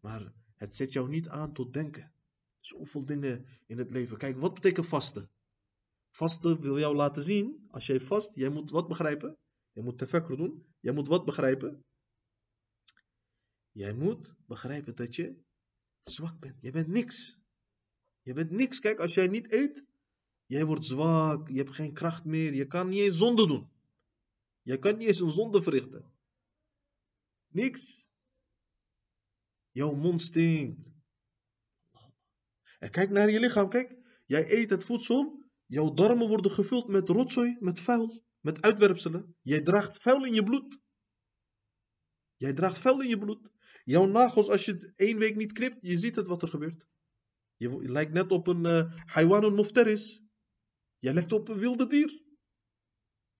Maar 0.00 0.32
het 0.56 0.74
zet 0.74 0.92
jou 0.92 1.08
niet 1.08 1.28
aan 1.28 1.52
tot 1.52 1.72
denken. 1.72 2.12
Zoveel 2.60 3.04
dingen 3.04 3.46
in 3.66 3.78
het 3.78 3.90
leven. 3.90 4.16
Kijk, 4.16 4.38
wat 4.38 4.54
betekent 4.54 4.86
vasten? 4.86 5.30
Vasten 6.10 6.60
wil 6.60 6.78
jou 6.78 6.96
laten 6.96 7.22
zien, 7.22 7.66
als 7.70 7.86
jij 7.86 8.00
vast, 8.00 8.34
jij 8.34 8.48
moet 8.48 8.70
wat 8.70 8.88
begrijpen? 8.88 9.38
Je 9.72 9.82
moet 9.82 9.98
tefakkur 9.98 10.36
doen. 10.36 10.66
Jij 10.80 10.92
moet 10.92 11.08
wat 11.08 11.24
begrijpen? 11.24 11.84
Jij 13.70 13.94
moet 13.94 14.34
begrijpen 14.46 14.94
dat 14.94 15.14
je 15.14 15.42
zwak 16.02 16.40
bent. 16.40 16.60
Je 16.60 16.70
bent 16.70 16.88
niks. 16.88 17.38
Je 18.22 18.32
bent 18.32 18.50
niks. 18.50 18.78
Kijk, 18.78 18.98
als 18.98 19.14
jij 19.14 19.26
niet 19.28 19.52
eet, 19.52 19.84
jij 20.46 20.64
wordt 20.64 20.84
zwak. 20.84 21.48
Je 21.48 21.56
hebt 21.56 21.74
geen 21.74 21.92
kracht 21.92 22.24
meer. 22.24 22.54
Je 22.54 22.66
kan 22.66 22.88
niet 22.88 23.00
eens 23.00 23.16
zonde 23.16 23.46
doen. 23.46 23.70
Je 24.62 24.78
kan 24.78 24.96
niet 24.96 25.08
eens 25.08 25.20
een 25.20 25.30
zonde 25.30 25.62
verrichten. 25.62 26.12
Niks. 27.48 28.06
Jouw 29.70 29.94
mond 29.94 30.20
stinkt. 30.20 30.88
En 32.78 32.90
kijk 32.90 33.10
naar 33.10 33.30
je 33.30 33.40
lichaam, 33.40 33.68
kijk. 33.68 33.96
Jij 34.26 34.52
eet 34.52 34.70
het 34.70 34.84
voedsel. 34.84 35.39
Jouw 35.70 35.94
darmen 35.94 36.28
worden 36.28 36.50
gevuld 36.50 36.88
met 36.88 37.08
rotzooi, 37.08 37.56
met 37.60 37.80
vuil, 37.80 38.22
met 38.40 38.62
uitwerpselen. 38.62 39.36
Jij 39.42 39.62
draagt 39.62 40.02
vuil 40.02 40.24
in 40.24 40.34
je 40.34 40.42
bloed. 40.42 40.78
Jij 42.36 42.52
draagt 42.52 42.78
vuil 42.78 43.00
in 43.00 43.08
je 43.08 43.18
bloed. 43.18 43.50
Jouw 43.84 44.06
nagels, 44.06 44.48
als 44.48 44.64
je 44.64 44.72
het 44.72 44.92
één 44.96 45.18
week 45.18 45.36
niet 45.36 45.52
knipt, 45.52 45.78
je 45.80 45.96
ziet 45.96 46.16
het 46.16 46.26
wat 46.26 46.42
er 46.42 46.48
gebeurt. 46.48 46.86
Je 47.56 47.90
lijkt 47.90 48.12
net 48.12 48.32
op 48.32 48.46
een 48.46 48.64
uh, 48.64 48.92
haywan 49.04 49.54
mufteris. 49.54 50.22
Jij 50.98 51.12
lijkt 51.12 51.32
op 51.32 51.48
een 51.48 51.58
wilde 51.58 51.86
dier. 51.86 52.22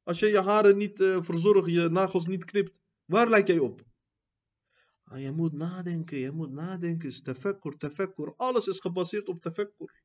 Als 0.02 0.18
je 0.18 0.26
je 0.26 0.40
haren 0.40 0.76
niet 0.76 1.00
uh, 1.00 1.22
verzorgt, 1.22 1.70
je 1.70 1.88
nagels 1.88 2.26
niet 2.26 2.44
knipt, 2.44 2.78
waar 3.04 3.28
lijk 3.28 3.46
jij 3.46 3.58
op? 3.58 3.84
Ah, 5.04 5.20
je 5.20 5.30
moet 5.30 5.52
nadenken, 5.52 6.18
je 6.18 6.30
moet 6.30 6.50
nadenken. 6.50 7.22
Tefekkur, 7.22 7.76
tefekkur. 7.76 8.34
Alles 8.36 8.66
is 8.66 8.78
gebaseerd 8.78 9.28
op 9.28 9.40
tefekkur. 9.40 10.02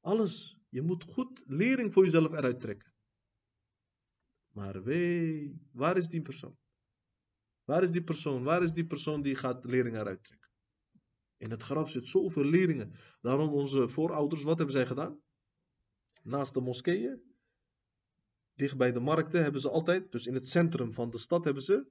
Alles. 0.00 0.60
Je 0.72 0.82
moet 0.82 1.04
goed 1.04 1.42
lering 1.46 1.92
voor 1.92 2.04
jezelf 2.04 2.32
eruit 2.32 2.60
trekken. 2.60 2.92
Maar 4.54 4.82
wee, 4.82 5.60
waar 5.72 5.96
is 5.96 6.08
die 6.08 6.22
persoon? 6.22 6.56
Waar 7.64 7.82
is 7.82 7.90
die 7.90 8.04
persoon? 8.04 8.42
Waar 8.42 8.62
is 8.62 8.72
die 8.72 8.86
persoon 8.86 9.22
die 9.22 9.34
gaat 9.34 9.64
lering 9.64 9.96
eruit 9.96 10.24
trekken? 10.24 10.50
In 11.36 11.50
het 11.50 11.62
graf 11.62 11.90
zit 11.90 12.06
zoveel 12.06 12.44
leringen. 12.44 12.94
Daarom 13.20 13.52
onze 13.52 13.88
voorouders, 13.88 14.42
wat 14.42 14.56
hebben 14.56 14.74
zij 14.74 14.86
gedaan? 14.86 15.20
Naast 16.22 16.54
de 16.54 16.60
moskeeën 16.60 17.32
dicht 18.54 18.76
bij 18.76 18.92
de 18.92 19.00
markten 19.00 19.42
hebben 19.42 19.60
ze 19.60 19.70
altijd, 19.70 20.12
dus 20.12 20.26
in 20.26 20.34
het 20.34 20.48
centrum 20.48 20.92
van 20.92 21.10
de 21.10 21.18
stad 21.18 21.44
hebben 21.44 21.62
ze, 21.62 21.90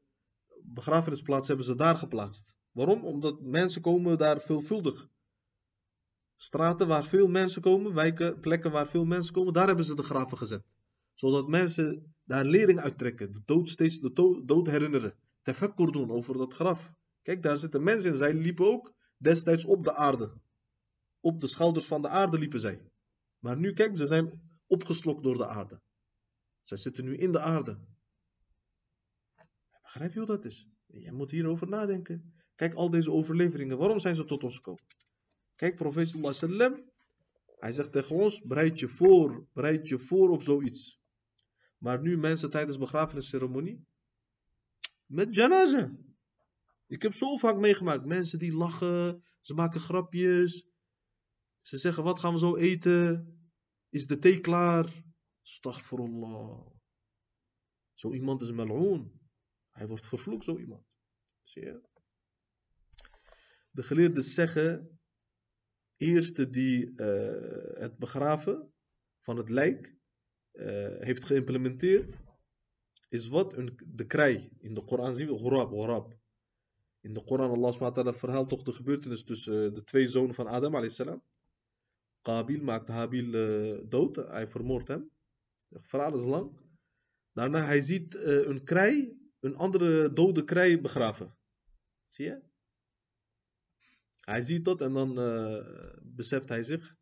begrafenisplaats 0.63 1.47
hebben 1.47 1.65
ze 1.65 1.75
daar 1.75 1.97
geplaatst. 1.97 2.43
Waarom? 2.71 3.05
Omdat 3.05 3.41
mensen 3.41 3.81
komen 3.81 4.17
daar 4.17 4.41
veelvuldig. 4.41 5.09
Straten 6.41 6.87
waar 6.87 7.03
veel 7.03 7.27
mensen 7.27 7.61
komen, 7.61 7.93
wijken, 7.93 8.39
plekken 8.39 8.71
waar 8.71 8.87
veel 8.87 9.05
mensen 9.05 9.33
komen, 9.33 9.53
daar 9.53 9.67
hebben 9.67 9.85
ze 9.85 9.95
de 9.95 10.03
graven 10.03 10.37
gezet. 10.37 10.63
Zodat 11.13 11.47
mensen 11.47 12.15
daar 12.23 12.45
lering 12.45 12.79
uittrekken, 12.79 13.31
de 13.31 13.41
dood 13.45 13.69
steeds 13.69 13.99
de 13.99 14.41
dood 14.45 14.67
herinneren. 14.67 15.15
Tefakkur 15.41 15.91
doen 15.91 16.11
over 16.11 16.37
dat 16.37 16.53
graf. 16.53 16.91
Kijk, 17.21 17.43
daar 17.43 17.57
zitten 17.57 17.83
mensen 17.83 18.11
in. 18.11 18.17
Zij 18.17 18.33
liepen 18.33 18.65
ook 18.65 18.93
destijds 19.17 19.65
op 19.65 19.83
de 19.83 19.93
aarde. 19.93 20.33
Op 21.19 21.41
de 21.41 21.47
schouders 21.47 21.85
van 21.85 22.01
de 22.01 22.07
aarde 22.07 22.39
liepen 22.39 22.59
zij. 22.59 22.81
Maar 23.39 23.57
nu, 23.57 23.73
kijk, 23.73 23.97
ze 23.97 24.07
zijn 24.07 24.41
opgeslokt 24.67 25.23
door 25.23 25.37
de 25.37 25.47
aarde. 25.47 25.81
Zij 26.61 26.77
zitten 26.77 27.05
nu 27.05 27.15
in 27.15 27.31
de 27.31 27.39
aarde. 27.39 27.79
Begrijp 29.81 30.13
je 30.13 30.19
hoe 30.19 30.27
dat 30.27 30.45
is? 30.45 30.67
Je 30.85 31.11
moet 31.11 31.31
hierover 31.31 31.67
nadenken. 31.67 32.33
Kijk, 32.55 32.73
al 32.73 32.89
deze 32.89 33.11
overleveringen, 33.11 33.77
waarom 33.77 33.99
zijn 33.99 34.15
ze 34.15 34.25
tot 34.25 34.43
ons 34.43 34.55
gekomen? 34.55 34.83
Kijk, 35.61 35.75
profeet 35.75 36.07
sallam, 36.29 36.91
hij 37.59 37.71
zegt 37.71 37.91
tegen 37.91 38.15
ons, 38.15 38.41
bereid 38.41 38.79
je 38.79 38.87
voor, 38.87 39.47
bereid 39.53 39.87
je 39.87 39.99
voor 39.99 40.29
op 40.29 40.43
zoiets. 40.43 40.99
Maar 41.77 42.01
nu 42.01 42.17
mensen 42.17 42.49
tijdens 42.49 42.77
begrafenisceremonie, 42.77 43.85
met 45.05 45.35
janaza. 45.35 45.91
Ik 46.87 47.01
heb 47.01 47.13
zo 47.13 47.37
vaak 47.37 47.57
meegemaakt, 47.57 48.05
mensen 48.05 48.39
die 48.39 48.55
lachen, 48.55 49.23
ze 49.41 49.53
maken 49.53 49.79
grapjes. 49.79 50.67
Ze 51.59 51.77
zeggen, 51.77 52.03
wat 52.03 52.19
gaan 52.19 52.33
we 52.33 52.39
zo 52.39 52.55
eten? 52.55 53.35
Is 53.89 54.07
de 54.07 54.17
thee 54.17 54.39
klaar? 54.39 55.03
Astaghfirullah. 55.43 56.67
Zo 57.93 58.13
iemand 58.13 58.41
is 58.41 58.51
mal'oon. 58.51 59.19
Hij 59.69 59.87
wordt 59.87 60.05
vervloekt, 60.05 60.43
zo 60.43 60.57
iemand. 60.57 60.97
Zie 61.43 61.65
je? 61.65 61.81
De 63.71 63.83
geleerden 63.83 64.23
zeggen, 64.23 64.99
eerste 66.01 66.49
die 66.49 66.93
uh, 66.95 67.79
het 67.79 67.97
begraven 67.97 68.73
van 69.17 69.37
het 69.37 69.49
lijk 69.49 69.95
uh, 70.53 70.65
heeft 70.99 71.25
geïmplementeerd, 71.25 72.21
is 73.09 73.27
wat? 73.27 73.57
Een, 73.57 73.79
de 73.87 74.05
krij. 74.05 74.51
In 74.59 74.73
de 74.73 74.83
Koran 74.83 75.15
zien 75.15 75.27
we 75.27 75.37
ghurab. 75.37 76.19
In 76.99 77.13
de 77.13 77.23
Koran, 77.23 77.51
Allah 77.51 77.73
SWT 77.73 78.17
verhaalt 78.17 78.49
toch 78.49 78.63
de 78.63 78.73
gebeurtenis 78.73 79.23
tussen 79.23 79.67
uh, 79.67 79.73
de 79.73 79.83
twee 79.83 80.07
zonen 80.07 80.33
van 80.33 80.47
Adam 80.47 80.75
a.s. 80.75 81.01
Qabil 82.21 82.63
maakt 82.63 82.87
Habil 82.87 83.31
dood, 83.89 84.15
hij 84.15 84.47
vermoordt 84.47 84.87
hem. 84.87 85.11
Het 85.69 85.87
verhaal 85.87 86.17
is 86.17 86.25
lang. 86.25 86.59
Daarna 87.33 87.65
hij 87.65 87.81
ziet 87.81 88.15
een 88.15 88.63
krij 88.63 89.21
een 89.41 89.55
andere 89.55 90.13
dode 90.13 90.43
krij 90.43 90.81
begraven. 90.81 91.37
Zie 92.09 92.25
je? 92.25 92.41
Hij 94.21 94.41
ziet 94.41 94.65
dat 94.65 94.81
en 94.81 94.93
dan 94.93 95.19
uh, 95.19 95.63
beseft 96.01 96.49
hij 96.49 96.63
zich 96.63 96.95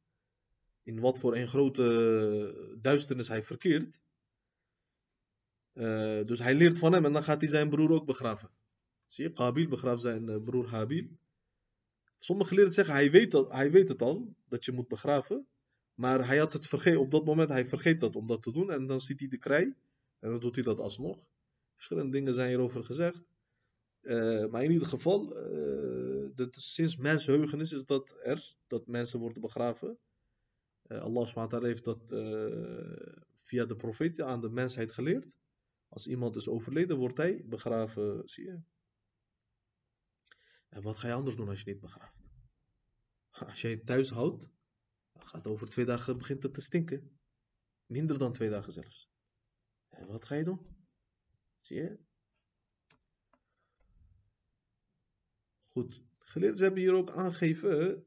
in 0.84 1.00
wat 1.00 1.20
voor 1.20 1.36
een 1.36 1.48
grote 1.48 2.78
duisternis 2.82 3.28
hij 3.28 3.44
verkeert. 3.44 4.00
Uh, 5.74 6.24
dus 6.24 6.40
hij 6.40 6.56
leert 6.56 6.80
van 6.80 6.94
hem 6.94 7.06
en 7.06 7.14
dan 7.14 7.24
gaat 7.24 7.42
hij 7.42 7.50
zijn 7.50 7.70
broer 7.70 7.92
ook 7.92 8.06
begraven. 8.06 8.50
Zie 9.06 9.24
je, 9.24 9.32
Qabil 9.32 9.68
begraaft 9.68 10.02
zijn 10.02 10.30
uh, 10.30 10.44
broer 10.44 10.70
Habil. 10.70 11.08
Sommige 12.18 12.50
geleerden 12.50 12.74
zeggen, 12.74 12.94
hij 12.94 13.12
weet, 13.12 13.32
dat, 13.32 13.52
hij 13.52 13.72
weet 13.72 13.88
het 13.88 14.02
al, 14.02 14.36
dat 14.48 14.66
je 14.66 14.72
moet 14.72 14.88
begraven. 14.88 15.48
Maar 15.94 16.28
hij 16.28 16.38
had 16.38 16.54
het 16.54 16.68
vergeten, 16.68 17.00
op 17.00 17.12
dat 17.12 17.26
moment, 17.26 17.50
hij 17.50 17.66
vergeet 17.66 18.00
dat 18.00 18.16
om 18.16 18.28
dat 18.28 18.42
te 18.42 18.52
doen. 18.52 18.72
En 18.72 18.88
dan 18.88 19.00
ziet 19.00 19.20
hij 19.20 19.30
de 19.30 19.38
krij 19.38 19.76
en 20.20 20.30
dan 20.30 20.40
doet 20.40 20.56
hij 20.56 20.64
dat 20.64 20.80
alsnog. 20.80 21.20
Verschillende 21.74 22.12
dingen 22.12 22.34
zijn 22.34 22.48
hierover 22.50 22.84
gezegd. 22.84 23.22
Maar 24.52 24.64
in 24.64 24.72
ieder 24.72 24.88
geval, 24.88 25.34
dat 26.40 26.56
sinds 26.56 26.96
mensheugenis 26.96 27.72
is 27.72 27.86
dat 27.86 28.18
er, 28.24 28.56
dat 28.68 28.88
mensen 28.88 29.20
worden 29.20 29.42
begraven. 29.42 30.00
Uh, 30.88 31.02
Allah 31.02 31.28
SWT 31.28 31.52
heeft 31.64 31.84
dat 31.84 32.10
via 33.42 33.66
de 33.66 33.76
profeten 33.76 34.26
aan 34.26 34.42
de 34.42 34.50
mensheid 34.50 34.92
geleerd. 34.92 35.38
Als 35.88 36.08
iemand 36.08 36.36
is 36.36 36.48
overleden, 36.48 36.98
wordt 36.98 37.18
hij 37.18 37.46
begraven, 37.46 38.30
zie 38.30 38.46
je. 38.46 38.62
En 40.70 40.82
wat 40.82 40.98
ga 40.98 41.08
je 41.08 41.14
anders 41.14 41.36
doen 41.36 41.50
als 41.50 41.62
je 41.62 41.72
niet 41.72 41.80
begraaft? 41.80 42.28
Als 43.50 43.62
jij 43.62 43.72
het 43.72 43.86
thuis 43.86 44.10
houdt, 44.10 44.50
dan 45.12 45.28
gaat 45.28 45.48
over 45.48 45.70
twee 45.70 45.86
dagen 45.86 46.18
begint 46.18 46.44
het 46.44 46.54
te 46.54 46.62
stinken. 46.62 47.20
Minder 47.86 48.18
dan 48.18 48.34
twee 48.34 48.50
dagen 48.50 48.74
zelfs. 48.74 49.10
En 49.90 50.08
wat 50.08 50.26
ga 50.26 50.36
je 50.36 50.44
doen? 50.44 50.88
Zie 51.60 51.76
je? 51.76 52.00
Goed. 55.72 56.09
Geleerden 56.30 56.62
hebben 56.62 56.82
hier 56.82 56.94
ook 56.94 57.12
aangegeven. 57.12 58.06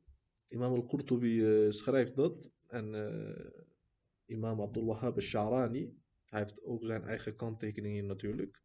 Imam 0.49 0.73
al-Qurtubi 0.73 1.41
uh, 1.41 1.71
schrijft 1.71 2.17
dat. 2.17 2.51
En 2.67 2.95
uh, 2.95 3.63
imam 4.27 4.61
Abdul 4.61 4.85
Wahhab 4.85 5.15
al-Sharani. 5.15 5.97
Hij 6.25 6.41
heeft 6.41 6.63
ook 6.63 6.85
zijn 6.85 7.03
eigen 7.03 7.37
kanttekeningen 7.37 8.07
natuurlijk. 8.07 8.63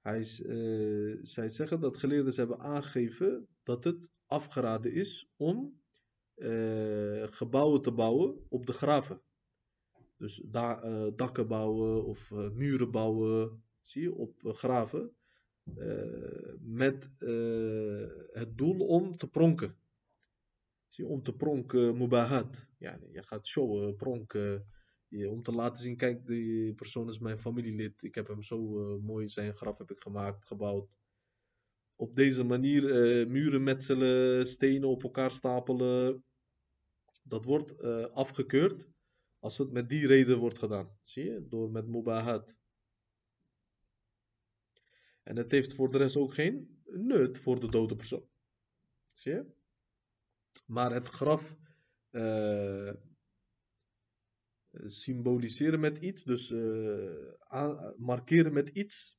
Hij, 0.00 0.18
uh, 0.18 1.18
zij 1.22 1.48
zeggen 1.48 1.80
dat 1.80 1.96
geleerden 1.96 2.34
hebben 2.34 2.58
aangegeven 2.58 3.48
dat 3.62 3.84
het 3.84 4.10
afgeraden 4.26 4.92
is 4.92 5.30
om 5.36 5.78
gebouwen 7.30 7.82
te 7.82 7.92
bouwen 7.92 8.46
op 8.48 8.66
de 8.66 8.72
graven. 8.72 9.22
Dus 10.16 10.42
da 10.46 10.80
dakken 11.10 11.48
bouwen 11.48 12.04
of 12.04 12.30
muren 12.30 12.90
bouwen 12.90 13.62
zie 13.80 14.02
je, 14.02 14.14
op 14.14 14.44
eh, 14.44 14.54
graven. 14.54 15.14
Uh, 15.64 16.54
met 16.60 17.10
uh, 17.18 18.08
het 18.32 18.58
doel 18.58 18.86
om 18.86 19.16
te 19.16 19.28
pronken. 19.28 19.76
Zie 20.88 21.06
om 21.06 21.22
te 21.22 21.32
pronken, 21.32 21.96
mubahat. 21.96 22.68
Ja, 22.78 22.98
je 23.12 23.22
gaat 23.22 23.46
showen, 23.46 23.96
pronken. 23.96 24.66
Om 25.28 25.42
te 25.42 25.52
laten 25.52 25.82
zien, 25.82 25.96
kijk, 25.96 26.26
die 26.26 26.74
persoon 26.74 27.08
is 27.08 27.18
mijn 27.18 27.38
familielid. 27.38 28.02
Ik 28.02 28.14
heb 28.14 28.26
hem 28.26 28.42
zo 28.42 28.80
uh, 28.80 29.02
mooi, 29.02 29.28
zijn 29.28 29.54
graf 29.54 29.78
heb 29.78 29.90
ik 29.90 30.00
gemaakt, 30.00 30.46
gebouwd. 30.46 30.88
Op 31.96 32.16
deze 32.16 32.44
manier 32.44 32.82
muren 33.28 33.62
metselen, 33.62 34.46
stenen 34.46 34.88
op 34.88 35.02
elkaar 35.02 35.30
stapelen. 35.30 36.24
Dat 37.22 37.44
wordt 37.44 37.82
afgekeurd 38.12 38.88
als 39.38 39.58
het 39.58 39.70
met 39.72 39.88
die 39.88 40.06
reden 40.06 40.38
wordt 40.38 40.58
gedaan. 40.58 40.98
Zie 41.02 41.24
je, 41.24 41.46
door 41.48 41.70
met 41.70 41.86
mubahat. 41.86 42.58
En 45.22 45.36
het 45.36 45.50
heeft 45.50 45.74
voor 45.74 45.90
de 45.90 45.98
rest 45.98 46.16
ook 46.16 46.34
geen 46.34 46.82
nut 46.84 47.38
voor 47.38 47.60
de 47.60 47.70
dode 47.70 47.96
persoon. 47.96 48.28
Zie 49.12 49.32
je? 49.32 49.46
Maar 50.66 50.92
het 50.92 51.08
graf 51.08 51.56
uh, 52.10 52.92
symboliseren 54.72 55.80
met 55.80 55.98
iets, 55.98 56.24
dus 56.24 56.50
uh, 56.50 57.90
markeren 57.96 58.52
met 58.52 58.68
iets, 58.68 59.18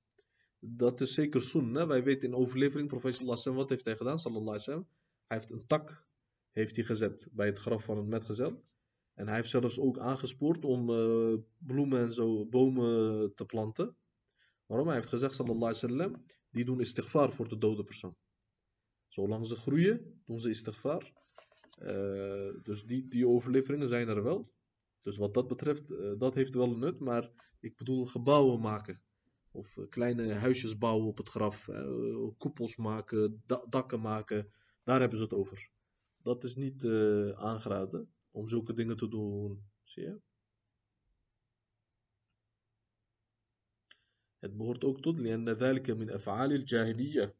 dat 0.60 1.02
is 1.02 1.14
zeker 1.14 1.42
sunnah. 1.42 1.88
Wij 1.88 2.04
weten 2.04 2.30
in 2.30 2.36
overlevering, 2.36 2.88
professor 2.88 3.26
Lassen, 3.26 3.54
wat 3.54 3.70
heeft 3.70 3.86
hij 3.86 3.96
gedaan? 3.96 4.20
Sallallahu 4.20 4.60
alaihi. 4.66 4.86
Hij 5.28 5.38
heeft 5.38 5.52
een 5.52 5.68
tak 5.68 6.10
heeft 6.52 6.76
hij 6.76 6.86
gezet 6.86 7.28
bij 7.32 7.48
het 7.48 7.58
graf 7.58 7.84
van 7.84 7.98
een 7.98 8.08
metgezel. 8.08 8.64
En 9.14 9.28
hij 9.28 9.36
heeft 9.36 9.50
zelfs 9.50 9.80
ook 9.80 10.00
aangespoord 10.00 10.66
om 10.66 10.90
uh, 10.90 11.38
bloemen 11.58 12.00
en 12.00 12.14
zo, 12.14 12.46
bomen 12.46 13.34
te 13.36 13.46
planten. 13.46 13.96
Waarom? 14.72 14.90
Hij 14.90 14.98
heeft 14.98 15.10
gezegd, 15.10 15.34
sallallahu 15.36 15.74
alaihi 15.74 15.88
wasallam, 15.88 16.26
die 16.50 16.66
doen 16.66 16.80
istighfar 16.80 17.32
voor 17.32 17.48
de 17.48 17.58
dode 17.58 17.84
persoon. 17.84 18.16
Zolang 19.08 19.48
ze 19.48 19.56
groeien, 19.56 20.22
doen 20.26 20.40
ze 20.40 20.50
istighfar. 20.50 21.14
Uh, 21.80 22.64
dus 22.64 22.84
die, 22.84 23.08
die 23.08 23.28
overleveringen 23.28 23.88
zijn 23.88 24.08
er 24.08 24.24
wel. 24.24 24.52
Dus 25.02 25.18
wat 25.18 25.34
dat 25.34 25.48
betreft, 25.48 25.92
uh, 25.92 26.20
dat 26.20 26.34
heeft 26.34 26.54
wel 26.54 26.72
een 26.72 26.80
nut. 26.80 27.00
Maar 27.00 27.56
ik 27.60 27.76
bedoel 27.76 28.06
gebouwen 28.06 28.60
maken. 28.60 29.02
Of 29.52 29.78
uh, 29.78 29.88
kleine 29.90 30.34
huisjes 30.34 30.78
bouwen 30.78 31.08
op 31.08 31.18
het 31.18 31.30
graf. 31.30 31.70
koepels 32.38 32.76
maken, 32.76 33.44
da 33.46 33.66
dakken 33.70 34.02
maken. 34.02 34.52
Daar 34.84 35.00
hebben 35.00 35.18
ze 35.18 35.24
het 35.24 35.34
over. 35.34 35.70
Dat 36.18 36.44
is 36.44 36.56
niet 36.56 36.86
aangeraden 37.36 38.14
om 38.32 38.48
zulke 38.48 38.74
dingen 38.74 38.98
te 38.98 39.08
doen. 39.08 39.64
Zie 39.84 40.04
je? 40.04 40.22
Het 44.41 44.57
behoort 44.57 44.85
ook 44.85 45.01
tot 45.01 45.19
لأن 45.19 45.49
ذلك 45.49 45.91
من 45.91 46.11
أفعال 46.11 46.53
الجاهلية. 46.53 47.35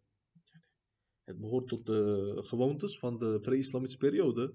Het 1.25 1.39
behoort 1.39 1.69
tot 1.69 1.87
de 1.87 2.33
gewoontes 2.45 2.99
van 2.99 3.19
de 3.19 3.41
pre-islamitische 3.41 3.99
periode. 3.99 4.55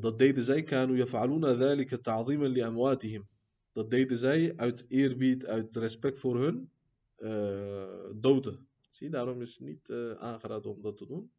Dat 0.00 0.18
deden 0.18 0.44
zij, 0.44 0.62
كانوا 0.62 0.96
يفعلون 0.96 1.44
ذلك 1.44 1.90
تعظيما 2.00 2.46
لأمواتهم. 2.46 3.28
Dat 3.72 3.90
deden 3.90 4.16
zij 4.16 4.56
uit 4.56 4.84
eerbied, 4.88 5.46
uit 5.46 5.76
respect 5.76 6.18
voor 6.18 6.40
hun 6.40 6.70
uh, 7.18 8.10
doden. 8.14 8.68
Zie, 8.88 9.10
daarom 9.10 9.40
is 9.40 9.58
het 9.58 9.66
niet 9.66 9.88
uh, 9.88 10.12
aangeraden 10.12 10.70
om 10.70 10.82
dat 10.82 10.96
te 10.96 11.06
doen. 11.06 11.32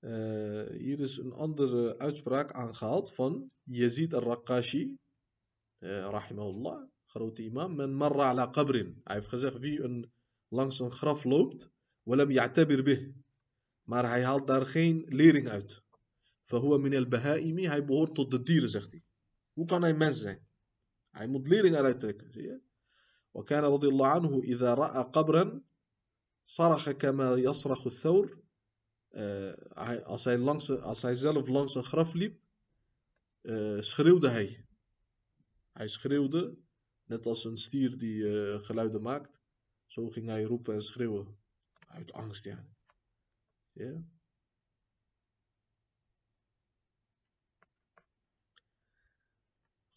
Uh, 0.00 0.66
hier 0.70 1.00
is 1.00 1.16
een 1.16 1.32
andere 1.32 1.98
uitspraak 1.98 2.52
aangehaald 2.52 3.14
van 3.14 3.50
Yazid 3.62 4.14
رحمه 5.85 6.49
الله 6.49 6.89
خروت 7.07 7.39
إمام 7.39 7.77
من 7.77 7.93
مر 7.93 8.21
على 8.21 8.43
قبر. 8.43 8.93
عايف 9.07 9.27
خزاخ 9.27 9.57
في 9.57 9.85
أن 9.85 10.09
لانسون 10.51 10.89
خرف 10.89 11.25
لوبت 11.25 11.71
ولم 12.05 12.31
يعتبر 12.31 12.81
به. 12.81 13.13
ما 13.87 14.01
راح 14.01 14.15
يهال 14.15 14.45
دارخين 14.45 15.05
ليرين 15.09 15.47
أوت. 15.47 15.83
فهو 16.43 16.77
من 16.77 16.93
البهائم 16.93 17.59
هاي 17.59 17.81
بهور 17.81 18.09
ضد 18.09 18.33
الدير 18.33 18.65
زختي 18.65 19.03
وكان 19.57 19.83
هاي 19.83 19.93
مزع 19.93 20.35
هاي 21.15 21.27
مود 21.27 21.47
ليرين 21.49 21.75
على 21.75 21.93
تريك 21.93 22.23
وكان 23.33 23.63
رضي 23.63 23.87
الله 23.87 24.07
عنه 24.07 24.39
إذا 24.43 24.73
رأى 24.73 25.03
قبرا 25.03 25.61
صرخ 26.45 26.89
كما 26.89 27.33
يصرخ 27.33 27.87
الثور 27.87 28.43
آه، 29.15 29.57
أصي 30.13 30.37
لانس 30.37 30.71
أصي 30.71 31.15
زلف 31.15 31.49
لانس 31.49 31.77
خرف 31.79 32.15
لي 32.15 32.37
أه 33.45 33.81
شخريو 33.81 34.19
ده 34.19 34.37
هاي. 34.37 34.65
Hij 35.73 35.87
schreeuwde, 35.87 36.57
net 37.03 37.25
als 37.25 37.43
een 37.43 37.57
stier 37.57 37.97
die 37.97 38.15
uh, 38.15 38.59
geluiden 38.59 39.01
maakt. 39.01 39.41
Zo 39.85 40.09
ging 40.09 40.27
hij 40.27 40.43
roepen 40.43 40.73
en 40.73 40.81
schreeuwen. 40.81 41.37
Uit 41.87 42.11
angst, 42.11 42.43
ja. 42.43 42.67
ja. 43.71 44.03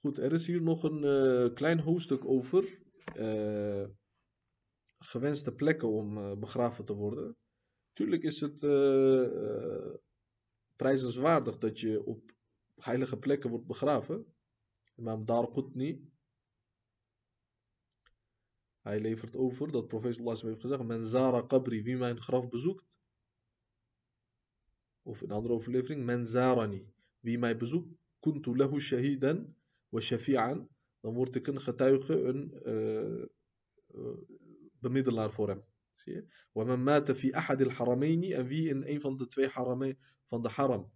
Goed, 0.01 0.19
er 0.19 0.33
is 0.33 0.47
hier 0.47 0.63
nog 0.63 0.83
een 0.83 1.55
klein 1.55 1.81
hoofdstuk 1.81 2.25
over 2.25 2.79
gewenste 4.99 5.55
plekken 5.55 5.89
om 5.89 6.41
begraven 6.41 6.85
te 6.85 6.95
worden. 6.95 7.37
Tuurlijk 7.93 8.23
is 8.23 8.41
het 8.41 8.61
prijzenswaardig 10.77 11.59
dat 11.59 11.81
je 11.81 12.05
op 12.05 12.33
heilige 12.75 13.19
plekken 13.19 13.51
wordt 13.51 13.67
begraven. 13.67 14.36
Imam 14.97 15.25
Darqutni. 15.25 16.11
Hij 18.81 19.01
levert 19.01 19.37
over 19.37 19.73
dat 19.73 19.89
profeet 19.89 20.19
Allah 20.19 20.41
heeft 20.41 20.61
gezegd. 20.61 20.83
Men 20.83 21.05
zara 21.05 21.43
qabri, 21.43 21.83
wie 21.83 21.97
mijn 21.97 22.21
graf 22.21 22.49
bezoekt. 22.49 22.85
Of 25.03 25.23
in 25.23 25.31
andere 25.31 25.55
overlevering. 25.55 26.05
Men 26.05 26.27
zarani, 26.27 26.93
wie 27.21 27.39
mij 27.39 27.57
bezoekt. 27.57 27.95
Kuntu 28.21 28.57
lahu 28.57 28.81
shahidan 28.81 29.57
wa 29.89 30.01
shafi'an. 30.01 30.69
Dan 31.01 31.15
word 31.15 31.35
ik 31.35 31.47
een 31.47 31.61
getuige, 31.61 32.23
een 32.23 32.53
eh, 32.53 33.23
eh, 33.23 34.19
bemiddelaar 34.79 35.33
voor 35.33 35.49
hem. 35.49 35.65
Zie 35.95 36.13
je? 36.13 36.27
Wa 36.53 37.15
fi 37.15 37.33
ahad 37.33 37.79
al. 37.79 38.03
En 38.03 38.47
wie 38.47 38.69
in 38.69 38.83
een 38.87 39.01
van 39.01 39.17
de 39.17 39.27
twee 39.27 39.49
harameen 39.49 39.99
van 40.27 40.43
de 40.43 40.49
haram. 40.49 40.93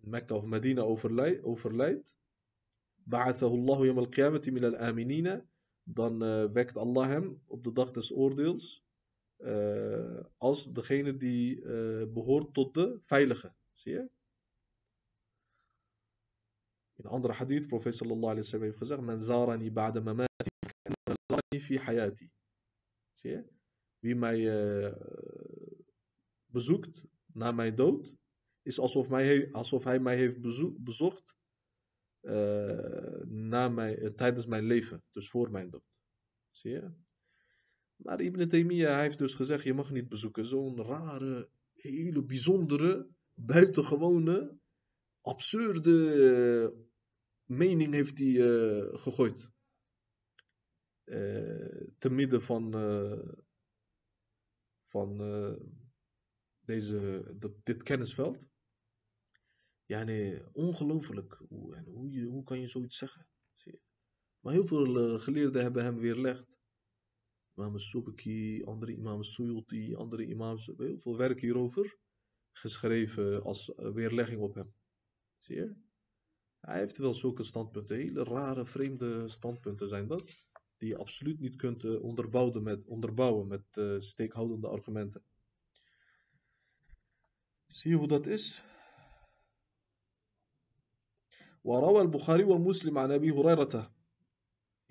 Mekka 0.00 0.34
of 0.34 0.46
Medina 0.46 0.82
overlijdt 1.42 2.14
Ba'athahu 3.06 3.84
yam 3.86 3.98
al-qiyamati 3.98 4.50
min 4.50 4.64
al-aminina. 4.64 5.44
Dan 5.82 6.22
uh, 6.22 6.44
wekt 6.52 6.76
Allah 6.76 7.06
hem 7.06 7.42
op 7.46 7.64
de 7.64 7.72
dag 7.72 7.90
des 7.90 8.12
oordeels. 8.12 8.84
Uh, 9.38 10.24
als 10.38 10.72
degene 10.72 11.16
die 11.16 11.60
uh, 11.60 12.06
behoort 12.12 12.54
tot 12.54 12.74
de 12.74 12.98
veilige. 13.00 13.54
Zie 13.74 13.92
je? 13.92 14.08
In 16.96 17.04
een 17.04 17.10
andere 17.10 17.32
hadith, 17.32 17.66
profeet 17.66 17.94
sallallahu 17.94 18.32
alayhi 18.32 18.40
wa 18.40 18.48
sallam 18.48 18.66
heeft 18.66 18.78
gezegd: 18.78 19.00
Men 19.00 19.20
zarani 19.20 19.70
ba'da 19.72 20.00
mamati, 20.00 20.50
zarani 21.04 21.60
fi 21.60 21.78
hayati. 21.78 22.30
Zie 23.12 23.30
je? 23.30 23.44
Wie 23.98 24.14
mij 24.14 24.38
uh, 24.38 24.92
bezoekt 26.46 27.04
na 27.26 27.52
mijn 27.52 27.74
dood, 27.74 28.14
is 28.62 28.78
alsof, 28.78 29.08
mij, 29.08 29.52
alsof 29.52 29.84
hij 29.84 30.00
mij 30.00 30.16
heeft 30.16 30.40
bezocht 30.84 31.34
na 33.24 33.68
mijn, 33.68 34.02
uh, 34.02 34.10
tijdens 34.10 34.46
mijn 34.46 34.64
leven, 34.64 35.02
dus 35.12 35.28
voor 35.28 35.50
mijn 35.50 35.70
dood. 35.70 35.84
Zie 36.50 36.70
je? 36.70 36.90
Maar 37.96 38.20
Ibn 38.20 38.48
Taymiyyah 38.48 39.00
heeft 39.00 39.18
dus 39.18 39.34
gezegd, 39.34 39.64
je 39.64 39.74
mag 39.74 39.90
niet 39.90 40.08
bezoeken. 40.08 40.46
Zo'n 40.46 40.82
rare, 40.82 41.48
hele 41.72 42.24
bijzondere, 42.24 43.08
buitengewone, 43.34 44.58
absurde 45.20 46.74
mening 47.44 47.92
heeft 47.92 48.18
hij 48.18 48.32
gegooid. 48.92 49.52
te 51.98 52.10
midden 52.10 52.42
van 52.42 52.72
van 54.96 55.20
uh, 55.20 55.56
deze, 56.60 57.22
dit 57.62 57.82
kennisveld. 57.82 58.48
Ja, 59.86 60.02
nee, 60.02 60.42
ongelooflijk. 60.52 61.42
Hoe, 61.48 61.82
hoe, 61.84 62.24
hoe 62.24 62.44
kan 62.44 62.60
je 62.60 62.66
zoiets 62.66 62.98
zeggen? 62.98 63.26
Maar 64.40 64.54
heel 64.54 64.66
veel 64.66 65.14
uh, 65.14 65.20
geleerden 65.20 65.62
hebben 65.62 65.84
hem 65.84 65.98
weerlegd. 65.98 66.46
Imam 67.54 67.78
Subki, 67.78 68.64
andere 68.64 68.92
imam 68.92 69.22
Suyuti, 69.22 69.94
andere 69.94 70.26
imams, 70.26 70.66
heel 70.76 70.98
veel 70.98 71.16
werk 71.16 71.40
hierover 71.40 71.98
geschreven 72.52 73.42
als 73.42 73.72
weerlegging 73.76 74.40
op 74.40 74.54
hem. 74.54 74.74
Zie 75.38 75.56
je? 75.56 75.76
Hij 76.60 76.78
heeft 76.78 76.96
wel 76.96 77.14
zulke 77.14 77.42
standpunten, 77.42 77.96
hele 77.96 78.24
rare, 78.24 78.64
vreemde 78.64 79.28
standpunten 79.28 79.88
zijn 79.88 80.06
dat 80.06 80.48
die 80.76 80.88
je 80.88 80.96
absoluut 80.96 81.40
niet 81.40 81.56
kunt 81.56 81.84
uh, 81.84 82.02
onderbouwen 82.02 82.62
met, 82.62 82.86
onderbouwen 82.86 83.46
met 83.46 84.02
steekhoudende 84.02 84.68
argumenten. 84.68 85.22
Zie 87.66 87.90
je 87.90 87.96
hoe 87.96 88.08
dat 88.08 88.26
is? 88.26 88.64
وروى 91.65 92.01
البخاري 92.01 92.43
ومسلم 92.43 92.97
عن 92.97 93.11
أبي 93.11 93.31
هريرة 93.31 93.91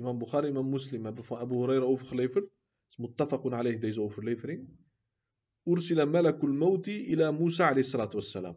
Imam 0.00 0.18
Bukhari 0.18 0.46
en 0.46 0.52
Imam 0.52 0.68
Muslim 0.70 1.04
hebben 1.04 1.24
van 1.24 1.38
Abu 1.38 1.54
Huraira 1.54 1.84
overgeleverd. 1.84 2.44
Het 2.44 2.90
is 2.90 2.96
muttafaqun 2.96 3.52
alayh 3.52 3.80
deze 3.80 4.00
overlevering. 4.00 4.68
Ursila 5.64 6.04
malakul 6.04 6.52
mauti 6.52 6.94
ila 7.12 7.32
Musa 7.32 7.64
alayhi 7.66 7.88
salatu 7.88 8.16
wassalam. 8.16 8.56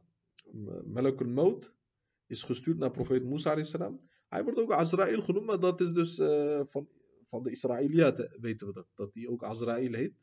Malakul 0.86 1.28
maut 1.28 1.74
is 2.28 2.44
gestuurd 2.44 2.78
naar 2.78 2.92
profeet 2.92 3.24
Musa 3.24 3.50
alayhi 3.52 3.70
salam. 3.70 4.00
Hij 4.30 4.44
wordt 4.44 4.60
ook 4.60 4.72
Azrael 4.72 5.22
genoemd, 5.22 5.46
maar 5.46 5.60
dat 5.60 5.82
is 5.82 5.92
dus 5.92 6.18
uh, 6.20 6.62
van 6.66 6.88
van 7.26 7.44
de 7.44 7.52
Israëliaten 7.52 8.38
weten 8.40 8.68
we 8.68 8.74
dat. 8.74 8.88
Dat 8.96 9.14
die 9.14 9.30
ook 9.30 9.44
Azrael 9.44 9.94
heet. 9.94 10.14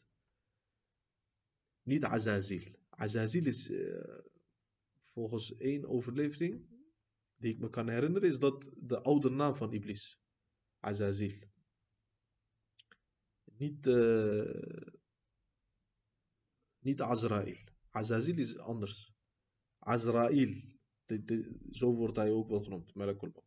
Niet 1.82 2.04
Azazil. 2.04 2.62
Azazil 2.88 3.46
is 3.46 3.70
uh, 3.70 4.18
volgens 5.12 5.56
één 5.56 5.88
overlevering 5.88 6.66
die 7.45 7.53
ik 7.53 7.59
me 7.59 7.69
kan 7.69 7.89
herinneren, 7.89 8.29
is 8.29 8.39
dat 8.39 8.65
de 8.75 9.01
oude 9.01 9.29
naam 9.29 9.55
van 9.55 9.73
Iblis. 9.73 10.19
Azazil. 10.79 11.37
Niet, 13.57 13.85
uh, 13.85 14.91
niet 16.79 17.01
Azrael. 17.01 17.55
Azazil 17.89 18.37
is 18.37 18.57
anders. 18.57 19.13
Azrael. 19.79 20.53
Zo 21.71 21.93
wordt 21.95 22.15
hij 22.17 22.31
ook 22.31 22.49
wel 22.49 22.63
genoemd. 22.63 22.93
Malakul 22.93 23.43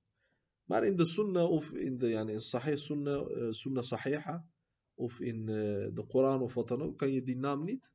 Maar 0.65 0.85
in 0.85 0.97
de 0.97 1.05
sunnah 1.05 1.51
of 1.51 1.73
in 1.73 1.99
de 1.99 2.09
yani 2.09 2.33
in 2.33 2.41
sahih 2.41 2.77
sunnah, 2.77 3.31
uh, 3.31 3.51
sunnah 3.53 3.83
sahiha 3.83 4.49
of 4.95 5.21
in 5.21 5.39
uh, 5.49 5.95
de 5.95 6.05
Koran 6.09 6.43
of 6.43 6.55
wat 6.55 6.69
dan 6.69 6.83
ook, 6.83 6.99
kan 6.99 7.13
je 7.13 7.23
die 7.23 7.37
naam 7.37 7.65
niet 7.65 7.91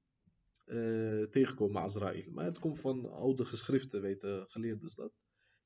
tegenkomen, 1.30 1.82
Azrael. 1.82 2.32
Maar 2.32 2.46
het 2.46 2.60
komt 2.60 2.80
van 2.80 3.12
oude 3.12 3.46
geschriften, 3.46 4.02
weten 4.02 4.50
geleerden 4.50 4.92
dat. 4.96 5.23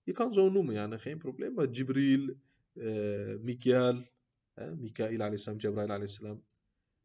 Je 0.08 0.14
kan 0.14 0.34
zo 0.34 0.50
noemen, 0.50 0.74
ja, 0.74 0.98
geen 0.98 1.18
probleem. 1.18 1.54
Maar 1.54 1.70
Jibril, 1.70 2.36
uh, 2.74 3.40
Mikael, 3.40 4.08
eh, 4.54 4.72
Mikael 4.72 5.22
alayhi 5.22 5.56
Jibril 5.58 6.44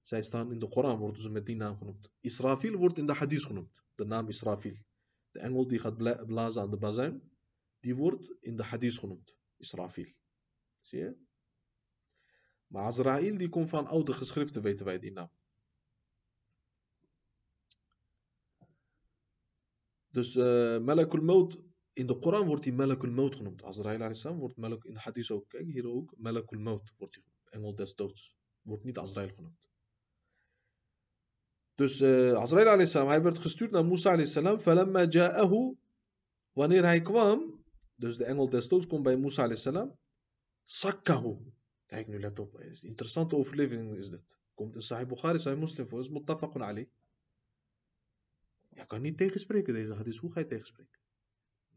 zij 0.02 0.22
staan 0.22 0.52
in 0.52 0.58
de 0.58 0.68
Koran, 0.68 0.98
worden 0.98 1.22
ze 1.22 1.30
met 1.30 1.46
die 1.46 1.56
naam 1.56 1.76
genoemd. 1.76 2.10
Israfil 2.20 2.76
wordt 2.76 2.98
in 2.98 3.06
de 3.06 3.12
hadith 3.12 3.44
genoemd, 3.44 3.82
de 3.94 4.04
naam 4.04 4.28
Israfil. 4.28 4.76
De 5.30 5.38
engel 5.38 5.66
die 5.66 5.78
gaat 5.78 5.96
blazen 6.26 6.62
aan 6.62 6.70
de 6.70 6.76
bazuin, 6.76 7.32
die 7.80 7.94
wordt 7.94 8.34
in 8.40 8.56
de 8.56 8.62
hadith 8.62 8.98
genoemd. 8.98 9.36
Israfil. 9.56 10.12
Zie 10.80 10.98
je? 10.98 11.16
Maar 12.66 12.84
Azrael 12.84 13.36
die 13.36 13.48
komt 13.48 13.68
van 13.68 13.86
oude 13.86 14.12
geschriften, 14.12 14.62
weten 14.62 14.86
wij 14.86 14.98
die 14.98 15.12
naam. 15.12 15.30
Dus 20.10 20.34
uh, 20.34 20.78
Malakul 20.78 21.22
Maut, 21.22 21.71
in 21.92 22.06
de 22.06 22.18
Koran 22.18 22.46
wordt 22.46 22.64
hij 22.64 22.72
Malakul 22.72 23.10
Maut 23.10 23.36
genoemd. 23.36 23.62
Azrael 23.62 24.36
wordt 24.36 24.56
Malak, 24.56 24.84
in 24.84 24.94
de 24.94 25.00
hadith 25.00 25.30
ook, 25.30 25.48
kijk 25.48 25.66
hier 25.66 25.86
ook, 25.86 26.14
Malakul 26.16 26.58
Maut 26.58 26.92
wordt 26.96 27.14
hij 27.14 27.24
genoemd. 27.24 27.50
Engel 27.50 27.74
des 27.74 27.94
doods. 27.94 28.36
Wordt 28.62 28.84
niet 28.84 28.98
Azrael 28.98 29.28
genoemd. 29.28 29.60
Dus 31.74 32.00
eh, 32.00 32.28
uh, 32.28 32.36
Azrael 32.36 32.86
salam, 32.86 33.08
hij 33.08 33.22
werd 33.22 33.38
gestuurd 33.38 33.70
naar 33.70 33.84
Musa 33.84 34.24
salam. 34.24 34.58
Falamma 34.58 35.06
ja'ahu, 35.08 35.76
wanneer 36.52 36.84
hij 36.84 37.00
kwam, 37.00 37.64
dus 37.94 38.16
de 38.16 38.24
engel 38.24 38.48
des 38.48 38.68
doods 38.68 38.86
komt 38.86 39.02
bij 39.02 39.16
Musa 39.16 39.54
salam. 39.54 39.98
Sakkahu. 40.64 41.36
Kijk 41.86 42.08
nu, 42.08 42.20
let 42.20 42.38
op. 42.38 42.60
Interessante 42.82 43.36
overleving 43.36 43.96
is 43.96 44.08
dit. 44.08 44.22
Komt 44.54 44.74
in 44.74 44.82
Sahih 44.82 45.06
Bukhari, 45.06 45.38
Sahih 45.38 45.58
Muslim 45.58 45.86
voor. 45.86 46.00
Is 46.00 46.08
muttafaqun 46.08 46.62
ali. 46.62 46.90
Je 48.68 48.86
kan 48.86 49.00
niet 49.00 49.16
tegenspreken 49.16 49.74
deze 49.74 49.94
hadith. 49.94 50.16
Hoe 50.16 50.32
ga 50.32 50.40
je 50.40 50.46
tegenspreken? 50.46 51.01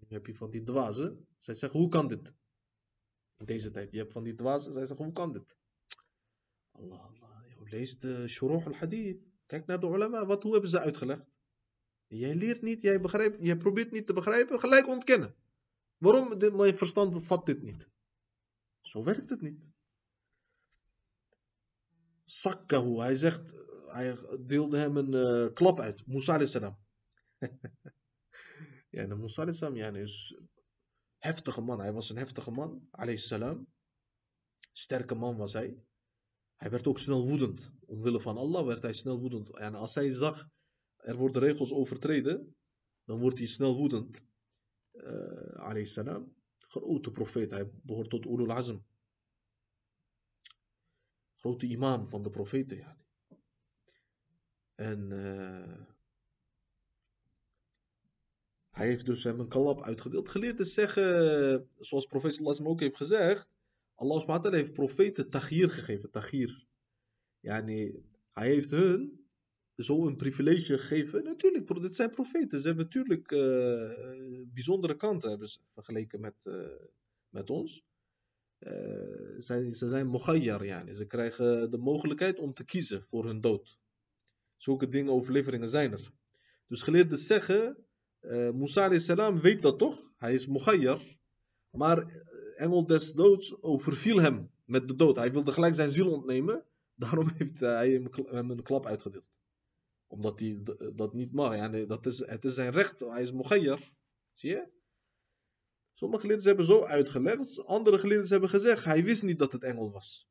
Nu 0.07 0.15
heb 0.15 0.25
je 0.25 0.35
van 0.35 0.49
die 0.49 0.63
dwazen. 0.63 1.27
Zij 1.37 1.55
zeggen, 1.55 1.79
hoe 1.79 1.89
kan 1.89 2.07
dit? 2.07 2.33
In 3.37 3.45
deze 3.45 3.71
tijd. 3.71 3.91
Je 3.91 3.97
hebt 3.97 4.11
van 4.11 4.23
die 4.23 4.35
dwazen. 4.35 4.73
Zij 4.73 4.85
zeggen, 4.85 5.05
hoe 5.05 5.13
kan 5.13 5.31
dit? 5.31 5.55
Allah, 6.71 7.05
Allah. 7.05 7.25
Lees 7.69 7.99
de 7.99 8.27
Shuruh 8.27 8.65
al-Hadith. 8.65 9.23
Kijk 9.45 9.65
naar 9.65 9.79
de 9.79 9.87
ulama, 9.87 10.25
wat, 10.25 10.43
hoe 10.43 10.51
hebben 10.51 10.69
ze 10.69 10.79
uitgelegd? 10.79 11.25
Jij 12.07 12.35
leert 12.35 12.61
niet, 12.61 12.81
jij, 12.81 13.01
begrijpt, 13.01 13.43
jij 13.43 13.57
probeert 13.57 13.91
niet 13.91 14.05
te 14.05 14.13
begrijpen, 14.13 14.59
gelijk 14.59 14.87
ontkennen. 14.87 15.35
Waarom? 15.97 16.37
Mijn 16.57 16.77
verstand 16.77 17.25
vat 17.25 17.45
dit 17.45 17.61
niet. 17.61 17.89
Zo 18.81 19.03
werkt 19.03 19.29
het 19.29 19.41
niet. 19.41 19.59
Sakkahu, 22.25 22.97
hij 22.97 23.15
zegt, 23.15 23.53
hij 23.87 24.17
deelde 24.45 24.77
hem 24.77 24.97
een 24.97 25.13
uh, 25.13 25.53
klap 25.53 25.79
uit. 25.79 26.07
Musa 26.07 26.45
salam. 26.45 26.77
de 29.03 29.15
Musa 29.15 29.51
salam 29.51 29.75
ja, 29.75 29.93
is 29.95 30.39
heftige 31.17 31.61
man. 31.61 31.79
Hij 31.79 31.93
was 31.93 32.09
een 32.09 32.17
heftige 32.17 32.51
man, 32.51 32.89
salam. 33.15 33.67
Sterke 34.71 35.15
man 35.15 35.37
was 35.37 35.53
hij. 35.53 35.83
Hij 36.55 36.69
werd 36.69 36.87
ook 36.87 36.99
snel 36.99 37.27
woedend. 37.27 37.71
Omwille 37.85 38.19
van 38.19 38.37
Allah 38.37 38.65
werd 38.65 38.81
hij 38.81 38.93
snel 38.93 39.19
woedend. 39.19 39.57
En 39.57 39.75
als 39.75 39.95
hij 39.95 40.09
zag, 40.09 40.47
er 40.95 41.15
worden 41.15 41.41
regels 41.41 41.71
overtreden, 41.71 42.55
dan 43.03 43.19
wordt 43.19 43.37
hij 43.37 43.47
snel 43.47 43.75
woedend. 43.75 44.21
Uh, 44.91 45.83
salam. 45.83 46.35
Grote 46.57 47.11
profeet, 47.11 47.51
hij 47.51 47.69
behoort 47.83 48.09
tot 48.09 48.25
Ulul 48.25 48.51
Azm. 48.51 48.77
Grote 51.35 51.65
imam 51.65 52.05
van 52.05 52.23
de 52.23 52.29
profeten. 52.29 52.97
En 54.75 55.11
uh, 55.11 55.94
hij 58.75 58.87
heeft 58.87 59.05
dus 59.05 59.23
hem 59.23 59.39
een 59.39 59.47
kalap 59.47 59.81
uitgedeeld. 59.81 60.29
Geleerd 60.29 60.67
zeggen, 60.67 61.69
zoals 61.79 62.05
profeet 62.05 62.33
Sallallahu 62.33 62.65
ook 62.65 62.79
heeft 62.79 62.95
gezegd, 62.95 63.47
Allah 63.95 64.19
subhanahu 64.19 64.55
heeft 64.55 64.73
profeten 64.73 65.29
tagir 65.29 65.69
gegeven, 65.69 66.11
tagir. 66.11 66.65
Ja, 67.39 67.59
nee, 67.59 68.03
hij 68.31 68.47
heeft 68.47 68.71
hun 68.71 69.25
zo 69.75 70.07
een 70.07 70.15
privilege 70.15 70.77
gegeven. 70.77 71.23
Natuurlijk, 71.23 71.81
dit 71.81 71.95
zijn 71.95 72.09
profeten. 72.09 72.61
Ze 72.61 72.67
hebben 72.67 72.85
natuurlijk 72.85 73.31
uh, 73.31 74.43
bijzondere 74.53 74.95
kanten 74.95 75.29
hebben 75.29 75.47
ze, 75.47 75.59
vergeleken 75.73 76.19
met, 76.19 76.35
uh, 76.43 76.65
met 77.29 77.49
ons. 77.49 77.83
Uh, 78.59 79.35
zij, 79.37 79.73
ze 79.73 79.87
zijn 79.89 80.07
mogayyar, 80.07 80.65
yani. 80.65 80.93
ze 80.93 81.05
krijgen 81.05 81.69
de 81.69 81.77
mogelijkheid 81.77 82.39
om 82.39 82.53
te 82.53 82.65
kiezen 82.65 83.03
voor 83.03 83.25
hun 83.25 83.41
dood. 83.41 83.77
Zulke 84.57 84.89
dingen, 84.89 85.11
overleveringen 85.11 85.69
zijn 85.69 85.91
er. 85.91 86.11
Dus 86.67 86.81
geleerden 86.81 87.17
zeggen, 87.17 87.84
uh, 88.27 88.51
Musa 88.51 88.99
salam 88.99 89.39
weet 89.39 89.61
dat 89.61 89.79
toch? 89.79 90.13
Hij 90.17 90.33
is 90.33 90.47
mogayyar. 90.47 91.01
Maar 91.69 92.05
engel 92.55 92.85
des 92.85 93.13
doods 93.13 93.61
overviel 93.61 94.21
hem 94.21 94.51
met 94.65 94.87
de 94.87 94.95
dood. 94.95 95.15
Hij 95.15 95.31
wilde 95.31 95.51
gelijk 95.51 95.75
zijn 95.75 95.89
ziel 95.89 96.11
ontnemen. 96.11 96.65
Daarom 97.03 97.29
heeft 97.37 97.59
hij 97.59 97.91
hem 98.25 98.51
een 98.51 98.63
klap 98.63 98.85
uitgedeeld. 98.85 99.31
Omdat 100.07 100.39
hij 100.39 100.61
dat 100.95 101.13
niet 101.13 101.31
mag. 101.31 101.55
Ja, 101.55 101.85
dat 101.85 102.05
is, 102.05 102.19
het 102.19 102.45
is 102.45 102.53
zijn 102.53 102.71
recht. 102.71 102.99
Hij 102.99 103.21
is 103.21 103.31
mogayyar. 103.31 103.91
Zie 104.33 104.49
je? 104.49 104.73
Sommige 105.93 106.21
geleerden 106.21 106.45
hebben 106.45 106.65
zo 106.65 106.83
uitgelegd. 106.83 107.65
Andere 107.65 107.99
geleerden 107.99 108.27
hebben 108.27 108.49
gezegd. 108.49 108.83
Hij 108.83 109.03
wist 109.03 109.23
niet 109.23 109.39
dat 109.39 109.51
het 109.51 109.63
engel 109.63 109.91
was. 109.91 110.27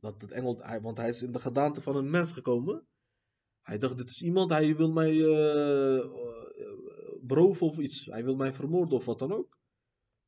Dat 0.00 0.20
het 0.20 0.30
engel, 0.30 0.80
want 0.80 0.96
hij 0.96 1.08
is 1.08 1.22
in 1.22 1.32
de 1.32 1.40
gedaante 1.40 1.80
van 1.80 1.96
een 1.96 2.10
mens 2.10 2.32
gekomen. 2.32 2.86
Hij 3.62 3.78
dacht, 3.78 3.96
dit 3.96 4.10
is 4.10 4.22
iemand, 4.22 4.50
hij 4.50 4.76
wil 4.76 4.92
mij 4.92 5.16
beroven 7.26 7.66
of 7.66 7.78
iets. 7.78 8.06
Hij 8.06 8.24
wil 8.24 8.36
mij 8.36 8.52
vermoorden 8.52 8.96
of 8.96 9.04
wat 9.04 9.18
dan 9.18 9.32
ook. 9.32 9.58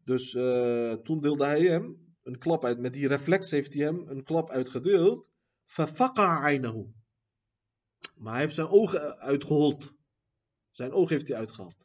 Dus 0.04 0.34
uh, 0.34 0.92
toen 0.92 1.20
deelde 1.20 1.44
hij 1.44 1.60
hem 1.60 2.14
een 2.22 2.38
klap 2.38 2.64
uit. 2.64 2.78
Met 2.78 2.92
die 2.92 3.08
reflex 3.08 3.50
heeft 3.50 3.74
hij 3.74 3.84
hem 3.84 4.08
een 4.08 4.24
klap 4.24 4.50
uitgedeeld. 4.50 5.26
Maar 8.14 8.32
hij 8.32 8.40
heeft 8.40 8.54
zijn 8.54 8.68
ogen 8.68 9.18
uitgehold. 9.18 9.94
Zijn 10.70 10.92
oog 10.92 11.08
heeft 11.08 11.28
hij 11.28 11.36
uitgehaald. 11.36 11.84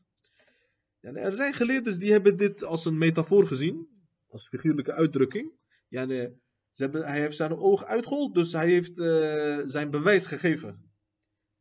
Er 1.02 1.34
zijn 1.34 1.54
geleerders 1.54 1.98
die 1.98 2.12
hebben 2.12 2.38
dit 2.38 2.64
als 2.64 2.86
een 2.86 2.98
metafoor 2.98 3.48
gezien. 3.48 3.88
Als 4.28 4.48
figuurlijke 4.48 4.94
uitdrukking. 4.94 5.52
Ja, 5.88 6.08
ze 6.72 6.84
hebben, 6.84 7.06
hij 7.06 7.20
heeft 7.20 7.36
zijn 7.36 7.56
oog 7.56 7.84
uitgehold. 7.84 8.34
Dus 8.34 8.52
hij 8.52 8.70
heeft 8.70 8.98
uh, 8.98 9.60
zijn 9.64 9.90
bewijs 9.90 10.26
gegeven. 10.26 10.91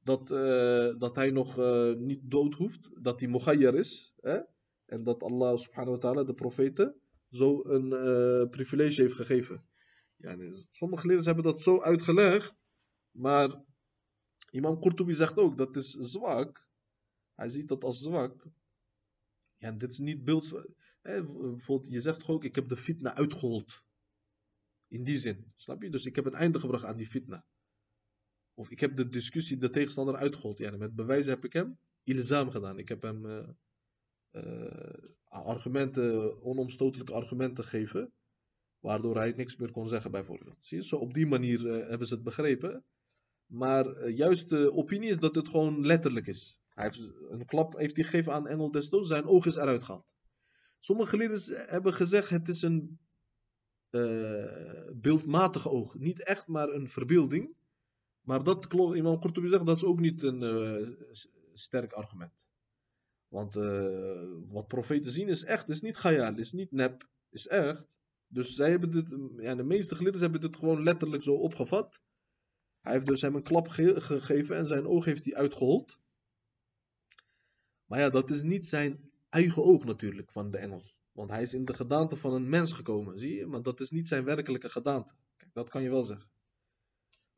Dat, 0.03 0.31
uh, 0.31 0.99
dat 0.99 1.17
hij 1.17 1.31
nog 1.31 1.57
niet 1.99 2.31
dood 2.31 2.55
hoeft. 2.55 2.91
Dat 3.03 3.21
hij 3.21 3.29
mogayyar 3.29 3.75
is. 3.75 4.15
Hè? 4.21 4.39
En 4.87 5.05
dat 5.05 5.23
Allah 5.23 5.57
subhanahu 5.57 5.93
wa 5.93 5.99
ta'ala 5.99 6.25
de 6.25 6.35
profeten 6.35 7.01
zo 7.31 7.65
een 7.65 7.93
uh, 7.93 8.49
privilege 8.51 9.01
heeft 9.01 9.15
gegeven. 9.15 9.65
Ja, 10.17 10.37
sommige 10.71 11.07
leerders 11.07 11.27
hebben 11.27 11.45
dat 11.45 11.61
zo 11.61 11.81
uitgelegd. 11.81 12.57
Maar 13.11 13.63
Imam 14.51 14.81
Qurtubi 14.81 15.13
zegt 15.13 15.37
ook 15.37 15.59
dat 15.59 15.77
is 15.77 15.91
zwak. 15.91 16.69
Hij 17.35 17.49
ziet 17.49 17.69
dat 17.69 17.85
als 17.85 18.01
zwak. 18.01 18.47
Ja, 19.59 19.73
dit 19.73 19.91
is 19.91 19.99
niet 19.99 20.25
beeld. 20.25 20.53
je 21.83 22.01
zegt 22.01 22.29
ook, 22.29 22.45
ik 22.45 22.55
heb 22.55 22.69
de 22.69 22.77
fitna 22.77 23.15
uitgehold. 23.15 23.83
In 24.89 25.05
die 25.05 25.19
zin, 25.19 25.53
snap 25.57 25.83
je? 25.83 25.91
Dus 25.91 26.05
ik 26.05 26.17
heb 26.17 26.27
een 26.27 26.35
einde 26.35 26.61
gebracht 26.61 26.85
aan 26.85 26.97
die 26.97 27.07
fitna. 27.07 27.45
Of 28.61 28.71
ik 28.71 28.81
heb 28.81 28.97
de 28.97 29.09
discussie, 29.09 29.57
de 29.57 29.71
tegenstander 29.71 30.17
uitgehold. 30.17 30.59
Ja, 30.59 30.77
met 30.77 30.95
bewijzen 30.95 31.33
heb 31.33 31.45
ik 31.45 31.53
hem 31.53 31.79
ilzaam 32.05 32.51
gedaan. 32.51 32.79
Ik 32.79 32.89
heb 32.89 33.03
hem 33.03 33.25
uh, 33.25 33.49
uh, 34.33 35.05
argumenten, 35.25 36.43
onomstotelijke 36.43 37.13
argumenten 37.13 37.65
geven. 37.65 38.13
Waardoor 38.79 39.17
hij 39.17 39.33
niks 39.37 39.57
meer 39.57 39.71
kon 39.71 39.89
zeggen, 39.89 40.11
bijvoorbeeld. 40.11 40.65
Zie 40.65 40.77
je? 40.77 40.85
Zo 40.85 40.97
op 40.97 41.15
die 41.15 41.27
manier 41.27 41.61
uh, 41.61 41.89
hebben 41.89 42.07
ze 42.07 42.15
het 42.15 42.23
begrepen. 42.23 42.85
Maar 43.47 44.09
juist 44.09 44.49
de 44.49 44.73
opinie 44.73 45.11
is 45.11 45.19
dat 45.19 45.35
het 45.35 45.49
gewoon 45.49 45.87
letterlijk 45.87 46.27
is. 46.27 46.61
Hij 46.69 46.85
heeft 46.85 46.99
een 47.29 47.47
klap 47.47 47.77
heeft 47.77 47.97
hij 47.97 48.05
gegeven 48.05 48.33
aan 48.33 48.49
Engel 48.49 48.71
des 48.71 48.89
Doods, 48.89 49.09
zijn 49.09 49.27
oog 49.27 49.47
is 49.47 49.57
eruit 49.57 49.83
gehaald. 49.83 50.07
Sommige 50.79 51.09
geleerden 51.09 51.41
hebben 51.67 51.95
gezegd 51.95 52.31
het 52.31 52.49
is 52.49 52.63
een 52.63 52.99
beeldmatig 54.93 55.69
oog. 55.69 55.95
Niet 55.95 56.25
echt, 56.25 56.47
maar 56.47 56.69
een 56.69 56.89
verbeelding. 56.89 57.59
Maar 58.31 58.45
dat 58.45 58.67
klopt, 58.67 58.97
iemand 58.97 59.21
Qurtubi 59.21 59.49
zegt, 59.49 59.67
dat 59.67 59.77
is 59.77 59.85
ook 59.85 60.01
niet 60.01 60.23
een 60.23 60.43
uh, 60.43 60.89
sterk 61.53 61.93
argument. 61.93 62.47
Want 63.29 63.57
uh, 63.57 64.29
wat 64.49 64.67
profeten 64.67 65.13
zien 65.13 65.29
is 65.29 65.45
echt, 65.45 65.69
is 65.69 65.81
niet 65.81 65.97
gayal, 65.97 66.39
is 66.39 66.53
niet 66.53 66.73
nep, 66.73 67.09
is 67.31 67.47
echt. 67.47 67.87
Dus 68.27 68.55
zij 68.55 68.71
hebben 68.71 68.91
dit, 68.91 69.17
ja, 69.37 69.55
de 69.55 69.63
meeste 69.63 69.95
geleerden 69.95 70.21
hebben 70.21 70.41
dit 70.41 70.57
gewoon 70.57 70.83
letterlijk 70.83 71.23
zo 71.23 71.35
opgevat. 71.35 72.01
Hij 72.81 72.93
heeft 72.93 73.07
dus 73.07 73.21
hem 73.21 73.35
een 73.35 73.43
klap 73.43 73.69
ge 73.69 74.01
gegeven 74.01 74.57
en 74.57 74.67
zijn 74.67 74.87
oog 74.87 75.05
heeft 75.05 75.25
hij 75.25 75.35
uitgehold. 75.35 75.99
Maar 77.87 77.99
ja, 77.99 78.09
dat 78.09 78.31
is 78.31 78.43
niet 78.43 78.67
zijn 78.67 79.11
eigen 79.29 79.65
oog 79.65 79.85
natuurlijk 79.85 80.33
van 80.33 80.51
de 80.51 80.59
engel. 80.59 80.83
Want 81.13 81.31
hij 81.31 81.43
is 81.43 81.55
in 81.55 81.65
de 81.65 81.75
gedaante 81.75 82.17
van 82.17 82.33
een 82.33 82.49
mens 82.49 82.73
gekomen, 82.73 83.19
zie 83.19 83.37
je? 83.37 83.47
Maar 83.47 83.63
dat 83.63 83.81
is 83.81 83.91
niet 83.91 84.09
zijn 84.09 84.25
werkelijke 84.25 84.69
gedaante. 84.69 85.15
Kijk, 85.37 85.55
dat 85.55 85.69
kan 85.69 85.83
je 85.83 85.91
wel 85.91 86.05
zeggen. 86.05 86.29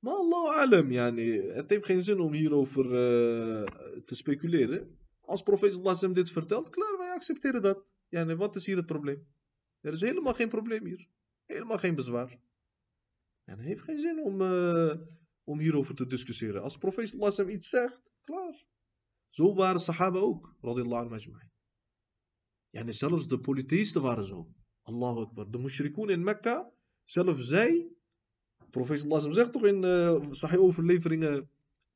Maar 0.02 0.14
Allah 0.14 0.56
alam, 0.56 1.14
nee, 1.14 1.42
het 1.42 1.70
heeft 1.70 1.86
geen 1.86 2.02
zin 2.02 2.20
om 2.20 2.32
hierover 2.32 2.84
uh, 2.84 3.66
te 4.04 4.14
speculeren. 4.14 4.98
Als 5.20 5.42
profeet 5.42 5.74
Allah 5.74 6.12
dit 6.12 6.30
vertelt, 6.30 6.70
klaar, 6.70 6.98
wij 6.98 7.10
accepteren 7.10 7.62
dat. 7.62 7.84
Nee, 8.08 8.36
wat 8.36 8.56
is 8.56 8.66
hier 8.66 8.76
het 8.76 8.86
probleem? 8.86 9.26
Er 9.80 9.92
is 9.92 10.00
helemaal 10.00 10.34
geen 10.34 10.48
probleem 10.48 10.84
hier. 10.84 11.08
Helemaal 11.44 11.78
geen 11.78 11.94
bezwaar. 11.94 12.40
En 13.44 13.58
het 13.58 13.66
heeft 13.66 13.82
geen 13.82 13.98
zin 13.98 14.18
om, 14.18 14.40
uh, 14.40 14.94
om 15.44 15.58
hierover 15.58 15.94
te 15.94 16.06
discussiëren. 16.06 16.62
Als 16.62 16.76
profeet 16.76 17.16
Allah 17.20 17.50
iets 17.50 17.68
zegt, 17.68 18.02
klaar. 18.22 18.64
Zo 19.30 19.54
waren 19.54 19.80
sahaba 19.80 20.18
ook, 20.18 20.56
anhu 20.60 21.30
Ja, 22.70 22.80
en 22.80 22.94
zelfs 22.94 23.28
de 23.28 23.40
polytheïsten 23.40 24.02
waren 24.02 24.24
zo. 24.24 24.48
Allahu 24.82 25.20
Akbar. 25.20 25.50
De 25.50 25.58
mushrikoen 25.58 26.10
in 26.10 26.22
Mekka, 26.22 26.72
zelf 27.04 27.40
zij, 27.40 27.91
profeet 28.72 29.06
zegt 29.28 29.52
toch 29.52 29.66
in 29.66 29.84
uh, 29.84 30.30
sahih 30.30 30.60
overleveringen, 30.60 31.50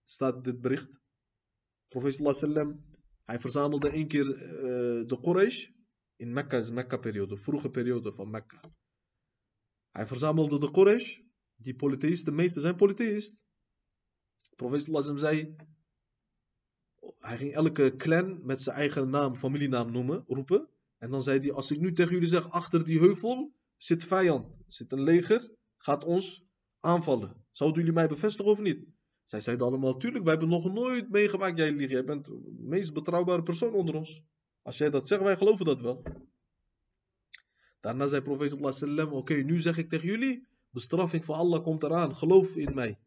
staat 0.04 0.44
dit 0.44 0.60
bericht. 0.60 0.88
Profeet 1.88 2.20
hij 3.24 3.40
verzamelde 3.40 3.90
één 3.90 4.08
keer 4.08 4.26
uh, 4.26 5.08
de 5.08 5.18
Quraysh 5.20 5.68
in 6.16 6.32
Mekka, 6.32 6.56
is 6.56 6.70
Mekka-periode, 6.70 7.36
vroege 7.36 7.70
periode 7.70 8.12
van 8.12 8.30
Mekka. 8.30 8.60
Hij 9.90 10.06
verzamelde 10.06 10.58
de 10.58 10.70
Quraysh, 10.70 11.18
die 11.56 11.74
polytheïsten, 11.74 12.32
de 12.32 12.42
meeste 12.42 12.60
zijn 12.60 12.76
polytheïst. 12.76 13.36
Profeet 14.56 14.88
zei, 15.16 15.56
hij 17.18 17.36
ging 17.36 17.54
elke 17.54 17.94
clan 17.96 18.40
met 18.44 18.60
zijn 18.60 18.76
eigen 18.76 19.10
naam, 19.10 19.36
familienaam 19.36 19.92
noemen, 19.92 20.24
roepen. 20.26 20.68
En 20.98 21.10
dan 21.10 21.22
zei 21.22 21.38
hij, 21.38 21.52
als 21.52 21.70
ik 21.70 21.80
nu 21.80 21.92
tegen 21.92 22.12
jullie 22.12 22.28
zeg, 22.28 22.50
achter 22.50 22.84
die 22.84 22.98
heuvel 22.98 23.54
zit 23.76 24.04
vijand, 24.04 24.46
zit 24.66 24.92
een 24.92 25.02
leger, 25.02 25.50
gaat 25.76 26.04
ons 26.04 26.45
aanvallen. 26.86 27.44
Zouden 27.52 27.78
jullie 27.78 27.94
mij 27.94 28.08
bevestigen 28.08 28.52
of 28.52 28.60
niet? 28.60 28.86
Zij 29.24 29.40
zeiden 29.40 29.66
allemaal, 29.66 29.96
tuurlijk, 29.96 30.24
wij 30.24 30.32
hebben 30.32 30.50
nog 30.50 30.72
nooit 30.72 31.10
meegemaakt, 31.10 31.58
jij 31.58 31.72
liegt, 31.72 31.90
jij 31.90 32.04
bent 32.04 32.24
de 32.24 32.56
meest 32.58 32.92
betrouwbare 32.92 33.42
persoon 33.42 33.74
onder 33.74 33.94
ons. 33.94 34.22
Als 34.62 34.78
jij 34.78 34.90
dat 34.90 35.06
zegt, 35.06 35.22
wij 35.22 35.36
geloven 35.36 35.64
dat 35.64 35.80
wel. 35.80 36.02
Daarna 37.80 38.06
zei 38.06 38.22
profeet 38.22 38.74
sallam, 38.74 39.12
oké, 39.12 39.34
nu 39.34 39.60
zeg 39.60 39.78
ik 39.78 39.88
tegen 39.88 40.08
jullie, 40.08 40.46
bestraffing 40.70 41.24
van 41.24 41.36
Allah 41.36 41.62
komt 41.62 41.82
eraan, 41.82 42.14
geloof 42.14 42.56
in 42.56 42.74
mij. 42.74 42.98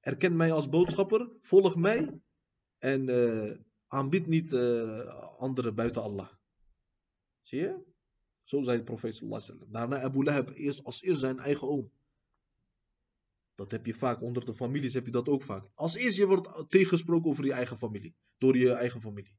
Erken 0.00 0.36
mij 0.36 0.52
als 0.52 0.68
boodschapper, 0.68 1.30
volg 1.40 1.76
mij 1.76 2.20
en 2.78 3.08
uh, 3.08 3.56
aanbid 3.86 4.26
niet 4.26 4.52
uh, 4.52 5.38
anderen 5.38 5.74
buiten 5.74 6.02
Allah. 6.02 6.28
Zie 7.42 7.60
je? 7.60 7.78
Zo 8.44 8.62
zei 8.62 8.78
de 8.78 8.84
profeet 8.84 9.14
sallallahu. 9.14 9.58
Daarna 9.68 10.00
Abu 10.00 10.24
Lahab 10.24 10.50
eerst 10.54 10.84
als 10.84 11.02
eerst 11.02 11.20
zijn 11.20 11.38
eigen 11.38 11.68
oom. 11.68 11.90
Dat 13.62 13.70
heb 13.70 13.86
je 13.86 13.94
vaak, 13.94 14.22
onder 14.22 14.44
de 14.44 14.54
families 14.54 14.94
heb 14.94 15.06
je 15.06 15.12
dat 15.12 15.28
ook 15.28 15.42
vaak. 15.42 15.70
Als 15.74 15.94
eerst 15.94 16.16
je 16.16 16.26
wordt 16.26 16.70
tegengesproken 16.70 17.30
over 17.30 17.44
je 17.44 17.52
eigen 17.52 17.76
familie. 17.76 18.14
Door 18.38 18.56
je 18.56 18.72
eigen 18.72 19.00
familie. 19.00 19.36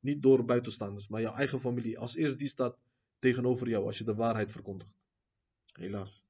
Niet 0.00 0.22
door 0.22 0.44
buitenstaanders, 0.44 1.08
maar 1.08 1.20
jouw 1.20 1.34
eigen 1.34 1.60
familie. 1.60 1.98
Als 1.98 2.14
eerst 2.14 2.38
die 2.38 2.48
staat 2.48 2.78
tegenover 3.18 3.68
jou 3.68 3.84
als 3.84 3.98
je 3.98 4.04
de 4.04 4.14
waarheid 4.14 4.52
verkondigt. 4.52 4.90
Helaas. 5.72 6.24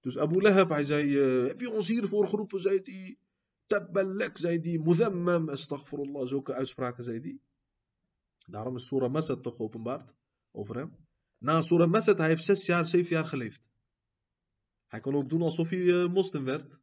Dus 0.00 0.18
Abu 0.18 0.40
Lahab, 0.40 0.68
hij 0.68 0.84
zei, 0.84 1.08
uh, 1.08 1.46
heb 1.46 1.60
je 1.60 1.70
ons 1.70 1.88
hiervoor 1.88 2.26
geroepen, 2.26 2.60
zei 2.60 2.80
hij. 2.84 3.18
Tabbalek, 3.66 4.36
zei 4.36 4.60
hij. 4.60 4.78
Mudhammam, 4.78 5.48
astaghfirullah, 5.48 6.26
zulke 6.26 6.54
uitspraken, 6.54 7.04
zei 7.04 7.20
hij. 7.20 7.40
Daarom 8.46 8.74
is 8.74 8.86
Surah 8.86 9.12
Masad 9.12 9.42
toch 9.42 9.58
openbaard 9.58 10.14
over 10.50 10.76
hem. 10.76 10.96
Na 11.38 11.62
Surah 11.62 11.90
Masad, 11.90 12.18
hij 12.18 12.28
heeft 12.28 12.44
zes 12.44 12.66
jaar, 12.66 12.86
zeven 12.86 13.16
jaar 13.16 13.26
geleefd. 13.26 13.67
Hij 14.88 15.00
kon 15.00 15.14
ook 15.14 15.28
doen 15.28 15.42
alsof 15.42 15.68
hij 15.68 15.78
uh, 15.78 16.08
moslim 16.08 16.44
werd. 16.44 16.78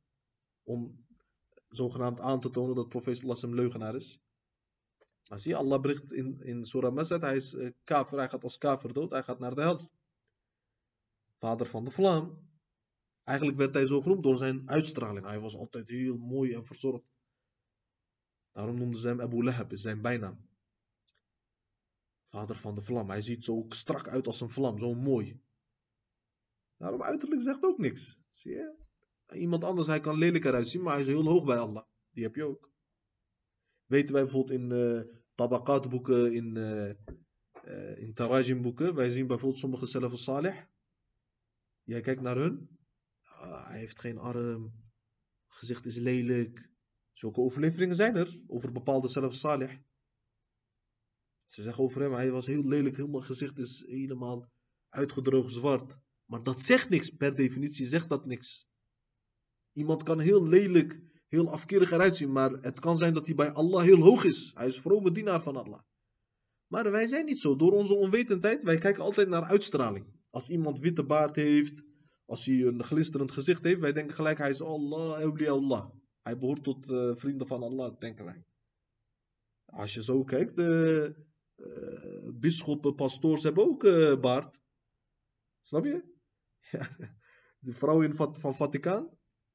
Om 0.64 1.06
zogenaamd 1.70 2.20
aan 2.20 2.40
te 2.40 2.50
tonen 2.50 2.76
dat 2.76 2.90
profeet 2.90 3.18
Sallallahu 3.18 3.56
leugenaar 3.56 3.96
is. 3.96 4.20
Maar 5.30 5.40
zie 5.40 5.56
Allah 5.56 5.82
bericht 5.82 6.12
in, 6.12 6.42
in 6.42 6.66
Surah 6.66 6.94
Masad, 6.94 7.22
hij 7.22 7.36
is 7.36 7.54
uh, 7.54 7.72
hij 7.86 8.30
gaat 8.30 8.44
als 8.44 8.58
kafir 8.58 8.94
dood, 8.94 9.12
hij 9.12 9.24
gaat 9.24 9.40
naar 9.40 9.56
de 9.56 9.62
hel. 9.62 9.92
Vader 11.40 11.68
van 11.68 11.84
de 11.84 11.92
vlam. 11.92 12.44
Eigenlijk 13.24 13.58
werd 13.58 13.74
hij 13.74 13.86
zo 13.86 14.02
genoemd 14.02 14.24
door 14.24 14.38
zijn 14.38 14.70
uitstraling. 14.70 15.26
Hij 15.26 15.40
was 15.40 15.56
altijd 15.56 15.90
heel 15.90 16.18
mooi 16.18 16.54
en 16.54 16.66
verzorgd. 16.66 17.06
Daarom 18.52 18.76
noemden 18.76 19.00
ze 19.00 19.08
hem 19.08 19.22
Abu 19.22 19.44
Lahab, 19.44 19.72
is 19.72 19.82
zijn 19.82 20.02
bijnaam. 20.02 20.48
Vader 22.24 22.56
van 22.56 22.76
de 22.76 22.82
vlam. 22.82 23.10
Hij 23.10 23.22
ziet 23.22 23.44
zo 23.44 23.66
strak 23.70 24.08
uit 24.08 24.28
als 24.28 24.42
een 24.42 24.50
vlam, 24.50 24.78
zo 24.78 24.94
mooi. 24.94 25.42
Daarom 26.78 27.02
uiterlijk 27.02 27.42
zegt 27.42 27.64
ook 27.64 27.78
niks. 27.78 28.20
Zie 28.32 28.52
je? 28.52 28.76
Iemand 29.34 29.64
anders, 29.64 29.88
hij 29.88 30.00
kan 30.00 30.18
lelijk 30.18 30.46
eruit 30.46 30.68
zien, 30.68 30.82
maar 30.82 30.94
hij 30.94 31.02
is 31.02 31.08
heel 31.08 31.24
hoog 31.24 31.46
bij 31.46 31.58
Allah. 31.58 31.84
Die 32.12 32.24
heb 32.24 32.36
je 32.36 32.44
ook. 32.44 32.72
Weten 33.86 34.14
wij 34.14 34.24
bijvoorbeeld 34.24 34.60
in 34.60 34.70
uh, 34.72 35.02
tabakat 35.36 35.90
boeken, 35.90 36.34
in, 36.34 36.56
uh, 36.56 36.90
uh, 37.66 37.98
in 37.98 38.14
tarajim 38.14 38.62
boeken. 38.62 38.96
Wij 38.96 39.10
zien 39.10 39.28
bijvoorbeeld 39.28 39.60
sommige 39.60 39.86
salaf 39.86 40.18
salih. 40.18 40.62
Jij 41.84 42.02
kijkt 42.02 42.22
naar 42.22 42.38
hun. 42.38 42.70
Ah, 43.22 43.68
hij 43.68 43.80
heeft 43.80 44.00
geen 44.00 44.18
arm. 44.18 44.74
Gezicht 45.48 45.86
is 45.86 45.96
lelijk. 45.96 46.70
Zulke 47.14 47.40
overleveringen 47.40 47.96
zijn 47.96 48.16
er 48.16 48.42
over 48.48 48.72
bepaalde 48.72 49.08
salaf 49.08 49.34
salih. 49.34 49.78
Ze 51.44 51.62
zeggen 51.62 51.84
over 51.84 52.02
hem, 52.02 52.14
hij 52.14 52.32
was 52.32 52.46
heel 52.46 52.68
lelijk, 52.68 52.96
helemaal 52.96 53.22
gezicht 53.22 53.58
is 53.58 53.84
helemaal 53.88 54.52
uitgedroogd 54.90 55.54
zwart. 55.54 55.98
Maar 56.26 56.44
dat 56.44 56.62
zegt 56.62 56.90
niks, 56.90 57.10
per 57.10 57.36
definitie 57.36 57.86
zegt 57.86 58.10
dat 58.10 58.26
niks. 58.26 58.68
Iemand 59.72 60.04
kan 60.04 60.20
heel 60.20 60.48
lelijk, 60.48 61.00
heel 61.28 61.50
afkerig 61.50 61.92
eruit 61.92 62.16
zien, 62.16 62.32
maar 62.32 62.52
het 62.52 62.80
kan 62.80 62.98
zijn 62.98 63.14
dat 63.14 63.26
hij 63.26 63.36
bij 63.36 63.52
Allah 63.52 63.84
heel 63.84 64.02
hoog 64.02 64.24
is. 64.24 64.52
Hij 64.54 64.68
is 64.68 64.80
vrome 64.80 65.12
dienaar 65.12 65.42
van 65.42 65.56
Allah. 65.56 65.82
Maar 66.68 66.92
wij 66.92 67.08
zijn 67.08 67.26
niet 67.26 67.40
zo. 67.40 67.56
Door 67.56 67.72
onze 67.72 67.94
onwetendheid, 67.94 68.64
wij 68.64 68.78
kijken 68.78 69.04
altijd 69.04 69.28
naar 69.28 69.44
uitstraling. 69.44 70.06
Als 70.30 70.50
iemand 70.50 70.80
witte 70.80 71.04
baard 71.04 71.36
heeft, 71.36 71.84
als 72.26 72.46
hij 72.46 72.62
een 72.62 72.84
glisterend 72.84 73.32
gezicht 73.32 73.64
heeft, 73.64 73.80
wij 73.80 73.94
denken 73.94 74.16
gelijk, 74.16 74.38
hij 74.38 74.50
is 74.50 74.62
Allah, 74.62 75.48
Allah. 75.48 75.90
Hij 76.22 76.38
behoort 76.38 76.64
tot 76.64 76.90
uh, 76.90 77.16
vrienden 77.16 77.48
van 77.48 77.64
Allah, 77.64 78.00
denken 78.00 78.26
wij. 78.26 78.44
Als 79.66 79.94
je 79.94 80.04
zo 80.04 80.24
kijkt, 80.24 80.58
uh, 80.58 81.10
bisschoppen, 82.34 82.96
pastoors 82.96 83.44
hebben 83.44 83.64
ook 83.64 83.82
baard. 84.22 84.60
Snap 85.62 85.86
je? 85.86 86.15
De 87.60 87.74
vrouw 87.74 88.12
van, 88.12 88.56
Vaticaan, 88.56 89.10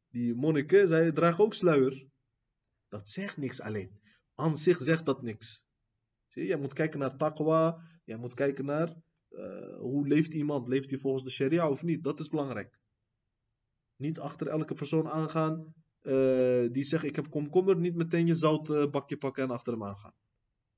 die 0.09 0.35
monniken, 0.35 0.89
zij 0.89 1.13
dragen 1.13 1.45
ook 1.45 1.55
sluier. 1.55 2.09
Dat 2.89 3.09
zegt 3.09 3.37
niks 3.37 3.61
alleen. 3.61 4.01
Aan 4.35 4.57
zich 4.57 4.79
zegt 4.79 5.05
dat 5.05 5.23
niks. 5.23 5.65
Zie 6.27 6.47
je, 6.47 6.57
moet 6.57 6.73
kijken 6.73 6.99
naar 6.99 7.17
taqwa, 7.17 7.83
jij 8.05 8.17
moet 8.17 8.35
kijken 8.35 8.65
naar 8.65 8.97
uh, 9.31 9.79
hoe 9.79 10.07
leeft 10.07 10.33
iemand. 10.33 10.69
Leeft 10.69 10.91
hij 10.91 10.99
volgens 10.99 11.25
de 11.25 11.31
sharia 11.31 11.71
of 11.71 11.83
niet? 11.83 12.05
Dat 12.05 12.21
is 12.21 12.29
belangrijk. 12.29 12.79
Niet 13.97 14.19
achter 14.19 14.47
elke 14.47 14.75
persoon 14.75 15.09
aangaan 15.09 15.75
die 16.73 16.83
zegt 16.83 17.05
ik 17.05 17.17
heb 17.17 17.31
komkommer, 17.31 17.77
niet 17.77 17.95
meteen 17.95 18.27
je 18.27 18.35
zoutbakje 18.35 19.17
pakken 19.17 19.43
en 19.43 19.51
achter 19.51 19.73
hem 19.73 19.85
aangaan. 19.85 20.15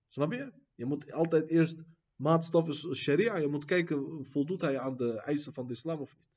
Snap 0.09 0.33
je? 0.33 0.53
Je 0.75 0.85
moet 0.85 1.13
altijd 1.13 1.51
eerst 1.51 1.83
maatstaf 2.23 2.69
is 2.69 2.87
sharia. 2.93 3.37
Je 3.37 3.49
moet 3.49 3.65
kijken, 3.65 4.25
voldoet 4.25 4.61
hij 4.61 4.79
aan 4.79 4.97
de 4.97 5.13
eisen 5.13 5.53
van 5.53 5.67
de 5.67 5.73
islam 5.73 6.01
of 6.01 6.15
niet. 6.19 6.31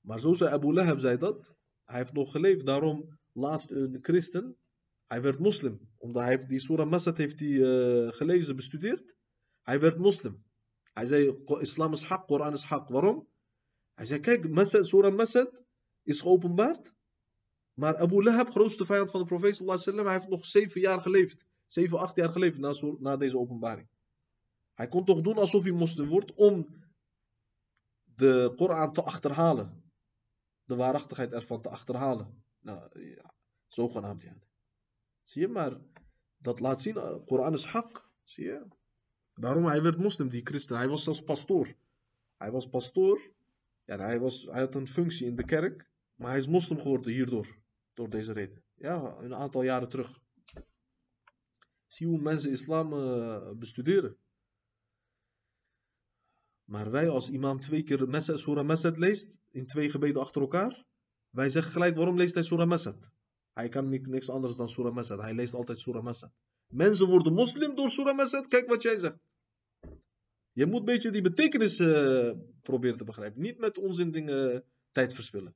Maar 0.00 0.20
zo 0.20 0.32
zei 0.32 0.50
Abu 0.50 0.72
Lahab 0.72 0.98
zei 0.98 1.18
dat. 1.18 1.54
Hij 1.84 1.98
heeft 1.98 2.12
nog 2.12 2.30
geleefd. 2.30 2.66
Daarom 2.66 3.18
laatst 3.32 3.70
een 3.70 3.98
christen. 4.02 4.56
Hij 5.06 5.22
werd 5.22 5.38
moslim. 5.38 5.80
Omdat 5.96 6.22
hij 6.22 6.46
die 6.46 6.60
surah 6.60 6.88
Masad 6.88 7.16
heeft 7.16 7.40
hij, 7.40 7.48
uh, 7.48 8.12
gelezen, 8.12 8.56
bestudeerd. 8.56 9.14
Hij 9.62 9.80
werd 9.80 9.98
moslim. 9.98 10.44
Hij 10.92 11.06
zei, 11.06 11.44
islam 11.60 11.92
is 11.92 12.04
haq, 12.04 12.24
Koran 12.26 12.52
is 12.52 12.64
haq. 12.64 12.86
Waarom? 12.86 13.28
Hij 13.94 14.06
zei, 14.06 14.20
kijk, 14.20 14.48
Masad, 14.48 14.86
surah 14.86 15.14
Masad 15.14 15.62
is 16.02 16.20
geopenbaard. 16.20 16.92
Maar 17.74 17.96
Abu 17.96 18.22
Lahab, 18.22 18.50
grootste 18.50 18.84
vijand 18.84 19.10
van 19.10 19.20
de 19.20 19.26
profeet 19.26 19.58
hij 19.58 20.12
heeft 20.12 20.28
nog 20.28 20.46
zeven 20.46 20.80
jaar 20.80 21.00
geleefd. 21.00 21.46
7, 21.66 21.98
8 21.98 22.16
jaar 22.16 22.30
geleefd 22.30 22.58
na, 22.58 22.72
na, 22.98 23.16
deze 23.16 23.38
openbaring. 23.38 23.88
Hij 24.78 24.88
kon 24.88 25.04
toch 25.04 25.20
doen 25.20 25.38
alsof 25.38 25.62
hij 25.62 25.72
moslim 25.72 26.08
wordt 26.08 26.34
om 26.34 26.66
de 28.04 28.52
Koran 28.56 28.92
te 28.92 29.02
achterhalen. 29.02 29.82
De 30.64 30.76
waarachtigheid 30.76 31.32
ervan 31.32 31.60
te 31.62 31.68
achterhalen. 31.68 32.42
Nou, 32.60 33.00
ja, 33.00 33.34
zogenaamd 33.66 34.22
ja. 34.22 34.36
Zie 35.22 35.40
je 35.40 35.48
maar, 35.48 35.76
dat 36.36 36.60
laat 36.60 36.80
zien, 36.82 36.94
de 36.94 37.22
Koran 37.26 37.52
is 37.52 37.64
hak. 37.64 38.10
Zie 38.22 38.44
je? 38.44 38.66
Daarom 39.34 39.64
hij 39.64 39.82
werd 39.82 39.98
moslim, 39.98 40.28
die 40.28 40.46
christen. 40.46 40.76
Hij 40.76 40.88
was 40.88 41.04
zelfs 41.04 41.22
pastoor. 41.22 41.74
Hij 42.36 42.50
was 42.50 42.68
pastoor. 42.68 43.20
Ja, 43.84 43.98
hij, 43.98 44.20
was, 44.20 44.42
hij 44.42 44.60
had 44.60 44.74
een 44.74 44.88
functie 44.88 45.26
in 45.26 45.36
de 45.36 45.44
kerk. 45.44 45.90
Maar 46.14 46.28
hij 46.28 46.38
is 46.38 46.46
moslim 46.46 46.80
geworden 46.80 47.12
hierdoor. 47.12 47.56
Door 47.94 48.10
deze 48.10 48.32
reden. 48.32 48.62
Ja, 48.74 49.16
een 49.18 49.34
aantal 49.34 49.62
jaren 49.62 49.88
terug. 49.88 50.20
Zie 51.86 52.06
hoe 52.06 52.20
mensen 52.20 52.50
islam 52.50 52.92
uh, 52.92 53.52
bestuderen. 53.52 54.16
Maar 56.68 56.90
wij 56.90 57.08
als 57.08 57.28
imam 57.28 57.60
twee 57.60 57.82
keer 57.82 58.22
Surah 58.38 58.66
Mesed 58.66 58.98
leest, 58.98 59.38
in 59.50 59.66
twee 59.66 59.90
gebeden 59.90 60.20
achter 60.20 60.40
elkaar, 60.40 60.84
wij 61.30 61.48
zeggen 61.48 61.72
gelijk 61.72 61.96
waarom 61.96 62.16
leest 62.16 62.34
hij 62.34 62.42
Surah 62.42 62.68
Mesed? 62.68 63.10
Hij 63.52 63.68
kan 63.68 63.88
niet, 63.88 64.06
niks 64.06 64.28
anders 64.28 64.56
dan 64.56 64.68
Surah 64.68 64.94
Mesed. 64.94 65.20
Hij 65.20 65.34
leest 65.34 65.54
altijd 65.54 65.78
Surah 65.78 66.02
Mesed. 66.02 66.30
Mensen 66.66 67.06
worden 67.08 67.32
moslim 67.32 67.74
door 67.74 67.90
Surah 67.90 68.16
Mesed. 68.16 68.46
Kijk 68.46 68.68
wat 68.68 68.82
jij 68.82 68.96
zegt. 68.96 69.18
Je 70.52 70.66
moet 70.66 70.78
een 70.78 70.84
beetje 70.84 71.10
die 71.10 71.22
betekenis 71.22 71.78
uh, 71.78 72.32
proberen 72.62 72.96
te 72.96 73.04
begrijpen. 73.04 73.40
Niet 73.40 73.58
met 73.58 73.78
onzin 73.78 74.10
dingen 74.10 74.64
tijd 74.92 75.14
verspillen. 75.14 75.54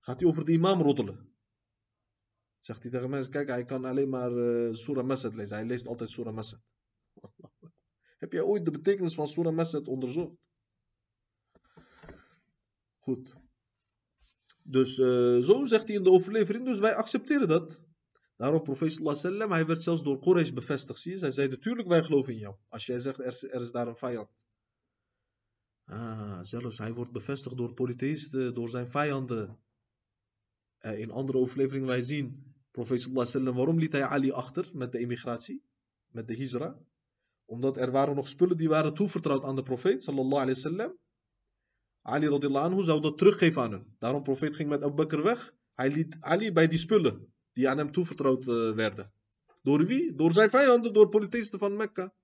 Gaat 0.00 0.20
hij 0.20 0.28
over 0.28 0.44
de 0.44 0.52
imam 0.52 0.80
roddelen? 0.80 1.32
Zegt 2.60 2.82
hij 2.82 2.90
tegen 2.90 3.10
mensen, 3.10 3.32
kijk, 3.32 3.48
hij 3.48 3.64
kan 3.64 3.84
alleen 3.84 4.08
maar 4.08 4.32
uh, 4.32 4.74
Surah 4.74 5.06
Masad 5.06 5.34
lezen. 5.34 5.56
Hij 5.56 5.66
leest 5.66 5.86
altijd 5.86 6.10
Surah 6.10 6.34
Masad. 6.34 6.60
Heb 8.28 8.36
jij 8.36 8.46
ooit 8.46 8.64
de 8.64 8.70
betekenis 8.70 9.14
van 9.14 9.28
Surah 9.28 9.54
Masad 9.54 9.88
onderzocht? 9.88 10.36
Goed. 12.98 13.34
Dus 14.62 14.98
uh, 14.98 15.38
zo 15.38 15.64
zegt 15.64 15.86
hij 15.86 15.96
in 15.96 16.02
de 16.02 16.10
overlevering, 16.10 16.64
dus 16.64 16.78
wij 16.78 16.94
accepteren 16.94 17.48
dat. 17.48 17.80
Daarom, 18.36 18.62
profeet 18.62 19.00
sallam, 19.16 19.50
hij 19.50 19.66
werd 19.66 19.82
zelfs 19.82 20.02
door 20.02 20.20
Quraysh 20.20 20.50
bevestigd. 20.50 21.02
Je? 21.02 21.18
Zij 21.18 21.30
zei, 21.30 21.48
natuurlijk 21.48 21.88
wij 21.88 22.02
geloven 22.02 22.32
in 22.32 22.38
jou. 22.38 22.56
Als 22.68 22.86
jij 22.86 22.98
zegt, 22.98 23.18
er 23.18 23.60
is, 23.60 23.70
daar 23.70 23.86
een 23.86 23.96
vijand. 23.96 24.28
Ah, 25.84 26.40
zelfs 26.42 26.78
hij 26.78 26.92
wordt 26.92 27.12
bevestigd 27.12 27.56
door 27.56 27.74
polytheïsten, 27.74 28.54
door 28.54 28.68
zijn 28.68 28.88
vijanden. 28.88 29.58
Uh, 30.80 30.98
in 30.98 31.10
andere 31.10 31.38
overleveringen 31.38 31.88
wij 31.88 32.02
zien 32.02 32.54
Profeet 32.70 33.00
sallallahu 33.00 33.56
waarom 33.56 33.78
liet 33.78 33.92
hij 33.92 34.04
Ali 34.04 34.30
achter 34.30 34.70
met 34.72 34.92
de 34.92 34.98
emigratie, 34.98 35.62
met 36.08 36.28
de 36.28 36.34
hijra? 36.34 36.78
Omdat 37.48 37.76
er 37.76 37.90
waren 37.90 38.14
nog 38.14 38.28
spullen 38.28 38.56
die 38.56 38.68
waren 38.68 38.94
toevertrouwd 38.94 39.44
aan 39.44 39.56
de 39.56 39.62
profeet 39.62 40.02
sallallahu 40.02 40.46
wasallam. 40.46 40.98
Ali 42.02 42.28
radillahu 42.28 42.64
anhu 42.64 42.82
zou 42.82 43.00
dat 43.00 43.18
teruggeven 43.18 43.62
aan 43.62 43.72
hen. 43.72 43.96
Daarom 43.98 44.22
profeet 44.22 44.54
ging 44.54 44.68
met 44.68 44.82
Abu 44.82 44.94
Bakr 44.94 45.22
weg. 45.22 45.54
Hij 45.74 45.90
liet 45.90 46.16
Ali 46.20 46.52
bij 46.52 46.68
die 46.68 46.78
spullen 46.78 47.32
die 47.52 47.68
aan 47.68 47.78
hem 47.78 47.92
toevertrouwd 47.92 48.46
uh, 48.46 48.74
werden. 48.74 49.12
Door 49.62 49.86
wie? 49.86 50.14
Door 50.14 50.32
zijn 50.32 50.50
vijanden, 50.50 50.92
door 50.92 51.08
polytheïsten 51.08 51.58
van 51.58 51.76
Mekka. 51.76 52.14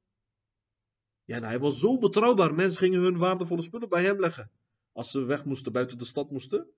Ja, 1.25 1.41
hij 1.41 1.59
was 1.59 1.79
zo 1.79 1.99
betrouwbaar. 1.99 2.55
Mensen 2.55 2.79
gingen 2.79 3.01
hun 3.01 3.18
waardevolle 3.18 3.62
spullen 3.62 3.89
bij 3.89 4.05
hem 4.05 4.20
leggen. 4.20 4.51
Als 4.93 5.11
ze 5.11 5.25
weg 5.25 5.45
moesten, 5.45 5.72
buiten 5.72 5.99
de 5.99 6.05
stad 6.05 6.31
moesten. 6.31 6.68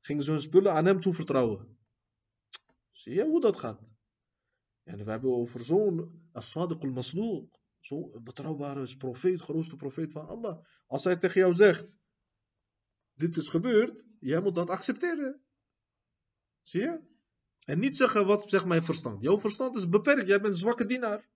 gingen 0.00 0.22
ze 0.22 0.30
hun 0.30 0.40
spullen 0.40 0.72
aan 0.72 0.84
hem 0.84 1.00
toevertrouwen. 1.00 1.78
Zie 2.92 3.14
je 3.14 3.24
hoe 3.24 3.40
dat 3.40 3.56
gaat? 3.56 3.80
En 4.82 5.04
we 5.04 5.10
hebben 5.10 5.30
over 5.30 5.64
zo'n 5.64 6.28
as-sadiq 6.32 6.78
al-masluq, 6.78 7.61
zo'n 7.82 8.20
betrouwbare 8.22 8.96
profeet, 8.96 9.40
grootste 9.40 9.76
profeet 9.76 10.12
van 10.12 10.26
Allah. 10.26 10.64
Als 10.86 11.04
hij 11.04 11.16
tegen 11.16 11.40
jou 11.40 11.54
zegt, 11.54 11.86
dit 13.14 13.36
is 13.36 13.48
gebeurd, 13.48 14.06
jij 14.18 14.40
moet 14.40 14.54
dat 14.54 14.70
accepteren. 14.70 15.42
Zie 16.62 16.80
je? 16.80 17.00
En 17.64 17.78
niet 17.78 17.96
zeggen, 17.96 18.26
wat 18.26 18.50
zegt 18.50 18.64
mijn 18.64 18.82
verstand? 18.82 19.22
Jouw 19.22 19.38
verstand 19.38 19.76
is 19.76 19.88
beperkt, 19.88 20.26
jij 20.26 20.40
bent 20.40 20.52
een 20.52 20.60
zwakke 20.60 20.86
dienaar. 20.86 21.28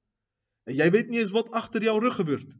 En 0.62 0.74
jij 0.74 0.90
weet 0.90 1.08
niet 1.08 1.18
eens 1.18 1.30
wat 1.30 1.50
achter 1.50 1.82
jouw 1.82 1.98
rug 1.98 2.14
gebeurt. 2.14 2.56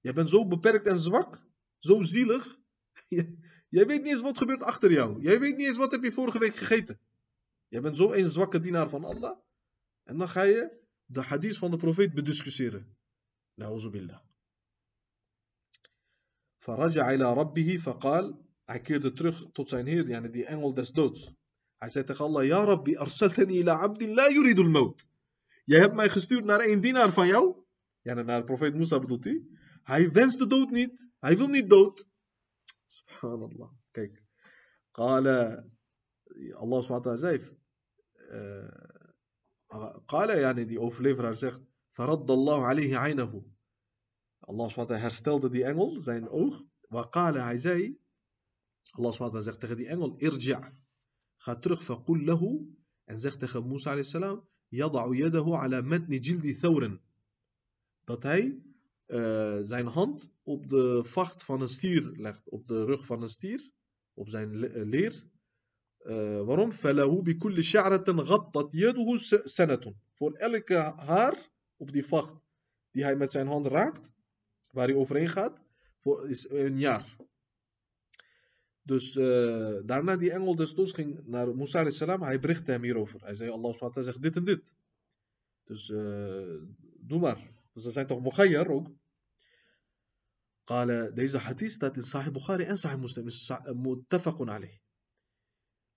Jij 0.00 0.12
bent 0.12 0.28
zo 0.28 0.46
beperkt 0.46 0.86
en 0.86 0.98
zwak, 0.98 1.42
zo 1.78 2.02
zielig. 2.02 2.58
Jij 3.68 3.86
weet 3.86 4.02
niet 4.02 4.12
eens 4.12 4.20
wat 4.20 4.38
gebeurt 4.38 4.62
achter 4.62 4.92
jou. 4.92 5.22
Jij 5.22 5.40
weet 5.40 5.56
niet 5.56 5.66
eens 5.66 5.76
wat 5.76 5.92
heb 5.92 6.02
je 6.02 6.12
vorige 6.12 6.38
week 6.38 6.54
gegeten. 6.54 7.00
Jij 7.68 7.80
bent 7.80 7.96
zo 7.96 8.12
een 8.12 8.28
zwakke 8.28 8.60
dienaar 8.60 8.88
van 8.88 9.04
Allah. 9.04 9.38
En 10.02 10.18
dan 10.18 10.28
ga 10.28 10.42
je 10.42 10.78
de 11.04 11.22
hadith 11.22 11.56
van 11.56 11.70
de 11.70 11.76
profeet 11.76 12.14
bediscussiëren. 12.14 12.96
Nauzubillah. 13.60 14.20
Faraja 16.64 17.12
ila 17.12 17.32
rabbihi 17.34 17.78
faqal. 17.78 18.26
Hij 18.64 18.80
keerde 18.80 19.12
terug 19.12 19.50
tot 19.52 19.68
zijn 19.68 19.86
heer, 19.86 20.08
yani 20.08 20.30
die 20.30 20.44
engel 20.46 20.74
des 20.74 20.90
doods. 20.90 21.32
Hij 21.78 21.88
zei 21.88 22.04
tegen 22.04 22.24
Allah, 22.24 22.46
Ja 22.46 22.64
Rabbi, 22.64 22.96
arsaltani 22.96 23.58
ila 23.58 23.74
abdin 23.80 24.14
la 24.14 24.28
yuridul 24.28 24.68
maut. 24.68 25.08
Jij 25.64 25.80
hebt 25.80 25.94
mij 25.94 26.08
gestuurd 26.08 26.44
naar 26.44 26.60
een 26.60 26.80
dienaar 26.80 27.12
van 27.12 27.26
jou. 27.26 27.56
Ja, 28.00 28.14
naar 28.14 28.38
de 28.38 28.44
profeet 28.44 28.74
Musa 28.74 28.98
bedoelt 28.98 29.24
hij. 29.24 29.46
Hij 29.82 30.10
wenst 30.10 30.38
de 30.38 30.46
dood 30.46 30.70
niet. 30.70 31.08
Hij 31.18 31.36
wil 31.36 31.48
niet 31.48 31.70
dood. 31.70 32.06
Subhanallah. 32.84 33.70
Kijk. 33.90 34.22
Qala. 34.90 35.64
Allah 36.52 36.82
subhanahu 36.82 37.18
zei. 37.18 37.40
Qala, 40.06 40.34
yani 40.34 40.64
die 40.64 40.80
overleveraar 40.80 41.34
zegt. 41.34 41.60
Faraddallahu 41.99 42.63
alayhi 42.69 42.95
aynahu. 42.95 43.43
Allah 44.39 44.69
subhanahu 44.69 45.01
herstelde 45.01 45.49
die 45.49 45.63
engel, 45.63 45.95
zijn 45.95 46.29
oog. 46.29 46.63
Wa 46.89 47.03
qala, 47.03 47.43
hij 47.43 47.57
zei. 47.57 47.99
Allah 48.91 49.11
subhanahu 49.11 49.41
zegt 49.41 49.59
tegen 49.59 49.77
die 49.77 49.87
engel. 49.87 50.15
Irja. 50.17 50.77
Ga 51.37 51.55
terug. 51.55 51.83
Faqul 51.83 52.23
lahu. 52.23 52.75
En 53.05 53.19
zegt 53.19 53.39
tegen 53.39 53.67
Musa 53.67 53.89
alayhi 53.89 54.07
salam. 54.07 54.47
Yada'u 54.69 55.15
yadahu 55.15 55.53
ala 55.53 55.81
matni 55.81 56.19
jildi 56.19 56.59
thawren. 56.59 57.01
Dat 58.03 58.23
hij 58.23 58.61
uh, 59.07 59.59
zijn 59.63 59.87
hand 59.87 60.31
op 60.43 60.67
de 60.67 61.03
vacht 61.03 61.43
van 61.43 61.61
een 61.61 61.69
stier 61.69 62.11
legt, 62.15 62.49
op 62.49 62.67
de 62.67 62.85
rug 62.85 63.05
van 63.05 63.21
een 63.21 63.29
stier, 63.29 63.71
op 64.13 64.29
zijn 64.29 64.55
leer. 64.89 65.23
Uh, 66.01 66.41
waarom? 66.41 66.71
فَلَهُ 66.71 67.21
بِكُلِّ 67.23 67.63
شَعْرَةٍ 67.63 68.21
غَطَّتْ 68.21 68.73
يَدُهُ 68.73 69.17
سَنَةٌ 69.43 69.95
Voor 70.13 70.33
elke 70.33 70.75
haar 70.95 71.48
op 71.79 71.91
die 71.91 72.05
vacht 72.05 72.35
die 72.91 73.03
hij 73.03 73.15
met 73.15 73.31
zijn 73.31 73.47
hand 73.47 73.67
raakt, 73.67 74.11
waar 74.71 74.87
hij 74.87 74.95
overheen 74.95 75.29
gaat, 75.29 75.59
voor, 75.97 76.29
is 76.29 76.49
een 76.49 76.77
jaar. 76.77 77.15
Dus 78.81 79.15
uh, 79.15 79.79
daarna 79.85 80.15
die 80.15 80.31
engel 80.31 80.55
des 80.55 80.73
doods 80.73 80.91
ging 80.91 81.27
naar 81.27 81.55
Musa 81.55 81.91
salam, 81.91 82.21
hij 82.21 82.39
berichtte 82.39 82.71
hem 82.71 82.83
hierover. 82.83 83.21
Hij 83.23 83.35
zei, 83.35 83.49
Allah 83.49 83.73
SWT 83.73 84.03
zegt 84.03 84.21
dit 84.21 84.35
en 84.35 84.45
dit. 84.45 84.73
Dus 85.63 85.87
doe 86.99 87.19
maar. 87.19 87.53
Dus 87.73 87.85
er 87.85 87.91
zijn 87.91 88.07
toch 88.07 88.21
mughayyar 88.21 88.67
ook. 88.67 88.87
قال 90.65 91.13
deze 91.13 91.37
hadith 91.37 91.71
staat 91.71 91.95
in 91.95 92.03
Sahih 92.03 92.33
Bukhari 92.33 92.63
en 92.63 92.77
Sahih 92.77 92.99
Muslim 92.99 93.27
is 93.27 93.51
muttafaqun 93.73 94.49
alayh. 94.49 94.79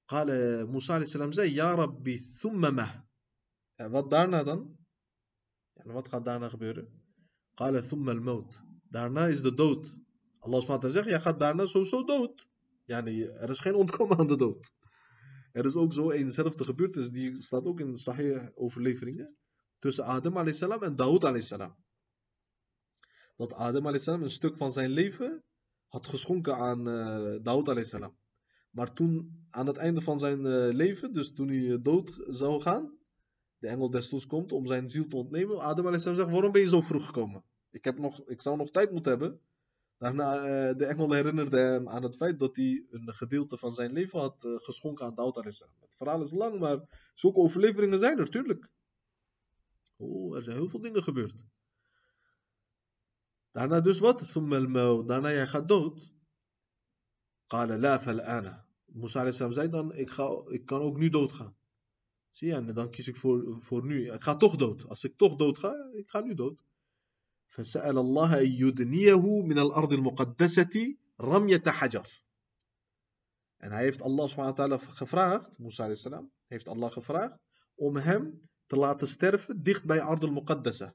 قال 0.06 0.28
Musa 0.68 0.94
alayhi 0.94 1.10
salam 1.10 1.32
zei 1.32 1.52
Ja 1.52 1.74
Rabbi 1.74 2.18
thumma 2.40 2.70
ma. 2.70 3.08
En 3.76 3.90
wat 3.90 4.10
daarna 4.10 4.42
dan? 4.42 4.76
En 5.83 5.93
wat 5.93 6.07
gaat 6.07 6.25
daarna 6.25 6.49
gebeuren? 6.49 6.87
Qala 7.53 7.81
thumma 7.81 8.11
al-maut. 8.11 8.63
Daarna 8.89 9.27
is 9.27 9.41
de 9.41 9.53
dood. 9.53 9.95
Allah 10.39 10.59
subhanahu 10.59 10.91
zegt, 10.91 11.09
jij 11.09 11.21
gaat 11.21 11.39
daarna 11.39 11.65
sowieso 11.65 12.03
dood. 12.03 12.47
Yani, 12.85 13.23
er 13.23 13.49
is 13.49 13.59
geen 13.59 13.75
ontkomen 13.83 14.17
aan 14.17 14.27
de 14.27 14.35
dood. 14.35 14.71
Er 15.51 15.65
is 15.65 15.75
ook 15.75 15.93
zo 15.93 16.11
eenzelfde 16.11 16.63
gebeurtenis, 16.63 17.09
die 17.09 17.35
staat 17.35 17.65
ook 17.65 17.79
in 17.79 17.97
Sahih 17.97 18.47
overleveringen, 18.53 19.35
tussen 19.79 20.03
Adam 20.03 20.37
a.s. 20.37 20.61
en 20.61 20.95
Daoud 20.95 21.43
salam. 21.43 21.75
Dat 23.35 23.53
Adam 23.53 23.87
a.s. 23.87 24.05
een 24.05 24.29
stuk 24.29 24.57
van 24.57 24.71
zijn 24.71 24.89
leven 24.89 25.43
had 25.87 26.07
geschonken 26.07 26.55
aan 26.55 26.87
eh, 26.87 27.33
uh, 27.33 27.43
Daoud 27.43 27.85
salam. 27.85 28.17
Maar 28.73 28.93
toen, 28.93 29.45
aan 29.49 29.67
het 29.67 29.77
einde 29.77 30.01
van 30.01 30.19
zijn 30.19 30.45
eh, 30.45 30.73
leven, 30.73 31.13
dus 31.13 31.33
toen 31.33 31.47
hij 31.47 31.71
eh, 31.71 31.77
dood 31.81 32.23
zou 32.27 32.61
gaan, 32.61 32.97
de 33.63 33.69
engel 33.69 33.89
des 33.89 34.27
komt 34.27 34.51
om 34.51 34.65
zijn 34.65 34.89
ziel 34.89 35.07
te 35.07 35.15
ontnemen. 35.15 35.59
Adam 35.59 35.87
a.s. 35.87 36.03
zegt, 36.03 36.31
waarom 36.31 36.51
ben 36.51 36.61
je 36.61 36.67
zo 36.67 36.81
vroeg 36.81 37.05
gekomen? 37.05 37.43
Ik, 37.69 37.83
heb 37.83 37.97
nog, 37.97 38.27
ik 38.27 38.41
zou 38.41 38.57
nog 38.57 38.71
tijd 38.71 38.91
moeten 38.91 39.11
hebben. 39.11 39.39
Daarna, 39.97 40.35
uh, 40.35 40.77
de 40.77 40.85
engel 40.85 41.11
herinnerde 41.11 41.57
hem 41.57 41.89
aan 41.89 42.03
het 42.03 42.15
feit 42.15 42.39
dat 42.39 42.55
hij 42.55 42.85
een 42.89 43.13
gedeelte 43.13 43.57
van 43.57 43.71
zijn 43.71 43.91
leven 43.91 44.19
had 44.19 44.43
uh, 44.43 44.59
geschonken 44.59 45.05
aan 45.05 45.15
Daoud 45.15 45.37
a.s. 45.37 45.65
Het 45.79 45.95
verhaal 45.95 46.21
is 46.21 46.31
lang, 46.31 46.59
maar 46.59 47.11
zulke 47.13 47.39
overleveringen 47.39 47.99
zijn 47.99 48.19
er, 48.19 48.29
tuurlijk. 48.29 48.69
Oh, 49.95 50.35
er 50.35 50.41
zijn 50.41 50.57
heel 50.57 50.67
veel 50.67 50.81
dingen 50.81 51.03
gebeurd. 51.03 51.43
Daarna 53.51 53.81
dus 53.81 53.99
wat? 53.99 54.19
Daarna 55.07 55.31
jij 55.31 55.47
gaat 55.47 55.67
dood. 55.67 56.13
Qala 57.47 57.77
la 57.77 57.99
fal'ana. 57.99 58.65
Musa 58.85 59.31
zei 59.31 59.69
dan, 59.69 59.93
ik, 59.93 60.09
ga, 60.09 60.41
ik 60.47 60.65
kan 60.65 60.81
ook 60.81 60.97
nu 60.97 61.09
doodgaan. 61.09 61.55
Zie 62.32 62.48
je, 62.48 62.54
en 62.54 62.74
dan 62.74 62.90
kies 62.90 63.08
ik 63.08 63.16
voor, 63.16 63.56
voor 63.60 63.86
nu. 63.86 64.12
Ik 64.12 64.22
ga 64.22 64.36
toch 64.36 64.56
dood. 64.56 64.88
Als 64.88 65.04
ik 65.04 65.16
toch 65.16 65.36
dood 65.36 65.58
ga, 65.58 65.90
ik 65.92 66.08
ga 66.08 66.20
nu 66.20 66.34
dood. 66.34 66.66
فسأل 67.48 67.98
الله 67.98 68.40
أن 68.40 68.46
يدنيه 68.46 69.42
من 69.42 69.58
الأرض 69.58 69.92
المقدسة 69.92 70.96
رمية 71.20 71.62
حجر. 71.66 72.24
En 73.56 73.72
hij 73.72 73.82
heeft 73.82 74.02
Allah 74.02 74.28
subhanahu 74.28 74.56
wa 74.56 74.66
ta'ala 74.66 74.78
gevraagd, 74.78 75.58
Musa 75.58 75.84
a.s. 75.84 76.08
heeft 76.46 76.68
Allah 76.68 76.90
gevraagd 76.92 77.38
om 77.74 77.96
hem 77.96 78.40
te 78.66 78.76
laten 78.76 79.06
sterven 79.06 79.62
dicht 79.62 79.84
bij 79.84 80.00
Ardul 80.00 80.32
Muqaddasa. 80.32 80.94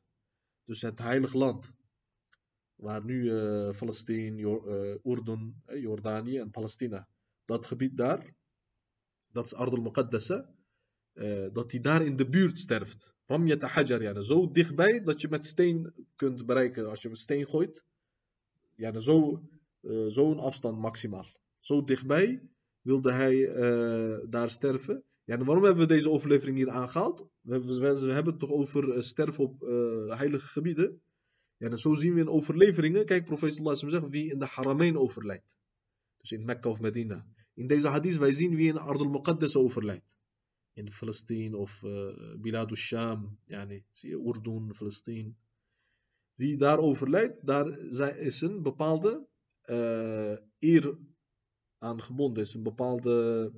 Dus 0.65 0.81
het 0.81 0.99
heilig 0.99 1.33
land. 1.33 1.71
Waar 2.75 3.03
nu 3.05 3.23
uh, 3.23 3.77
Palestijn, 3.77 4.37
uh, 4.37 4.95
Urdun, 5.03 5.61
uh, 5.65 5.81
Jordanië 5.81 6.37
en 6.37 6.51
Palestina. 6.51 7.07
Dat 7.45 7.65
gebied 7.65 7.97
daar, 7.97 8.35
dat 9.27 9.45
is 9.45 9.53
Ardul 9.53 9.91
Muqaddasa. 11.18 11.52
dat 11.52 11.70
hij 11.70 11.80
daar 11.80 12.04
in 12.04 12.16
de 12.16 12.28
buurt 12.28 12.58
sterft. 12.58 13.16
Ramyat 13.26 13.62
Hajar, 13.62 14.02
ja, 14.02 14.20
zo 14.20 14.50
dichtbij 14.50 15.02
dat 15.04 15.20
je 15.20 15.28
met 15.28 15.44
steen 15.44 15.92
kunt 16.16 16.46
bereiken. 16.46 16.90
Als 16.90 17.02
je 17.02 17.08
met 17.08 17.18
steen 17.18 17.46
gooit, 17.46 17.84
ja, 18.74 18.98
zo, 18.98 19.42
zo'n 20.06 20.38
afstand 20.38 20.78
maximaal. 20.78 21.26
Zo 21.60 21.84
dichtbij 21.84 22.42
wilde 22.82 23.12
hij 23.12 23.52
daar 24.28 24.50
sterven. 24.50 25.04
Ja, 25.28 25.38
en 25.38 25.44
waarom 25.44 25.64
hebben 25.64 25.82
we 25.82 25.94
deze 25.94 26.10
overlevering 26.10 26.56
hier 26.56 26.70
aangehaald? 26.70 27.28
We 27.40 27.52
hebben, 27.52 27.80
we 27.80 28.12
hebben 28.12 28.32
het 28.32 28.38
toch 28.38 28.50
over 28.50 28.96
uh, 28.96 29.00
sterven 29.00 29.44
op 29.44 29.62
uh, 29.62 30.16
heilige 30.16 30.46
gebieden. 30.46 31.00
Ja, 31.56 31.70
en 31.70 31.78
zo 31.78 31.94
zien 31.94 32.14
we 32.14 32.20
in 32.20 32.28
overleveringen. 32.28 33.04
Kijk, 33.04 33.24
profeet 33.24 33.54
sallallahu 33.54 33.90
zegt 33.90 34.08
wie 34.08 34.30
in 34.30 34.38
de 34.38 34.46
Harameen 34.46 34.98
overlijdt. 34.98 35.56
Dus 36.18 36.32
in 36.32 36.44
Mekka 36.44 36.68
of 36.68 36.80
Medina. 36.80 37.26
In 37.54 37.66
deze 37.66 37.88
hadith 37.88 38.16
wij 38.16 38.32
zien 38.32 38.54
wie 38.54 38.68
in 38.68 38.78
Ardul 38.78 39.08
Muqaddas 39.08 39.56
overlijdt 39.56 40.04
In 40.77 40.91
Palestijn 40.99 41.53
of 41.53 41.81
uh, 41.83 42.35
Bilad 42.41 42.69
al-Sham. 42.69 43.39
Yani, 43.45 43.85
zie 43.91 44.09
je, 44.09 44.23
Urdun, 44.27 44.73
Palestijn. 44.77 45.37
Wie 46.35 46.57
daar 46.57 46.79
overlijdt, 46.79 47.45
daar 47.45 48.17
is 48.17 48.41
een 48.41 48.61
bepaalde 48.61 49.27
uh, 49.65 50.37
eer 50.59 50.97
aan 51.77 52.01
gebonden. 52.01 52.43
Is 52.43 52.53
een 52.53 52.63
bepaalde 52.63 53.51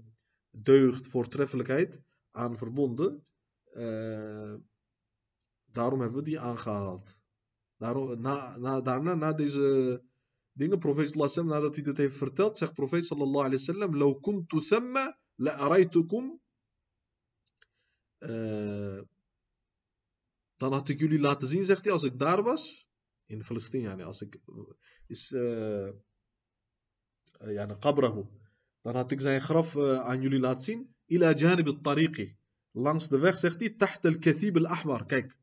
deugd, 0.51 1.07
voortreffelijkheid 1.07 2.01
aan 2.31 2.57
verbonden. 2.57 3.25
Uh, 3.73 4.53
daarom 5.65 6.01
hebben 6.01 6.19
we 6.19 6.29
die 6.29 6.39
aangehaald. 6.39 7.17
Daarom, 7.77 8.21
na, 8.21 8.57
na, 8.57 8.81
daarna, 8.81 9.15
na 9.15 9.33
deze 9.33 10.01
dingen, 10.51 10.79
profeet 10.79 11.09
sallallahu 11.09 11.43
nadat 11.43 11.75
hij 11.75 11.83
dit 11.83 11.97
heeft 11.97 12.17
verteld, 12.17 12.57
zegt 12.57 12.73
profeet 12.73 13.05
sallallahu 13.05 13.45
alayhi 13.45 13.65
wasallam, 13.65 13.95
لو 13.95 14.19
كنت 14.19 14.55
ثم 14.55 14.97
لأريتكم 15.37 16.39
uh, 18.20 19.00
dan 20.56 20.72
had 20.72 20.88
ik 20.88 20.98
jullie 20.98 21.20
laten 21.20 21.48
zien, 21.48 21.64
zegt 21.64 21.84
hij, 21.84 21.92
als 21.92 22.02
ik 22.02 22.18
daar 22.18 22.42
was, 22.42 22.88
in 23.26 23.44
Palestina, 23.46 23.88
yani, 23.88 24.02
als 24.02 24.22
ik, 24.22 24.38
is, 25.06 25.30
uh, 25.30 25.90
dan 28.82 28.94
had 28.94 29.10
ik 29.10 29.20
zijn 29.20 29.40
graf 29.40 29.76
aan 29.78 30.20
jullie 30.20 30.40
laten 30.40 30.64
zien. 30.64 30.94
Ila 31.06 31.34
janib 31.34 31.66
al-tariqi. 31.66 32.36
Langs 32.70 33.08
de 33.08 33.18
weg 33.18 33.38
zegt 33.38 33.60
hij, 33.60 33.70
taht 33.70 34.04
al-kathib 34.04 34.56
al-ahmar. 34.56 35.06
Kijk, 35.06 35.36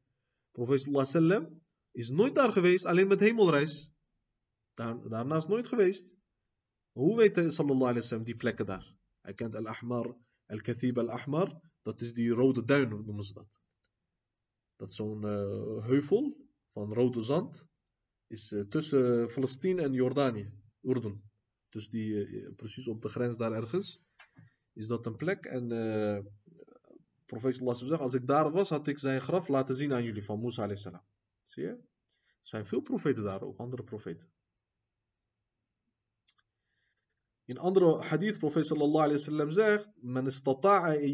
profeet 0.51 1.07
sallam 1.07 1.61
is 1.91 2.09
nooit 2.09 2.35
daar 2.35 2.51
geweest, 2.51 2.85
alleen 2.85 3.07
met 3.07 3.19
hemelreis. 3.19 3.91
Daar, 4.73 5.09
daarnaast 5.09 5.47
nooit 5.47 5.67
geweest. 5.67 6.13
Hoe 6.91 7.17
weet 7.17 7.35
hij 7.35 7.49
sallallahu 7.49 7.81
alayhi 7.81 7.99
wasallam 7.99 8.23
die 8.23 8.35
plekken 8.35 8.65
daar? 8.65 8.95
Hij 9.21 9.33
kent 9.33 9.55
Al-Ahmar, 9.55 10.15
Al-Kathib 10.45 10.97
Al-Ahmar. 10.97 11.59
Dat 11.87 12.01
is 12.01 12.13
die 12.13 12.31
rode 12.31 12.63
duin, 12.65 12.89
noemen 12.89 13.23
ze 13.23 13.33
dat. 13.33 13.47
Dat 14.75 14.89
is 14.89 14.95
zo'n 14.95 15.23
uh, 15.25 15.85
heuvel 15.85 16.37
van 16.71 16.93
rode 16.93 17.21
zand. 17.21 17.65
Is 18.27 18.51
uh, 18.51 18.67
tussen 18.67 19.31
Palestina 19.33 19.83
en 19.83 19.93
Jordanië, 19.93 20.51
Urdun. 20.81 21.21
Dus 21.69 21.89
die, 21.89 22.09
uh, 22.09 22.55
precies 22.55 22.87
op 22.87 23.01
de 23.01 23.09
grens 23.09 23.37
daar 23.37 23.51
ergens. 23.51 24.01
Is 24.73 24.87
dat 24.87 25.05
een 25.05 25.15
plek. 25.15 25.45
En 25.45 25.67
profeet 27.25 27.55
sallallahu 27.55 27.85
zegt, 27.85 28.01
als 28.01 28.13
ik 28.13 28.27
daar 28.27 28.51
was, 28.51 28.69
had 28.69 28.87
ik 28.87 28.99
zijn 28.99 29.21
graf 29.21 29.47
laten 29.47 29.75
zien 29.75 29.93
aan 29.93 30.03
jullie 30.03 30.23
van 30.23 30.39
Musa 30.39 30.75
salam. 30.75 31.05
Zie 31.43 31.63
je? 31.63 31.69
Er 31.69 32.53
zijn 32.53 32.65
veel 32.65 32.81
profeten 32.81 33.23
daar 33.23 33.41
ook, 33.41 33.57
andere 33.57 33.83
profeten. 33.83 34.31
In 37.47 37.57
andere 37.57 38.01
hadith, 38.09 38.39
profeet 38.39 38.65
sallallahu 38.65 39.05
alayhi 39.07 39.19
wasallam 39.19 39.51
zegt, 39.51 39.89
men 40.01 40.25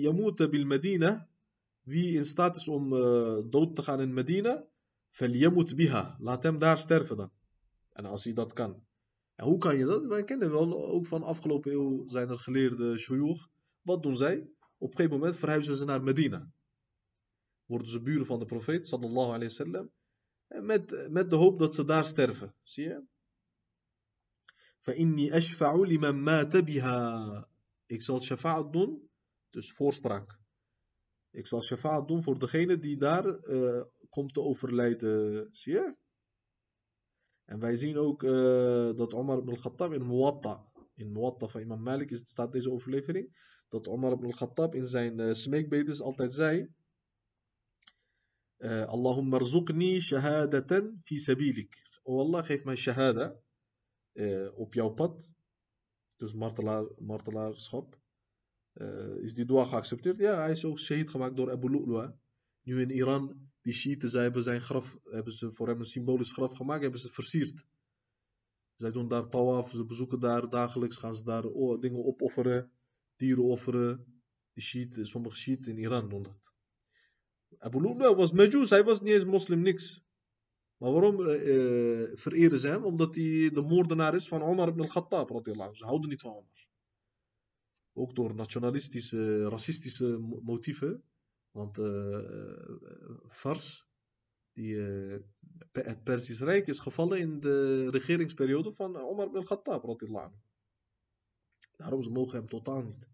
yamuta 0.02 0.48
bil 0.50 0.66
Medina, 0.66 1.28
wie 1.84 2.16
in 2.18 2.26
staat 2.26 2.56
is 2.56 2.68
om 2.68 2.94
uh, 2.94 3.42
dood 3.50 3.76
te 3.76 3.84
gaan 3.84 4.02
in 4.02 4.14
Medina, 4.14 4.66
laat 6.20 6.44
hem 6.44 6.58
daar 6.60 6.78
sterven 6.78 7.18
dan. 7.18 7.32
En 7.92 8.06
als 8.06 8.24
hij 8.24 8.34
dat 8.34 8.54
kan. 8.54 8.84
En 9.36 9.46
hoe 9.46 9.58
kan 9.58 9.78
je 9.78 9.86
dat? 9.86 10.06
Wij 10.06 10.24
kennen 10.24 10.52
wel, 10.52 10.86
ook 10.86 11.06
van 11.06 11.24
afgelopen 11.24 11.72
eeuw 11.72 12.08
zijn 12.08 12.30
er 12.30 12.40
geleerde 12.40 12.98
shuyukh. 12.98 13.48
Wat 13.82 14.04
doen 14.04 14.18
zij? 14.18 14.50
Op 14.78 14.90
een 14.90 14.96
gegeven 14.96 15.18
moment 15.20 15.36
verhuizen 15.36 15.76
ze 15.76 15.86
naar 15.86 16.04
Medina. 16.04 16.52
Worden 17.66 17.88
ze 17.88 18.02
buren 18.02 18.26
van 18.26 18.40
de 18.40 18.46
profeet, 18.46 18.88
sallallahu 18.88 19.28
alayhi 19.28 19.48
wasallam. 19.48 19.92
Met, 20.48 21.10
met 21.10 21.30
de 21.30 21.36
hoop 21.36 21.60
dat 21.60 21.76
ze 21.76 21.86
daar 21.86 22.06
sterven. 22.06 22.56
Zie 22.64 22.84
je? 22.84 23.04
فَإِنِّي 24.83 25.37
أَشْفَعُ 25.37 25.73
لِمَنْ 25.85 26.17
مَاتَ 26.25 26.57
بِهَا 26.57 27.45
Ik 27.87 28.03
zal 28.03 28.21
shafa'at 28.21 28.73
doen, 28.73 29.11
dus 29.51 29.73
voorspraak. 29.73 30.39
Ik 31.31 31.47
zal 31.47 31.63
shafa'at 31.63 32.09
doen 32.09 32.23
voor 32.23 32.39
degene 32.39 32.79
die 32.79 32.97
daar 32.97 33.27
uh, 33.27 33.83
komt 34.09 34.35
te 34.35 34.41
overlijden. 34.41 35.49
Zie 35.51 35.73
je? 35.73 35.97
En 37.45 37.59
wij 37.59 37.77
zien 37.77 37.97
ook 37.97 38.23
uh, 38.23 38.31
dat 38.97 39.15
Omar 39.15 39.39
ibn 39.39 39.51
al-Khattab 39.51 39.93
in 39.93 40.07
Muwatta, 40.07 40.67
in 40.95 41.13
Muwatta 41.13 41.47
van 41.47 41.61
Imam 41.61 41.83
Malik 41.83 42.11
is, 42.11 42.29
staat 42.29 42.53
deze 42.53 42.71
overlevering, 42.71 43.57
dat 43.69 43.87
Omar 43.87 44.13
ibn 44.13 44.25
al-Khattab 44.25 44.75
in 44.75 44.85
zijn 44.85 45.19
uh, 45.19 45.33
smeekbedes 45.33 46.01
altijd 46.01 46.33
zei, 46.33 46.75
uh, 48.59 48.87
Allahumma 48.87 49.39
rzuqni 49.39 50.01
shahadatan 50.01 51.01
fi 51.03 51.19
sabilik. 51.19 51.83
O 52.03 52.19
Allah, 52.19 52.45
geef 52.45 52.65
mij 52.65 52.77
shahada 52.77 53.41
uh, 54.14 54.60
op 54.60 54.74
jouw 54.74 54.90
pad. 54.90 55.34
Dus 56.18 56.34
martelaar, 56.34 56.86
martelaarschap. 56.98 58.02
Uh, 58.74 59.16
is 59.22 59.34
die 59.34 59.46
dua 59.46 59.66
geaccepteerd? 59.66 60.20
Ja, 60.20 60.38
hij 60.38 60.52
is 60.52 60.66
ook 60.66 60.80
shahid 60.80 61.10
gemaakt 61.10 61.36
door 61.36 61.52
Abu 61.52 61.70
Lu'lu'a. 61.70 62.18
Nu 62.64 62.82
in 62.82 62.90
Iran, 62.90 63.52
die 63.62 63.74
Shiiten, 63.74 64.10
zij 64.10 64.24
hebben 64.24 64.44
zijn 64.44 64.62
graf, 64.62 64.98
hebben 65.04 65.34
ze 65.34 65.52
voor 65.52 65.68
hem 65.68 65.80
een 65.80 65.86
symbolisch 65.86 66.32
graf 66.32 66.56
gemaakt, 66.56 66.82
hebben 66.82 67.00
ze 67.00 67.10
versierd. 67.10 67.66
Zij 68.76 68.92
doen 68.92 69.08
daar 69.08 69.30
tawaf, 69.30 69.70
ze 69.70 69.86
bezoeken 69.86 70.20
daar 70.20 70.50
dagelijks, 70.50 70.98
gaan 70.98 71.14
ze 71.14 71.24
daar 71.24 71.46
oh, 71.46 71.82
dingen 71.82 72.06
opofferen, 72.06 72.72
dieren 73.16 73.44
offeren. 73.44 74.22
Die 74.54 74.64
Shiiten, 74.64 75.08
sommige 75.08 75.36
Shiiten 75.36 75.72
in 75.72 75.78
Iran 75.78 76.10
doen 76.10 76.24
dat. 76.24 76.54
Abu 77.58 77.82
Lu'lu'a 77.82 78.16
was 78.16 78.32
Majus, 78.32 78.70
hij 78.70 78.84
was 78.84 79.02
niet 79.02 79.14
eens 79.14 79.26
moslim, 79.26 79.62
niks. 79.62 80.04
Maar 80.84 80.92
waarom 80.92 81.20
uh, 81.20 82.12
vereren 82.14 82.60
ze 82.60 82.68
hem? 82.68 82.84
Omdat 82.84 83.16
hij 83.16 83.50
de 83.54 83.62
moordenaar 83.62 84.16
is 84.16 84.28
van 84.28 84.42
Omar 84.42 84.68
ibn 84.68 84.82
al-Khattab. 84.82 85.42
Ze 85.74 85.86
houden 85.86 86.10
niet 86.10 86.22
van 86.22 86.32
Omar. 86.32 86.68
Ook 87.94 88.16
door 88.16 88.36
nationalistische, 88.36 89.50
racistische 89.50 90.18
motieven. 90.44 91.04
Want 91.52 91.78
uh, 91.78 92.70
Fars, 93.30 93.88
die, 94.54 94.76
het 95.72 96.04
Persisch 96.04 96.40
Rijk, 96.40 96.68
is 96.68 96.80
gevallen 96.80 97.20
in 97.20 97.40
de 97.40 97.90
regeringsperiode 97.90 98.74
van 98.74 98.96
Omar 98.96 99.26
ibn 99.26 99.38
al-Khattab. 99.38 100.00
Daarom 101.76 102.02
ze 102.02 102.10
mogen 102.10 102.38
hem 102.38 102.48
totaal 102.48 102.82
niet. 102.82 103.08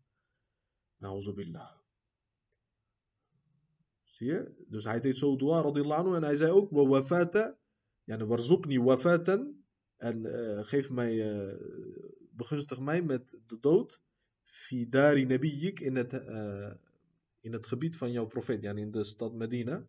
Nauzubillah. 0.98 1.78
Zie 4.04 4.28
je? 4.28 4.66
Dus 4.68 4.84
hij 4.84 5.00
deed 5.00 5.18
zo 5.18 5.36
dua 5.36 5.64
en 5.64 6.24
hij 6.24 6.36
zei 6.36 6.52
ook 6.52 6.72
wa 6.72 6.86
wafata 6.86 7.59
yani 8.10 8.80
wafatan 8.80 9.56
en 9.98 10.26
uh, 10.26 10.64
geef 10.64 10.90
mij 10.90 11.14
uh, 11.14 11.54
begunstig 12.32 12.80
mij 12.80 13.02
met 13.02 13.38
de 13.48 13.60
dood 13.60 14.02
fi 14.44 14.90
dari 14.90 15.26
nabiyik 15.26 15.80
in 15.80 15.96
het 15.96 16.14
in 17.42 17.54
het 17.54 17.66
gebied 17.66 17.98
van 17.98 18.12
jouw 18.12 18.26
profeet 18.26 18.62
yani 18.62 18.82
in 18.82 18.92
de 18.92 19.04
stad 19.04 19.34
Medina. 19.34 19.88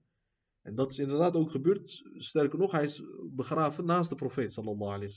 En 0.63 0.75
dat 0.75 0.91
is 0.91 0.99
inderdaad 0.99 1.35
ook 1.35 1.51
gebeurd. 1.51 2.03
Sterker 2.15 2.59
nog 2.59 2.73
hij 2.73 2.85
is 2.85 3.03
begraven 3.31 3.85
naast 3.85 4.09
de 4.09 4.15
profeet 4.15 4.53
sallallahu 4.53 4.93
alayhi 4.93 5.15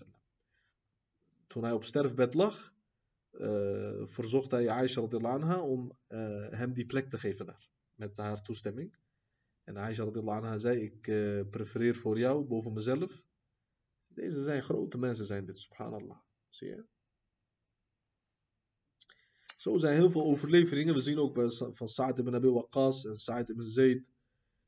toen 1.48 1.64
hij 1.64 1.72
op 1.72 1.84
sterfbed 1.84 2.34
lag 2.34 2.74
verzocht 4.06 4.52
hij 4.52 4.70
Aisha 4.70 5.08
anha 5.22 5.62
om 5.62 5.98
hem 6.50 6.74
die 6.74 6.86
plek 6.86 7.10
te 7.10 7.18
geven 7.18 7.46
daar 7.46 7.70
met 7.96 8.18
haar 8.18 8.42
toestemming. 8.42 8.96
En 9.64 9.78
Aisha 9.78 10.04
anha 10.04 10.58
zei, 10.58 10.82
ik 10.82 11.08
uh, 11.08 11.42
prefereer 11.50 11.96
voor 11.96 12.20
jou 12.20 12.46
boven 12.46 12.74
mezelf. 12.74 13.24
Deze 14.08 14.44
zijn 14.44 14.64
grote 14.64 14.98
mensen 14.98 15.26
zijn 15.26 15.46
dit, 15.46 15.58
subhanallah. 15.58 16.18
Zie 16.50 16.68
je? 16.68 16.86
Zo 19.58 19.78
zijn 19.78 19.96
heel 19.96 20.10
veel 20.10 20.24
overleveringen. 20.24 20.94
We 20.94 21.00
zien 21.00 21.18
ook 21.18 21.52
van 21.72 21.88
Sa'd 21.88 22.18
ibn 22.18 22.36
Abi 22.36 22.50
Waqqas 22.50 23.06
en 23.06 23.16
Sa'd 23.16 23.50
ibn 23.50 23.64
Zayd. 23.64 24.04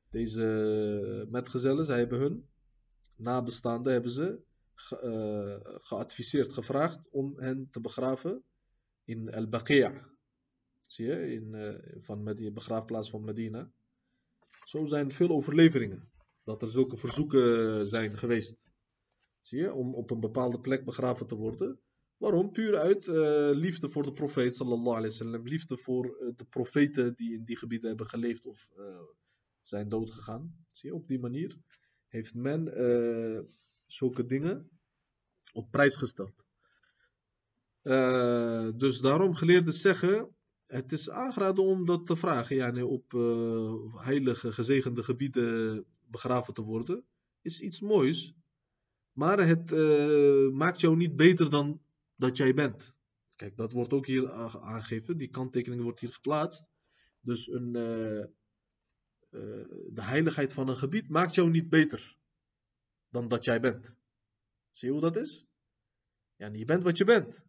Deze 0.10 1.28
metgezellen, 1.30 1.86
zij 1.86 1.98
hebben 1.98 2.20
hun 2.20 2.50
nabestaanden 3.16 3.94
hebben 3.94 4.12
ze 4.12 4.44
ge, 4.74 5.02
uh, 5.04 5.78
geadviseerd, 5.82 6.54
gevraagd 6.54 7.10
om 7.10 7.40
hen 7.40 7.68
te 7.72 7.82
begraven 7.82 8.44
in 9.04 9.34
Al-Baqi'. 9.34 10.02
Zie 10.82 11.06
je, 11.06 11.32
in, 11.32 11.54
uh, 11.54 12.04
van 12.04 12.24
Medina, 12.24 12.52
begraafplaats 12.52 13.10
van 13.10 13.24
Medina. 13.24 13.72
Zo 14.66 14.86
zijn 14.86 15.12
veel 15.12 15.30
overleveringen. 15.30 16.12
Dat 16.44 16.62
er 16.62 16.68
zulke 16.68 16.98
verzoeken 16.98 17.88
zijn 17.88 18.18
geweest. 18.18 18.58
Zie 19.42 19.60
je, 19.60 19.74
om 19.74 19.96
op 19.96 20.12
een 20.12 20.20
bepaalde 20.20 20.60
plek 20.60 20.86
begraven 20.86 21.28
te 21.28 21.36
worden. 21.36 21.80
Waarom? 22.18 22.52
Puur 22.52 22.78
uit 22.78 23.08
uh, 23.08 23.50
liefde 23.54 23.90
voor 23.90 24.04
de 24.04 24.14
profeet, 24.14 24.56
sallallahu 24.56 24.98
alayhi 24.98 25.08
wasallam. 25.08 25.48
Liefde 25.48 25.78
voor 25.78 26.06
uh, 26.06 26.32
de 26.36 26.46
profeten 26.46 27.16
die 27.16 27.34
in 27.34 27.44
die 27.44 27.58
gebieden 27.58 27.88
hebben 27.88 28.08
geleefd 28.08 28.46
of 28.46 28.68
uh, 28.78 29.00
zijn 29.62 29.90
doodgegaan. 29.90 30.66
Zie 30.72 30.90
je, 30.90 30.96
op 30.96 31.08
die 31.08 31.20
manier 31.20 31.58
heeft 32.08 32.34
men 32.34 32.64
zulke 33.88 34.26
dingen 34.26 34.70
op 35.54 35.72
prijs 35.72 35.96
gesteld. 35.96 36.46
dus 38.80 39.00
daarom 39.00 39.34
geleerden 39.36 39.74
zeggen, 39.74 40.35
het 40.68 40.92
is 40.92 41.10
aangeraden 41.10 41.64
om 41.64 41.86
dat 41.86 42.08
te 42.08 42.16
vragen. 42.16 42.56
Ja, 42.56 42.84
op 42.86 43.14
uh, 43.14 43.96
heilige, 43.96 44.52
gezegende 44.52 45.04
gebieden 45.04 45.86
begraven 46.06 46.54
te 46.54 46.62
worden. 46.62 47.06
Is 47.42 47.62
iets 47.62 47.80
moois. 47.80 48.34
Maar 49.12 49.48
het 49.48 49.72
uh, 49.72 50.50
maakt 50.52 50.82
jou 50.82 50.96
niet 50.96 51.16
beter 51.16 51.50
dan 51.50 51.82
dat 52.16 52.38
jij 52.38 52.54
bent. 52.54 52.94
Kijk, 53.36 53.58
dat 53.58 53.72
wordt 53.72 53.94
ook 53.94 54.06
hier 54.06 54.32
aangegeven. 54.32 55.18
Die 55.18 55.30
kanttekening 55.30 55.82
wordt 55.82 56.00
hier 56.00 56.14
geplaatst. 56.14 56.68
Dus 57.22 57.48
een, 57.48 57.68
uh, 57.68 58.26
de 59.90 60.02
heiligheid 60.02 60.54
van 60.54 60.68
een 60.68 60.78
gebied 60.78 61.10
maakt 61.10 61.36
jou 61.36 61.50
niet 61.50 61.70
beter 61.70 62.18
dan 63.10 63.28
dat 63.28 63.46
jij 63.46 63.60
bent. 63.60 63.96
Zie 64.72 64.88
je 64.88 64.94
hoe 64.94 65.04
dat 65.04 65.16
is? 65.16 65.46
Ja, 66.36 66.48
je 66.48 66.66
bent 66.66 66.84
wat 66.84 66.98
je 66.98 67.04
bent. 67.04 67.44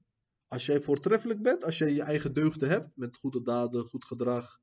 Als 0.48 0.66
jij 0.66 0.80
voortreffelijk 0.80 1.42
bent, 1.42 1.64
als 1.64 1.78
jij 1.78 1.92
je 1.92 2.02
eigen 2.02 2.32
deugden 2.32 2.68
hebt, 2.68 2.96
met 2.96 3.16
goede 3.16 3.42
daden, 3.42 3.84
goed 3.84 4.04
gedrag, 4.04 4.60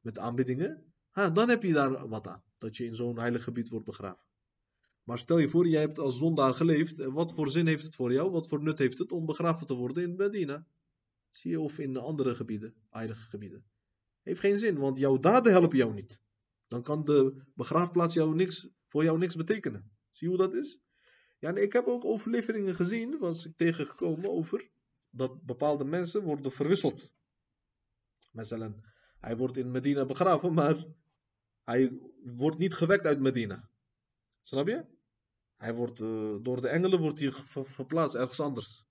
met 0.00 0.18
aanbiddingen, 0.18 0.92
dan 1.12 1.48
heb 1.48 1.62
je 1.62 1.72
daar 1.72 2.08
wat 2.08 2.26
aan. 2.26 2.42
Dat 2.58 2.76
je 2.76 2.84
in 2.84 2.94
zo'n 2.94 3.18
heilig 3.18 3.44
gebied 3.44 3.68
wordt 3.68 3.86
begraven. 3.86 4.24
Maar 5.02 5.18
stel 5.18 5.38
je 5.38 5.48
voor, 5.48 5.68
jij 5.68 5.80
hebt 5.80 5.98
als 5.98 6.18
zondaar 6.18 6.54
geleefd. 6.54 7.04
Wat 7.04 7.32
voor 7.32 7.50
zin 7.50 7.66
heeft 7.66 7.82
het 7.82 7.94
voor 7.94 8.12
jou? 8.12 8.30
Wat 8.30 8.48
voor 8.48 8.62
nut 8.62 8.78
heeft 8.78 8.98
het 8.98 9.12
om 9.12 9.26
begraven 9.26 9.66
te 9.66 9.74
worden 9.74 10.02
in 10.02 10.16
Medina? 10.16 10.66
Zie 11.30 11.50
je, 11.50 11.60
of 11.60 11.78
in 11.78 11.96
andere 11.96 12.34
gebieden, 12.34 12.74
heilige 12.90 13.28
gebieden. 13.28 13.64
Heeft 14.22 14.40
geen 14.40 14.58
zin, 14.58 14.78
want 14.78 14.98
jouw 14.98 15.18
daden 15.18 15.52
helpen 15.52 15.76
jou 15.76 15.94
niet. 15.94 16.20
Dan 16.68 16.82
kan 16.82 17.04
de 17.04 17.42
begraafplaats 17.54 18.14
jou 18.14 18.34
niks, 18.34 18.68
voor 18.86 19.04
jou 19.04 19.18
niks 19.18 19.36
betekenen. 19.36 19.90
Zie 20.10 20.28
je 20.30 20.36
hoe 20.36 20.46
dat 20.46 20.54
is? 20.54 20.80
Ja, 21.38 21.48
en 21.48 21.62
ik 21.62 21.72
heb 21.72 21.86
ook 21.86 22.04
overleveringen 22.04 22.74
gezien, 22.74 23.18
was 23.18 23.46
ik 23.46 23.56
tegengekomen 23.56 24.30
over 24.30 24.70
bepaalde 25.42 25.84
mensen 25.84 26.22
worden 26.22 26.52
verwisseld. 26.52 27.10
Hij 29.20 29.36
wordt 29.36 29.56
in 29.56 29.70
Medina 29.70 30.04
begraven, 30.04 30.54
maar 30.54 30.84
hij 31.64 31.98
wordt 32.24 32.58
niet 32.58 32.74
gewekt 32.74 33.06
uit 33.06 33.20
Medina. 33.20 33.68
Snap 34.40 34.66
je? 34.66 34.84
Hij 35.56 35.74
wordt, 35.74 36.00
uh, 36.00 36.36
door 36.42 36.60
de 36.60 36.68
engelen 36.68 37.00
wordt 37.00 37.18
hij 37.20 37.32
verplaatst 37.64 38.14
ergens 38.14 38.40
anders. 38.40 38.84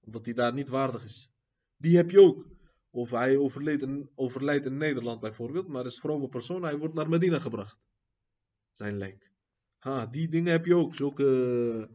Omdat 0.00 0.24
hij 0.24 0.34
daar 0.34 0.52
niet 0.52 0.68
waardig 0.68 1.04
is. 1.04 1.30
Die 1.76 1.96
heb 1.96 2.10
je 2.10 2.20
ook. 2.20 2.46
Of 2.90 3.10
hij 3.10 3.36
overleed 3.36 3.82
in, 3.82 4.10
overlijdt 4.14 4.66
in 4.66 4.76
Nederland 4.76 5.20
bijvoorbeeld, 5.20 5.68
maar 5.68 5.86
is 5.86 6.00
vrome 6.00 6.28
persoon, 6.28 6.62
hij 6.62 6.78
wordt 6.78 6.94
naar 6.94 7.08
Medina 7.08 7.38
gebracht. 7.38 7.78
Zijn 8.72 8.96
lijk. 8.98 9.30
Ha, 9.78 10.06
die 10.06 10.28
dingen 10.28 10.52
heb 10.52 10.64
je 10.64 10.74
ook. 10.74 10.94
Zulke 10.94 11.88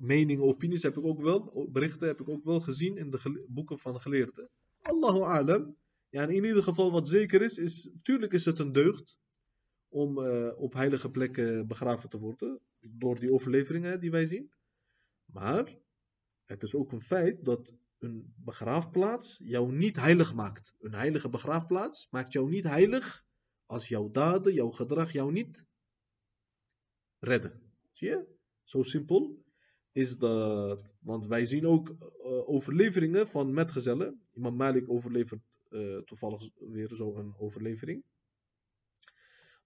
meningen, 0.00 0.44
opinies 0.44 0.82
heb 0.82 0.96
ik 0.96 1.04
ook 1.04 1.20
wel, 1.20 1.68
berichten 1.72 2.06
heb 2.06 2.20
ik 2.20 2.28
ook 2.28 2.44
wel 2.44 2.60
gezien 2.60 2.96
in 2.96 3.10
de 3.10 3.46
boeken 3.48 3.78
van 3.78 4.00
geleerden. 4.00 4.50
Allahu 4.80 5.20
alam. 5.20 5.76
Ja, 6.08 6.22
in 6.22 6.44
ieder 6.44 6.62
geval 6.62 6.92
wat 6.92 7.08
zeker 7.08 7.42
is, 7.42 7.56
is, 7.56 7.90
tuurlijk 8.02 8.32
is 8.32 8.44
het 8.44 8.58
een 8.58 8.72
deugd 8.72 9.18
om 9.88 10.18
uh, 10.18 10.52
op 10.56 10.72
heilige 10.72 11.10
plekken 11.10 11.66
begraven 11.66 12.08
te 12.08 12.18
worden, 12.18 12.60
door 12.80 13.18
die 13.18 13.32
overleveringen 13.32 14.00
die 14.00 14.10
wij 14.10 14.26
zien. 14.26 14.52
Maar 15.24 15.78
het 16.44 16.62
is 16.62 16.74
ook 16.74 16.92
een 16.92 17.00
feit 17.00 17.44
dat 17.44 17.74
een 17.98 18.34
begraafplaats 18.36 19.40
jou 19.42 19.72
niet 19.72 19.96
heilig 19.96 20.34
maakt. 20.34 20.74
Een 20.78 20.94
heilige 20.94 21.28
begraafplaats 21.28 22.08
maakt 22.10 22.32
jou 22.32 22.50
niet 22.50 22.64
heilig 22.64 23.24
als 23.66 23.88
jouw 23.88 24.10
daden, 24.10 24.54
jouw 24.54 24.70
gedrag 24.70 25.12
jou 25.12 25.32
niet 25.32 25.64
redden. 27.18 27.72
Zie 27.92 28.08
je? 28.08 28.38
Zo 28.62 28.82
simpel 28.82 29.44
is 29.92 30.18
dat. 30.18 30.94
Want 31.00 31.26
wij 31.26 31.44
zien 31.44 31.66
ook 31.66 31.88
uh, 31.88 32.48
overleveringen 32.48 33.28
van 33.28 33.52
metgezellen. 33.52 34.22
Imam 34.32 34.56
Malik 34.56 34.90
overlevert 34.90 35.42
uh, 35.70 35.98
toevallig 35.98 36.48
weer 36.54 36.94
zo'n 36.94 37.34
overlevering. 37.38 38.04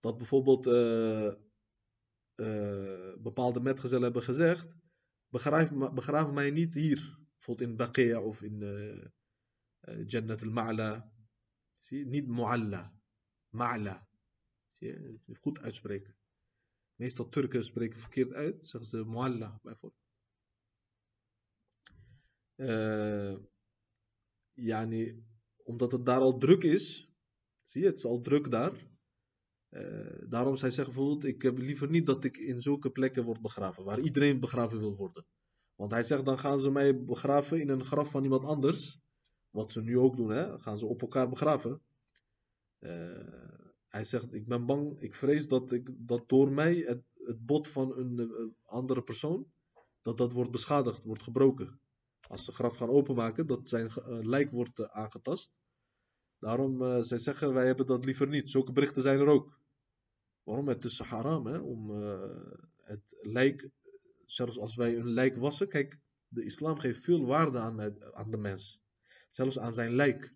Dat 0.01 0.17
bijvoorbeeld 0.17 0.67
uh, 0.67 1.33
bepaalde 3.19 3.61
metgezellen 3.61 4.05
hebben 4.05 4.23
gezegd: 4.23 4.75
begraaf, 5.29 5.93
begraaf 5.95 6.33
mij 6.33 6.51
niet 6.51 6.75
hier. 6.75 7.19
Bijvoorbeeld 7.35 7.71
in 7.71 7.77
Baqia 7.77 8.21
of 8.21 8.43
in 8.43 8.59
Jannat 10.07 10.43
al-Ma'la. 10.43 11.13
Zie? 11.77 12.07
Niet 12.07 12.27
Mu'alla. 12.27 12.93
Ma'la. 13.49 14.09
Zie? 14.79 15.21
Goed 15.41 15.59
uitspreken. 15.59 16.17
Meestal 16.95 17.29
Turken 17.29 17.65
spreken 17.65 17.99
verkeerd 17.99 18.33
uit, 18.33 18.67
zeggen 18.67 18.91
ze 18.91 19.05
Mu'alla 19.05 19.59
bijvoorbeeld. 19.63 20.04
Uh, 22.57 23.35
omdat 25.65 25.93
het 25.93 26.07
daar 26.07 26.21
al 26.21 26.39
druk 26.39 26.63
is. 26.63 27.09
Zie 27.61 27.81
je, 27.81 27.87
het 27.87 27.97
is 27.97 28.05
al 28.05 28.21
druk 28.21 28.51
daar. 28.51 28.73
Uh, 29.71 30.29
daarom 30.29 30.57
zij 30.57 30.71
zeggen 30.71 30.95
bijvoorbeeld, 30.95 31.25
ik 31.25 31.43
heb 31.43 31.59
liever 31.59 31.91
niet 31.91 32.07
dat 32.07 32.25
ik 32.25 32.37
in 32.37 32.61
zulke 32.61 32.91
plekken 32.91 33.25
word 33.25 33.41
begraven, 33.41 33.85
waar 33.85 34.01
iedereen 34.01 34.41
begraven 34.41 34.79
wil 34.79 34.97
worden. 34.97 35.27
Want 35.75 35.91
hij 35.91 36.03
zegt, 36.03 36.25
dan 36.25 36.39
gaan 36.39 36.59
ze 36.59 36.71
mij 36.71 37.05
begraven 37.05 37.61
in 37.61 37.69
een 37.69 37.85
graf 37.85 38.11
van 38.11 38.23
iemand 38.23 38.45
anders. 38.45 38.99
Wat 39.51 39.73
ze 39.73 39.83
nu 39.83 39.99
ook 39.99 40.17
doen, 40.17 40.31
hè? 40.31 40.59
gaan 40.59 40.79
ze 40.79 40.87
op 40.87 41.01
elkaar 41.01 41.29
begraven. 41.29 41.81
Uh, 42.81 43.19
hij 43.89 44.05
zegt, 44.05 44.33
ik 44.33 44.47
ben 44.47 44.67
bang, 44.67 45.01
ik 45.01 45.15
vrees 45.15 45.49
dat, 45.49 45.73
ik, 45.73 45.91
dat 45.97 46.29
door 46.29 46.53
mij 46.53 46.75
het, 46.75 47.03
het 47.15 47.47
bot 47.47 47.69
van 47.69 47.99
een, 47.99 48.19
een 48.19 48.57
andere 48.63 49.03
persoon, 49.03 49.47
dat 50.03 50.17
dat 50.19 50.33
wordt 50.33 50.51
beschadigd, 50.51 51.05
wordt 51.05 51.23
gebroken 51.23 51.81
als 52.29 52.45
ze 52.45 52.53
graf 52.53 52.77
gaan 52.77 52.89
openmaken, 52.89 53.47
dat 53.47 53.69
zijn 53.69 53.91
uh, 53.97 54.19
lijk 54.21 54.51
wordt 54.51 54.79
uh, 54.79 54.87
aangetast. 54.87 55.53
Daarom, 56.39 56.83
uh, 56.83 57.01
zij 57.01 57.19
zeggen, 57.19 57.55
wij 57.55 57.67
hebben 57.67 57.87
dat 57.87 58.05
liever 58.05 58.29
niet. 58.29 58.51
Zulke 58.51 58.73
berichten 58.73 59.03
zijn 59.03 59.19
er 59.19 59.27
ook. 59.27 59.59
Waarom? 60.43 60.69
Het 60.69 60.85
is 60.85 60.99
haram, 60.99 61.47
hè? 61.47 61.59
Om 61.59 61.91
het 62.83 63.03
lijk, 63.21 63.69
zelfs 64.27 64.59
als 64.59 64.77
wij 64.77 64.97
een 64.97 65.09
lijk 65.09 65.37
wassen, 65.37 65.69
kijk, 65.69 65.99
de 66.29 66.45
islam 66.45 66.79
geeft 66.79 67.05
veel 67.05 67.25
waarde 67.27 67.59
aan, 67.59 67.81
aan 68.15 68.31
de 68.31 68.37
mens. 68.37 68.81
Zelfs 69.31 69.59
aan 69.59 69.73
zijn 69.73 69.95
lijk. 69.95 70.35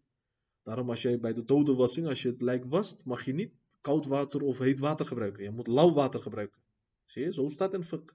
Daarom, 0.63 0.89
als 0.89 1.03
jij 1.03 1.21
bij 1.21 1.33
de 1.33 1.45
dodenwassing, 1.45 2.07
als 2.07 2.23
je 2.23 2.29
het 2.29 2.41
lijk 2.41 2.65
wast, 2.65 3.05
mag 3.05 3.25
je 3.25 3.33
niet 3.33 3.55
koud 3.81 4.07
water 4.07 4.43
of 4.43 4.59
heet 4.59 4.79
water 4.79 5.07
gebruiken. 5.07 5.43
Je 5.43 5.51
moet 5.51 5.67
lauw 5.67 5.93
water 5.93 6.23
gebruiken. 6.23 6.61
Zie 7.05 7.25
je? 7.25 7.33
Zo 7.33 7.49
staat 7.49 7.75
in 7.75 7.83
fiqh. 7.83 8.15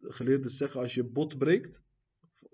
Geleerden 0.00 0.50
zeggen, 0.50 0.80
als 0.80 0.94
je 0.94 1.04
bot 1.04 1.38
breekt, 1.38 1.82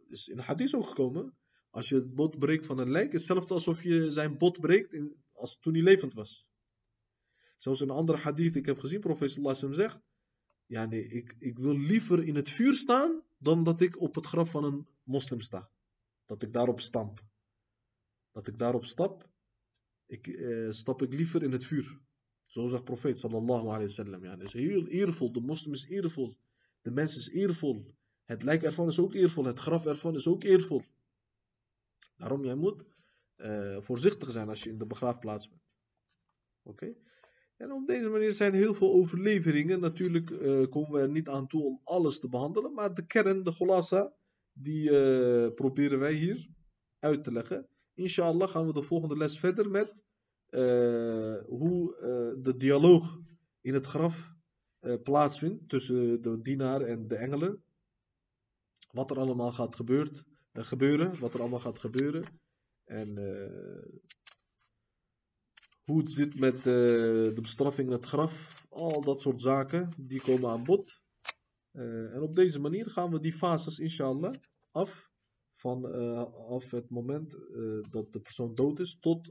is 0.08 0.28
in 0.28 0.38
hadith 0.38 0.74
ook 0.74 0.86
gekomen. 0.86 1.36
Als 1.70 1.88
je 1.88 1.94
het 1.94 2.14
bot 2.14 2.38
breekt 2.38 2.66
van 2.66 2.78
een 2.78 2.90
lijk, 2.90 3.06
is 3.06 3.12
hetzelfde 3.12 3.54
alsof 3.54 3.82
je 3.82 4.10
zijn 4.10 4.38
bot 4.38 4.60
breekt 4.60 4.92
in, 4.92 5.16
als 5.32 5.58
toen 5.58 5.74
hij 5.74 5.82
levend 5.82 6.14
was. 6.14 6.46
Zoals 7.58 7.80
een 7.80 7.90
andere 7.90 8.18
hadith 8.18 8.56
ik 8.56 8.66
heb 8.66 8.78
gezien, 8.78 9.00
professor 9.00 9.42
Lassem 9.42 9.74
zegt. 9.74 10.00
Ja, 10.66 10.86
nee, 10.86 11.08
ik, 11.08 11.34
ik 11.38 11.58
wil 11.58 11.78
liever 11.78 12.24
in 12.24 12.34
het 12.34 12.50
vuur 12.50 12.74
staan 12.74 13.22
dan 13.38 13.64
dat 13.64 13.80
ik 13.80 14.00
op 14.00 14.14
het 14.14 14.26
graf 14.26 14.50
van 14.50 14.64
een 14.64 14.86
moslim 15.02 15.40
sta. 15.40 15.70
Dat 16.24 16.42
ik 16.42 16.52
daarop 16.52 16.80
stamp. 16.80 17.24
Dat 18.32 18.46
ik 18.46 18.58
daarop 18.58 18.84
stap, 18.84 19.30
ik, 20.06 20.26
eh, 20.26 20.70
stap 20.70 21.02
ik 21.02 21.12
liever 21.12 21.42
in 21.42 21.52
het 21.52 21.64
vuur. 21.64 22.00
Zo 22.46 22.66
zegt 22.66 22.84
profeet 22.84 23.18
sallallahu 23.18 23.66
alayhi 23.66 23.86
wa 23.86 23.92
sallam. 23.92 24.24
Ja, 24.24 24.38
is 24.38 24.52
heel 24.52 24.86
eervol. 24.86 25.32
De 25.32 25.40
moslim 25.40 25.72
is 25.72 25.84
eervol. 25.88 26.36
De 26.82 26.90
mens 26.90 27.16
is 27.16 27.28
eervol. 27.28 27.94
Het 28.26 28.42
lijk 28.42 28.62
ervan 28.62 28.88
is 28.88 28.98
ook 28.98 29.14
eervol. 29.14 29.44
Het 29.44 29.58
graf 29.58 29.86
ervan 29.86 30.14
is 30.14 30.26
ook 30.26 30.42
eervol. 30.42 30.82
Daarom, 32.16 32.44
jij 32.44 32.54
moet 32.54 32.84
uh, 33.36 33.80
voorzichtig 33.80 34.30
zijn 34.30 34.48
als 34.48 34.62
je 34.62 34.70
in 34.70 34.78
de 34.78 34.86
begraafplaats 34.86 35.48
bent. 35.48 35.76
Oké? 36.62 36.94
En 37.56 37.72
op 37.72 37.86
deze 37.86 38.08
manier 38.08 38.32
zijn 38.32 38.54
heel 38.54 38.74
veel 38.74 38.92
overleveringen. 38.92 39.80
Natuurlijk 39.80 40.30
uh, 40.30 40.68
komen 40.68 40.92
we 40.92 41.00
er 41.00 41.10
niet 41.10 41.28
aan 41.28 41.46
toe 41.46 41.64
om 41.64 41.80
alles 41.84 42.20
te 42.20 42.28
behandelen. 42.28 42.72
Maar 42.72 42.94
de 42.94 43.06
kern, 43.06 43.42
de 43.42 43.52
golassa, 43.52 44.14
die 44.52 44.90
uh, 44.90 45.54
proberen 45.54 45.98
wij 45.98 46.14
hier 46.14 46.48
uit 46.98 47.24
te 47.24 47.32
leggen. 47.32 47.68
Inshallah 47.94 48.48
gaan 48.48 48.66
we 48.66 48.72
de 48.72 48.82
volgende 48.82 49.16
les 49.16 49.38
verder 49.38 49.70
met 49.70 50.04
hoe 51.46 51.96
de 52.42 52.54
dialoog 52.56 53.18
in 53.60 53.74
het 53.74 53.86
graf 53.86 54.34
plaatsvindt 55.02 55.68
tussen 55.68 56.22
de 56.22 56.40
dienaar 56.40 56.80
en 56.80 57.08
de 57.08 57.16
engelen 57.16 57.64
wat 58.96 59.10
er 59.10 59.18
allemaal 59.18 59.52
gaat 59.52 59.80
uh, 59.90 60.04
gebeuren, 60.52 61.18
wat 61.18 61.34
er 61.34 61.40
allemaal 61.40 61.60
gaat 61.60 61.78
gebeuren. 61.78 62.40
En 62.84 63.18
uh, 63.18 64.00
hoe 65.84 65.98
het 65.98 66.12
zit 66.12 66.38
met 66.38 66.56
uh, 66.56 66.62
de 66.64 67.40
bestraffing 67.42 67.88
in 67.88 67.94
het 67.94 68.04
graf, 68.04 68.66
al 68.68 69.00
dat 69.00 69.20
soort 69.20 69.42
zaken, 69.42 69.92
die 69.96 70.20
komen 70.20 70.50
aan 70.50 70.64
bod. 70.64 71.00
en 72.14 72.22
op 72.22 72.34
deze 72.34 72.60
manier 72.60 72.90
gaan 72.90 73.10
we 73.10 73.20
die 73.20 73.32
fases, 73.32 73.78
inshallah, 73.78 74.34
af 74.70 75.10
van 75.54 75.84
af 76.32 76.70
het 76.70 76.90
moment 76.90 77.30
dat 77.90 78.12
de 78.12 78.20
persoon 78.20 78.54
dood 78.54 78.80
is 78.80 78.98
tot 79.00 79.24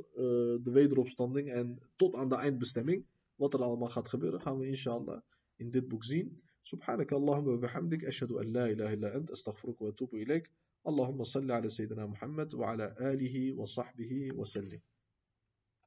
de 0.63 0.71
wederopstanding 0.71 1.51
en 1.51 1.89
tot 1.95 2.15
aan 2.15 2.29
de 2.29 2.35
eindbestemming. 2.35 3.05
Wat 3.35 3.53
er 3.53 3.61
allemaal 3.61 3.89
gaat 3.89 4.09
gebeuren, 4.09 4.41
gaan 4.41 4.57
we 4.57 4.67
inshallah 4.67 5.21
in 5.55 5.69
dit 5.69 5.87
boek 5.87 6.03
zien. 6.03 6.44
سبحانك 6.65 7.13
اللهم 7.13 7.47
وبحمدك 7.47 8.05
أشهد 8.05 8.31
أن 8.31 8.53
لا 8.53 8.65
إله 8.65 8.93
إلا 8.93 9.17
أنت 9.17 9.31
أستغفرك 9.31 9.81
وأتوب 9.81 10.15
إليك. 10.15 10.49
اللهم 10.87 11.23
صل 11.23 11.51
على 11.51 11.69
سيدنا 11.69 12.05
محمد 12.05 12.53
وعلى 12.53 12.95
آله 13.01 13.53
وصحبه 13.53 14.29
وسلم. 14.33 14.81